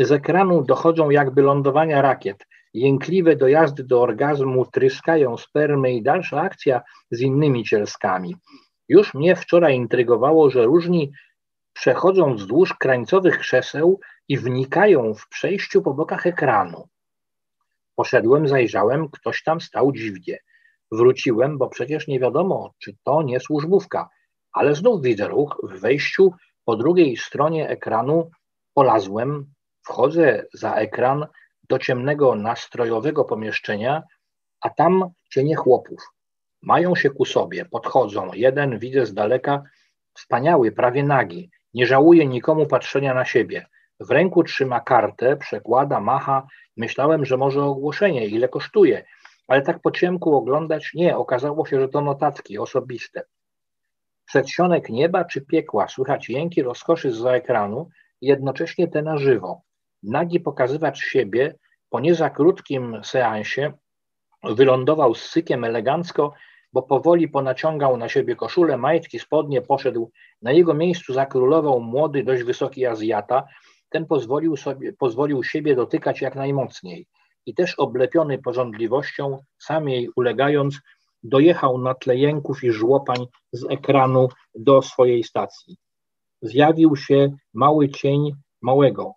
Z 0.00 0.12
ekranu 0.12 0.62
dochodzą 0.62 1.10
jakby 1.10 1.42
lądowania 1.42 2.02
rakiet. 2.02 2.46
Jękliwe 2.74 3.36
dojazdy 3.36 3.84
do 3.84 4.02
orgazmu 4.02 4.66
tryskają 4.66 5.36
spermy 5.36 5.92
i 5.92 6.02
dalsza 6.02 6.40
akcja 6.40 6.82
z 7.10 7.20
innymi 7.20 7.64
cielskami. 7.64 8.36
Już 8.92 9.14
mnie 9.14 9.36
wczoraj 9.36 9.76
intrygowało, 9.76 10.50
że 10.50 10.64
różni 10.64 11.12
przechodzą 11.72 12.34
wzdłuż 12.34 12.74
krańcowych 12.74 13.38
krzeseł 13.38 14.00
i 14.28 14.38
wnikają 14.38 15.14
w 15.14 15.28
przejściu 15.28 15.82
po 15.82 15.94
bokach 15.94 16.26
ekranu. 16.26 16.88
Poszedłem, 17.96 18.48
zajrzałem, 18.48 19.08
ktoś 19.10 19.42
tam 19.42 19.60
stał 19.60 19.92
dziwnie. 19.92 20.38
Wróciłem, 20.90 21.58
bo 21.58 21.68
przecież 21.68 22.08
nie 22.08 22.20
wiadomo, 22.20 22.74
czy 22.78 22.96
to 23.04 23.22
nie 23.22 23.40
służbówka, 23.40 24.08
ale 24.52 24.74
znów 24.74 25.02
widzę 25.02 25.28
ruch 25.28 25.60
w 25.62 25.80
wejściu 25.80 26.32
po 26.64 26.76
drugiej 26.76 27.16
stronie 27.16 27.68
ekranu. 27.68 28.30
Polazłem, 28.74 29.52
wchodzę 29.82 30.46
za 30.54 30.74
ekran 30.74 31.26
do 31.68 31.78
ciemnego, 31.78 32.34
nastrojowego 32.34 33.24
pomieszczenia, 33.24 34.02
a 34.60 34.70
tam 34.70 35.10
cienie 35.30 35.56
chłopów. 35.56 36.12
Mają 36.62 36.94
się 36.96 37.10
ku 37.10 37.24
sobie, 37.24 37.64
podchodzą. 37.64 38.30
Jeden 38.34 38.78
widzę 38.78 39.06
z 39.06 39.14
daleka, 39.14 39.62
wspaniały, 40.14 40.72
prawie 40.72 41.02
nagi. 41.02 41.50
Nie 41.74 41.86
żałuje 41.86 42.26
nikomu 42.26 42.66
patrzenia 42.66 43.14
na 43.14 43.24
siebie. 43.24 43.66
W 44.00 44.10
ręku 44.10 44.44
trzyma 44.44 44.80
kartę, 44.80 45.36
przekłada, 45.36 46.00
macha. 46.00 46.46
Myślałem, 46.76 47.24
że 47.24 47.36
może 47.36 47.64
ogłoszenie, 47.64 48.26
ile 48.26 48.48
kosztuje. 48.48 49.04
Ale 49.48 49.62
tak 49.62 49.80
po 49.80 49.90
ciemku 49.90 50.34
oglądać, 50.34 50.90
nie, 50.94 51.16
okazało 51.16 51.66
się, 51.66 51.80
że 51.80 51.88
to 51.88 52.00
notatki 52.00 52.58
osobiste. 52.58 53.22
Przedsionek 54.26 54.88
nieba 54.88 55.24
czy 55.24 55.40
piekła, 55.40 55.88
słychać 55.88 56.28
jęki 56.28 56.62
rozkoszy 56.62 57.12
z 57.12 57.16
za 57.16 57.32
ekranu, 57.32 57.88
jednocześnie 58.20 58.88
te 58.88 59.02
na 59.02 59.16
żywo. 59.16 59.62
Nagi 60.02 60.40
pokazywać 60.40 61.00
siebie 61.00 61.54
po 61.90 62.00
nie 62.00 62.14
za 62.14 62.30
krótkim 62.30 63.00
seansie 63.04 63.72
wylądował 64.42 65.14
z 65.14 65.22
sykiem 65.22 65.64
elegancko 65.64 66.32
bo 66.72 66.82
powoli 66.82 67.28
ponaciągał 67.28 67.96
na 67.96 68.08
siebie 68.08 68.36
koszulę, 68.36 68.76
majtki, 68.76 69.18
spodnie, 69.18 69.62
poszedł. 69.62 70.10
Na 70.42 70.52
jego 70.52 70.74
miejscu 70.74 71.12
zakrólował 71.12 71.80
młody, 71.80 72.24
dość 72.24 72.42
wysoki 72.42 72.86
Azjata. 72.86 73.44
Ten 73.88 74.06
pozwolił, 74.06 74.56
sobie, 74.56 74.92
pozwolił 74.92 75.44
siebie 75.44 75.76
dotykać 75.76 76.20
jak 76.20 76.34
najmocniej. 76.34 77.06
I 77.46 77.54
też 77.54 77.74
oblepiony 77.74 78.38
porządliwością, 78.38 79.38
sam 79.58 79.88
jej 79.88 80.08
ulegając, 80.16 80.80
dojechał 81.22 81.78
na 81.78 81.94
tle 81.94 82.16
jęków 82.16 82.64
i 82.64 82.70
żłopań 82.70 83.26
z 83.52 83.64
ekranu 83.70 84.28
do 84.54 84.82
swojej 84.82 85.24
stacji. 85.24 85.76
Zjawił 86.42 86.96
się 86.96 87.30
mały 87.54 87.88
cień 87.88 88.32
małego 88.62 89.14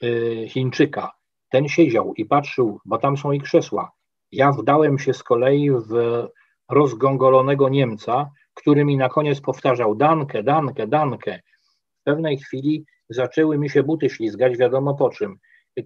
yy, 0.00 0.48
Chińczyka. 0.48 1.12
Ten 1.50 1.68
siedział 1.68 2.14
i 2.14 2.24
patrzył, 2.24 2.80
bo 2.84 2.98
tam 2.98 3.16
są 3.16 3.32
i 3.32 3.40
krzesła. 3.40 3.92
Ja 4.32 4.52
wdałem 4.52 4.98
się 4.98 5.12
z 5.14 5.22
kolei 5.22 5.70
w 5.70 6.26
rozgongolonego 6.68 7.68
Niemca, 7.68 8.30
który 8.54 8.84
mi 8.84 8.96
na 8.96 9.08
koniec 9.08 9.40
powtarzał 9.40 9.94
dankę, 9.94 10.42
dankę, 10.42 10.86
dankę. 10.86 11.40
W 12.00 12.04
pewnej 12.04 12.38
chwili 12.38 12.84
zaczęły 13.08 13.58
mi 13.58 13.70
się 13.70 13.82
buty 13.82 14.10
ślizgać, 14.10 14.56
wiadomo 14.56 14.94
po 14.94 15.10
czym. 15.10 15.38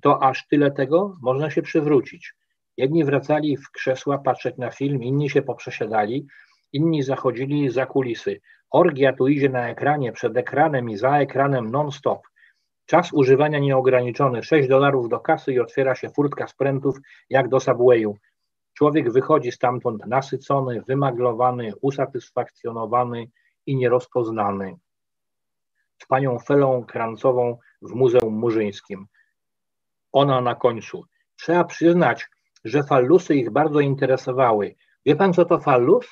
to 0.02 0.22
aż 0.22 0.46
tyle 0.46 0.70
tego 0.70 1.16
można 1.22 1.50
się 1.50 1.62
przywrócić. 1.62 2.34
Jedni 2.76 3.04
wracali 3.04 3.56
w 3.56 3.70
krzesła 3.70 4.18
patrzeć 4.18 4.56
na 4.56 4.70
film, 4.70 5.02
inni 5.02 5.30
się 5.30 5.42
poprzesiadali, 5.42 6.26
inni 6.72 7.02
zachodzili 7.02 7.70
za 7.70 7.86
kulisy. 7.86 8.40
Orgia 8.70 9.12
tu 9.12 9.28
idzie 9.28 9.48
na 9.48 9.68
ekranie, 9.68 10.12
przed 10.12 10.36
ekranem 10.36 10.90
i 10.90 10.96
za 10.96 11.18
ekranem 11.18 11.70
non-stop. 11.70 12.20
Czas 12.86 13.12
używania 13.12 13.58
nieograniczony, 13.58 14.42
6 14.42 14.68
dolarów 14.68 15.08
do 15.08 15.20
kasy 15.20 15.52
i 15.52 15.60
otwiera 15.60 15.94
się 15.94 16.08
furtka 16.10 16.46
sprętów 16.46 16.96
jak 17.30 17.48
do 17.48 17.60
Subwayu. 17.60 18.16
Człowiek 18.82 19.12
wychodzi 19.12 19.52
stamtąd 19.52 20.06
nasycony, 20.06 20.82
wymaglowany, 20.88 21.72
usatysfakcjonowany 21.80 23.26
i 23.66 23.76
nierozpoznany. 23.76 24.76
Z 26.02 26.06
panią 26.06 26.38
Felą 26.38 26.84
Krancową 26.84 27.58
w 27.82 27.94
Muzeum 27.94 28.34
Murzyńskim. 28.34 29.06
Ona 30.12 30.40
na 30.40 30.54
końcu. 30.54 31.04
Trzeba 31.36 31.64
przyznać, 31.64 32.28
że 32.64 32.82
fallusy 32.82 33.34
ich 33.34 33.50
bardzo 33.50 33.80
interesowały. 33.80 34.74
Wie 35.06 35.16
pan, 35.16 35.32
co 35.32 35.44
to 35.44 35.58
fallus? 35.58 36.06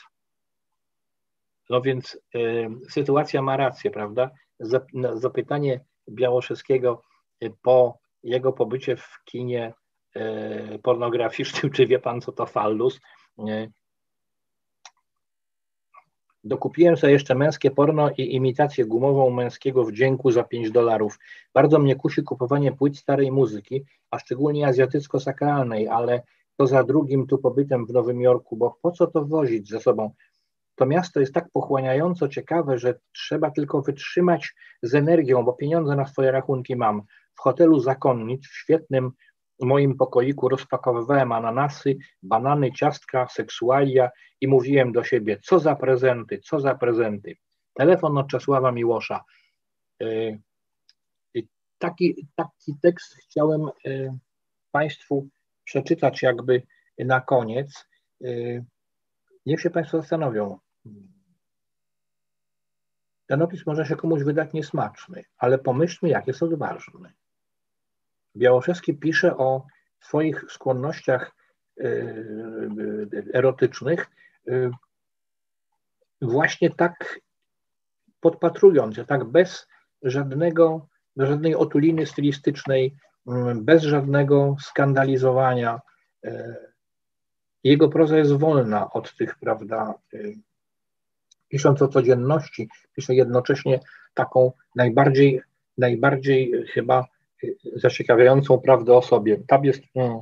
No 1.70 1.80
więc 1.80 2.18
y, 2.34 2.68
sytuacja 2.88 3.42
ma 3.42 3.56
rację, 3.56 3.90
prawda? 3.90 4.30
Zapytanie 5.14 5.84
Białoszewskiego 6.10 7.02
y, 7.44 7.52
po 7.62 7.98
jego 8.22 8.52
pobycie 8.52 8.96
w 8.96 9.24
kinie 9.24 9.74
pornograficznym, 10.82 11.72
czy 11.74 11.86
wie 11.86 11.98
pan, 11.98 12.20
co 12.20 12.32
to 12.32 12.46
fallus? 12.46 13.00
Y, 13.38 13.72
Dokupiłem 16.44 16.96
sobie 16.96 17.12
jeszcze 17.12 17.34
męskie 17.34 17.70
porno 17.70 18.10
i 18.10 18.34
imitację 18.34 18.84
gumową 18.84 19.30
męskiego 19.30 19.84
wdzięku 19.84 20.30
za 20.30 20.42
5 20.42 20.70
dolarów. 20.70 21.18
Bardzo 21.54 21.78
mnie 21.78 21.96
kusi 21.96 22.22
kupowanie 22.22 22.72
płyt 22.72 22.98
starej 22.98 23.32
muzyki, 23.32 23.84
a 24.10 24.18
szczególnie 24.18 24.66
azjatycko-sakralnej, 24.66 25.88
ale 25.88 26.22
to 26.56 26.66
za 26.66 26.84
drugim 26.84 27.26
tu 27.26 27.38
pobytem 27.38 27.86
w 27.86 27.92
Nowym 27.92 28.20
Jorku, 28.20 28.56
bo 28.56 28.78
po 28.82 28.90
co 28.90 29.06
to 29.06 29.24
wozić 29.24 29.68
ze 29.68 29.80
sobą? 29.80 30.10
To 30.74 30.86
miasto 30.86 31.20
jest 31.20 31.34
tak 31.34 31.50
pochłaniająco 31.52 32.28
ciekawe, 32.28 32.78
że 32.78 32.98
trzeba 33.12 33.50
tylko 33.50 33.82
wytrzymać 33.82 34.54
z 34.82 34.94
energią, 34.94 35.44
bo 35.44 35.52
pieniądze 35.52 35.96
na 35.96 36.06
swoje 36.06 36.30
rachunki 36.30 36.76
mam. 36.76 37.02
W 37.34 37.40
hotelu 37.40 37.80
Zakonnic, 37.80 38.46
w 38.46 38.56
świetnym 38.56 39.10
moim 39.60 39.96
pokoiku 39.96 40.48
rozpakowywałem 40.48 41.32
ananasy, 41.32 41.96
banany, 42.22 42.72
ciastka, 42.72 43.28
seksualia 43.28 44.10
i 44.40 44.48
mówiłem 44.48 44.92
do 44.92 45.04
siebie, 45.04 45.38
co 45.42 45.58
za 45.58 45.76
prezenty, 45.76 46.38
co 46.38 46.60
za 46.60 46.74
prezenty. 46.74 47.36
Telefon 47.74 48.18
od 48.18 48.28
Czesława 48.28 48.72
Miłosza. 48.72 49.24
E, 50.02 50.06
taki, 51.78 52.26
taki 52.34 52.74
tekst 52.82 53.16
chciałem 53.16 53.68
e, 53.86 54.18
Państwu 54.70 55.28
przeczytać 55.64 56.22
jakby 56.22 56.62
na 56.98 57.20
koniec. 57.20 57.88
E, 58.24 58.28
niech 59.46 59.60
się 59.60 59.70
Państwo 59.70 60.00
zastanowią. 60.00 60.58
Ten 63.26 63.42
opis 63.42 63.66
może 63.66 63.86
się 63.86 63.96
komuś 63.96 64.22
wydać 64.22 64.52
niesmaczny, 64.52 65.24
ale 65.38 65.58
pomyślmy, 65.58 66.08
jak 66.08 66.26
jest 66.26 66.42
odważny. 66.42 67.12
Białoszewski 68.36 68.94
pisze 68.94 69.36
o 69.36 69.66
swoich 70.00 70.44
skłonnościach 70.48 71.36
e, 71.80 71.84
e, 71.84 71.96
erotycznych 73.34 74.06
e, 74.48 74.70
właśnie 76.22 76.70
tak 76.70 77.20
podpatrując, 78.20 78.96
tak 79.06 79.24
bez 79.24 79.68
żadnego, 80.02 80.88
żadnej 81.16 81.54
otuliny 81.54 82.06
stylistycznej, 82.06 82.96
bez 83.54 83.82
żadnego 83.82 84.56
skandalizowania. 84.60 85.80
Jego 87.64 87.88
proza 87.88 88.18
jest 88.18 88.32
wolna 88.32 88.90
od 88.90 89.16
tych, 89.16 89.38
prawda, 89.38 89.94
pisząc 91.48 91.82
o 91.82 91.88
codzienności, 91.88 92.68
pisze 92.96 93.14
jednocześnie 93.14 93.80
taką 94.14 94.52
najbardziej, 94.74 95.42
najbardziej 95.78 96.66
chyba 96.66 97.06
zaciekawiającą 97.74 98.60
prawdę 98.60 98.94
o 98.94 99.02
sobie. 99.02 99.42
Tam 99.48 99.64
jest, 99.64 99.82
mm, 99.94 100.20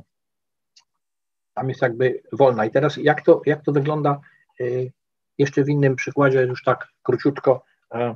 tam 1.53 1.69
jest 1.69 1.81
jakby 1.81 2.21
wolna. 2.31 2.65
I 2.65 2.71
teraz 2.71 2.97
jak 2.97 3.21
to, 3.21 3.41
jak 3.45 3.63
to 3.63 3.71
wygląda 3.71 4.19
y, 4.61 4.91
jeszcze 5.37 5.63
w 5.63 5.69
innym 5.69 5.95
przykładzie, 5.95 6.41
już 6.41 6.63
tak 6.63 6.87
króciutko. 7.03 7.63
E, 7.93 8.15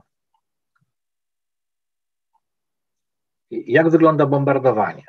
jak 3.52 3.90
wygląda 3.90 4.26
bombardowanie? 4.26 5.04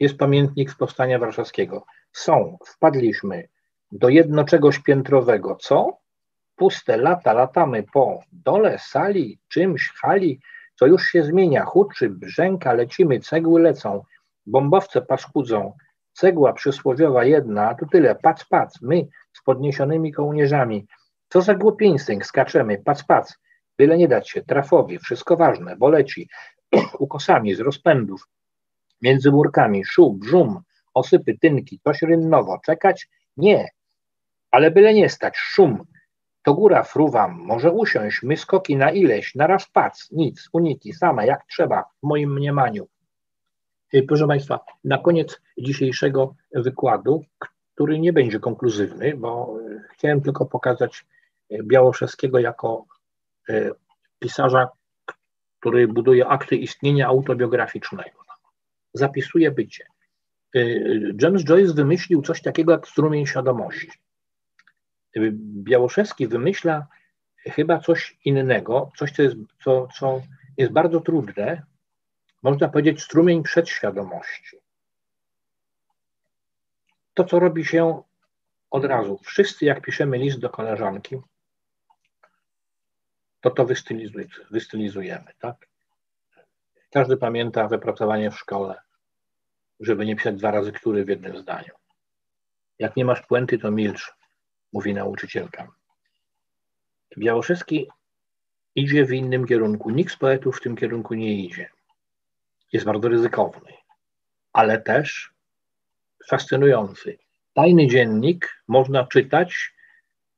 Jest 0.00 0.16
pamiętnik 0.16 0.70
z 0.70 0.74
powstania 0.74 1.18
warszawskiego. 1.18 1.84
Są, 2.12 2.58
wpadliśmy 2.66 3.48
do 3.92 4.08
jedno 4.08 4.44
czegoś 4.44 4.78
piętrowego. 4.78 5.56
Co? 5.56 5.98
Puste 6.56 6.96
lata, 6.96 7.32
latamy 7.32 7.84
po 7.92 8.20
dole 8.32 8.78
sali, 8.78 9.38
czymś, 9.48 9.92
hali, 9.96 10.40
co 10.78 10.86
już 10.86 11.02
się 11.06 11.24
zmienia, 11.24 11.64
huczy, 11.64 12.10
brzęka, 12.10 12.72
lecimy, 12.72 13.20
cegły 13.20 13.60
lecą, 13.60 14.02
bombowce 14.46 15.02
paskudzą, 15.02 15.72
cegła 16.12 16.52
przysłowiowa 16.52 17.24
jedna, 17.24 17.68
a 17.68 17.74
tu 17.74 17.86
tyle, 17.86 18.14
pac, 18.14 18.44
pac, 18.44 18.82
my 18.82 19.06
z 19.32 19.42
podniesionymi 19.42 20.12
kołnierzami. 20.12 20.86
Co 21.28 21.42
za 21.42 21.54
głupi 21.54 21.84
instynkt, 21.84 22.26
skaczemy, 22.26 22.82
pac, 22.84 23.04
pac, 23.04 23.38
byle 23.78 23.98
nie 23.98 24.08
dać 24.08 24.30
się, 24.30 24.42
trafowi, 24.42 24.98
wszystko 24.98 25.36
ważne, 25.36 25.76
bo 25.76 25.88
leci, 25.88 26.28
ukosami 26.98 27.54
z 27.54 27.60
rozpędów, 27.60 28.28
między 29.02 29.30
murkami, 29.30 29.84
szum, 29.84 30.18
brzum, 30.18 30.60
osypy, 30.94 31.38
tynki, 31.40 31.80
coś 31.84 32.02
rynnowo, 32.02 32.58
czekać? 32.66 33.08
Nie, 33.36 33.68
ale 34.50 34.70
byle 34.70 34.94
nie 34.94 35.08
stać, 35.08 35.36
szum, 35.36 35.84
to 36.48 36.54
góra 36.54 36.82
fruwam, 36.82 37.40
może 37.40 37.70
usiąść, 37.70 38.22
my 38.22 38.36
skoki 38.36 38.76
na 38.76 38.90
ileś, 38.90 39.34
naraz 39.34 39.66
pac, 39.66 40.10
nic, 40.10 40.48
uniki, 40.52 40.92
same, 40.92 41.26
jak 41.26 41.46
trzeba, 41.46 41.82
w 41.82 42.06
moim 42.06 42.32
mniemaniu. 42.34 42.88
Y, 43.94 44.02
proszę 44.02 44.26
Państwa, 44.26 44.60
na 44.84 44.98
koniec 44.98 45.40
dzisiejszego 45.58 46.34
wykładu, 46.54 47.24
który 47.74 47.98
nie 47.98 48.12
będzie 48.12 48.40
konkluzywny, 48.40 49.16
bo 49.16 49.58
y, 49.60 49.82
chciałem 49.92 50.20
tylko 50.20 50.46
pokazać 50.46 51.06
y, 51.52 51.62
Białoszewskiego 51.62 52.38
jako 52.38 52.84
pisarza, 54.18 54.68
który 55.60 55.88
buduje 55.88 56.26
akty 56.26 56.56
istnienia 56.56 57.06
autobiograficznego. 57.06 58.18
Zapisuje 58.94 59.50
bycie. 59.50 59.84
James 61.22 61.44
Joyce 61.44 61.74
wymyślił 61.74 62.22
coś 62.22 62.42
takiego 62.42 62.72
jak 62.72 62.88
strumień 62.88 63.26
świadomości. 63.26 63.90
Białoszewski 65.40 66.26
wymyśla 66.26 66.86
chyba 67.36 67.78
coś 67.78 68.18
innego, 68.24 68.92
coś, 68.96 69.12
co 69.12 69.22
jest, 69.22 69.36
co, 69.64 69.88
co 69.98 70.22
jest 70.56 70.72
bardzo 70.72 71.00
trudne, 71.00 71.62
można 72.42 72.68
powiedzieć 72.68 73.02
strumień 73.02 73.42
przedświadomości. 73.42 74.56
To, 77.14 77.24
co 77.24 77.38
robi 77.38 77.64
się 77.64 78.02
od 78.70 78.84
razu. 78.84 79.18
Wszyscy, 79.24 79.64
jak 79.64 79.82
piszemy 79.82 80.18
list 80.18 80.38
do 80.38 80.50
koleżanki, 80.50 81.16
to 83.40 83.50
to 83.50 83.66
wystylizujemy, 84.50 85.32
tak? 85.38 85.68
Każdy 86.90 87.16
pamięta 87.16 87.68
wypracowanie 87.68 88.30
w 88.30 88.38
szkole, 88.38 88.80
żeby 89.80 90.06
nie 90.06 90.16
pisać 90.16 90.36
dwa 90.36 90.50
razy 90.50 90.72
który 90.72 91.04
w 91.04 91.08
jednym 91.08 91.38
zdaniu. 91.38 91.74
Jak 92.78 92.96
nie 92.96 93.04
masz 93.04 93.22
puenty, 93.22 93.58
to 93.58 93.70
milcz 93.70 94.17
mówi 94.72 94.94
nauczycielka. 94.94 95.68
Białoszewski 97.18 97.88
idzie 98.74 99.04
w 99.04 99.12
innym 99.12 99.46
kierunku. 99.46 99.90
Nikt 99.90 100.12
z 100.12 100.16
poetów 100.16 100.56
w 100.58 100.60
tym 100.60 100.76
kierunku 100.76 101.14
nie 101.14 101.34
idzie. 101.34 101.70
Jest 102.72 102.86
bardzo 102.86 103.08
ryzykowny, 103.08 103.72
ale 104.52 104.80
też 104.80 105.32
fascynujący. 106.28 107.18
Tajny 107.54 107.86
dziennik 107.86 108.62
można 108.68 109.06
czytać 109.06 109.74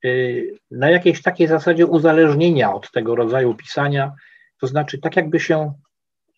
y, 0.05 0.59
na 0.71 0.91
jakiejś 0.91 1.23
takiej 1.23 1.47
zasadzie 1.47 1.87
uzależnienia 1.87 2.75
od 2.75 2.91
tego 2.91 3.17
rodzaju 3.17 3.55
pisania, 3.55 4.15
to 4.61 4.67
znaczy 4.67 4.99
tak 4.99 5.17
jakby 5.17 5.41
się 5.41 5.75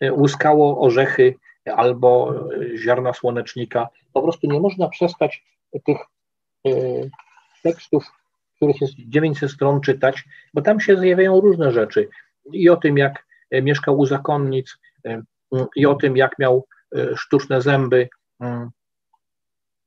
y, 0.05 0.13
łuskało 0.13 0.81
orzechy 0.81 1.35
albo 1.77 2.35
y, 2.53 2.79
ziarna 2.79 3.13
słonecznika. 3.13 3.89
Po 4.13 4.23
prostu 4.23 4.47
nie 4.47 4.61
można 4.61 4.89
przestać 4.89 5.45
tych 5.85 5.99
tekstów, 7.63 8.13
których 8.57 8.81
jest 8.81 8.95
900 8.99 9.51
stron 9.51 9.81
czytać, 9.81 10.25
bo 10.55 10.63
tam 10.63 10.81
się 10.81 10.97
zjawiają 10.97 11.41
różne 11.41 11.73
rzeczy. 11.73 12.09
I 12.53 12.71
o 12.71 12.77
tym, 12.77 12.99
jak 12.99 13.27
e, 13.51 13.63
mieszkał 13.63 13.99
u 13.99 14.07
zakonnic, 14.07 14.79
e, 15.07 15.23
i 15.77 15.87
o 15.87 15.95
tym, 15.95 16.17
jak 16.17 16.39
miał 16.39 16.67
e, 16.97 17.17
sztuczne 17.17 17.63
zęby. 17.63 18.09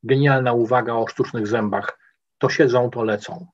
Genialna 0.02 0.52
uwaga 0.52 0.94
o 0.94 1.06
sztucznych 1.06 1.46
zębach. 1.46 1.98
To 2.38 2.48
siedzą, 2.48 2.90
to 2.90 3.04
lecą. 3.04 3.46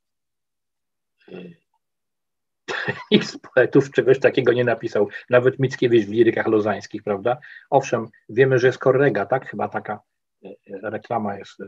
nikt 3.10 3.26
z 3.26 3.38
poetów 3.38 3.90
czegoś 3.90 4.20
takiego 4.20 4.52
nie 4.52 4.64
napisał. 4.64 5.08
Nawet 5.30 5.58
Mickiewicz 5.58 6.06
w 6.06 6.12
lirykach 6.12 6.46
lozańskich, 6.46 7.02
prawda? 7.02 7.38
Owszem, 7.70 8.08
wiemy, 8.28 8.58
że 8.58 8.66
jest 8.66 8.78
korrega, 8.78 9.26
tak? 9.26 9.50
Chyba 9.50 9.68
taka 9.68 10.00
reklama 10.82 11.38
jest, 11.38 11.62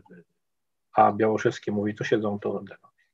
a 0.94 1.12
Białoszewski 1.12 1.70
mówi, 1.70 1.94
to 1.94 2.04
siedzą 2.04 2.38
to. 2.38 2.60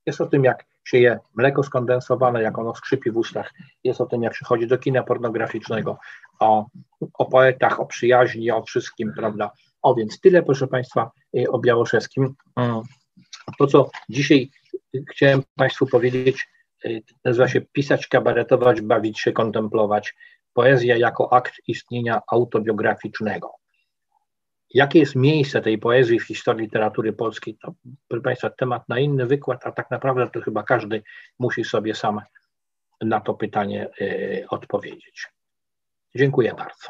Jest 0.06 0.20
o 0.20 0.26
tym, 0.26 0.44
jak 0.44 0.64
się 0.84 0.98
je 0.98 1.18
mleko 1.34 1.62
skondensowane, 1.62 2.42
jak 2.42 2.58
ono 2.58 2.74
skrzypi 2.74 3.10
w 3.10 3.16
ustach. 3.16 3.52
Jest 3.84 4.00
o 4.00 4.06
tym, 4.06 4.22
jak 4.22 4.36
się 4.36 4.44
chodzi 4.44 4.66
do 4.66 4.78
kina 4.78 5.02
pornograficznego, 5.02 5.98
o, 6.40 6.66
o 7.14 7.24
poetach, 7.24 7.80
o 7.80 7.86
przyjaźni, 7.86 8.50
o 8.50 8.62
wszystkim, 8.62 9.12
prawda? 9.16 9.50
O 9.82 9.94
więc 9.94 10.20
tyle, 10.20 10.42
proszę 10.42 10.66
Państwa, 10.66 11.10
o 11.48 11.58
Białoszewskim. 11.58 12.34
To, 13.58 13.66
co 13.66 13.90
dzisiaj 14.08 14.50
chciałem 15.10 15.42
Państwu 15.56 15.86
powiedzieć, 15.86 16.48
y, 16.84 17.02
nazywa 17.24 17.48
się 17.48 17.60
pisać, 17.60 18.06
kabaretować, 18.06 18.80
bawić 18.80 19.20
się, 19.20 19.32
kontemplować. 19.32 20.14
Poezja 20.54 20.96
jako 20.96 21.32
akt 21.32 21.54
istnienia 21.66 22.20
autobiograficznego. 22.26 23.59
Jakie 24.74 24.98
jest 24.98 25.16
miejsce 25.16 25.60
tej 25.60 25.78
poezji 25.78 26.20
w 26.20 26.26
historii 26.26 26.62
literatury 26.62 27.12
polskiej? 27.12 27.54
To, 27.54 27.74
proszę 28.08 28.22
Państwa, 28.22 28.50
temat 28.50 28.88
na 28.88 28.98
inny 28.98 29.26
wykład, 29.26 29.66
a 29.66 29.72
tak 29.72 29.90
naprawdę 29.90 30.30
to 30.30 30.40
chyba 30.40 30.62
każdy 30.62 31.02
musi 31.38 31.64
sobie 31.64 31.94
sam 31.94 32.20
na 33.00 33.20
to 33.20 33.34
pytanie 33.34 33.88
y, 34.00 34.44
odpowiedzieć. 34.50 35.28
Dziękuję 36.14 36.54
bardzo. 36.54 36.88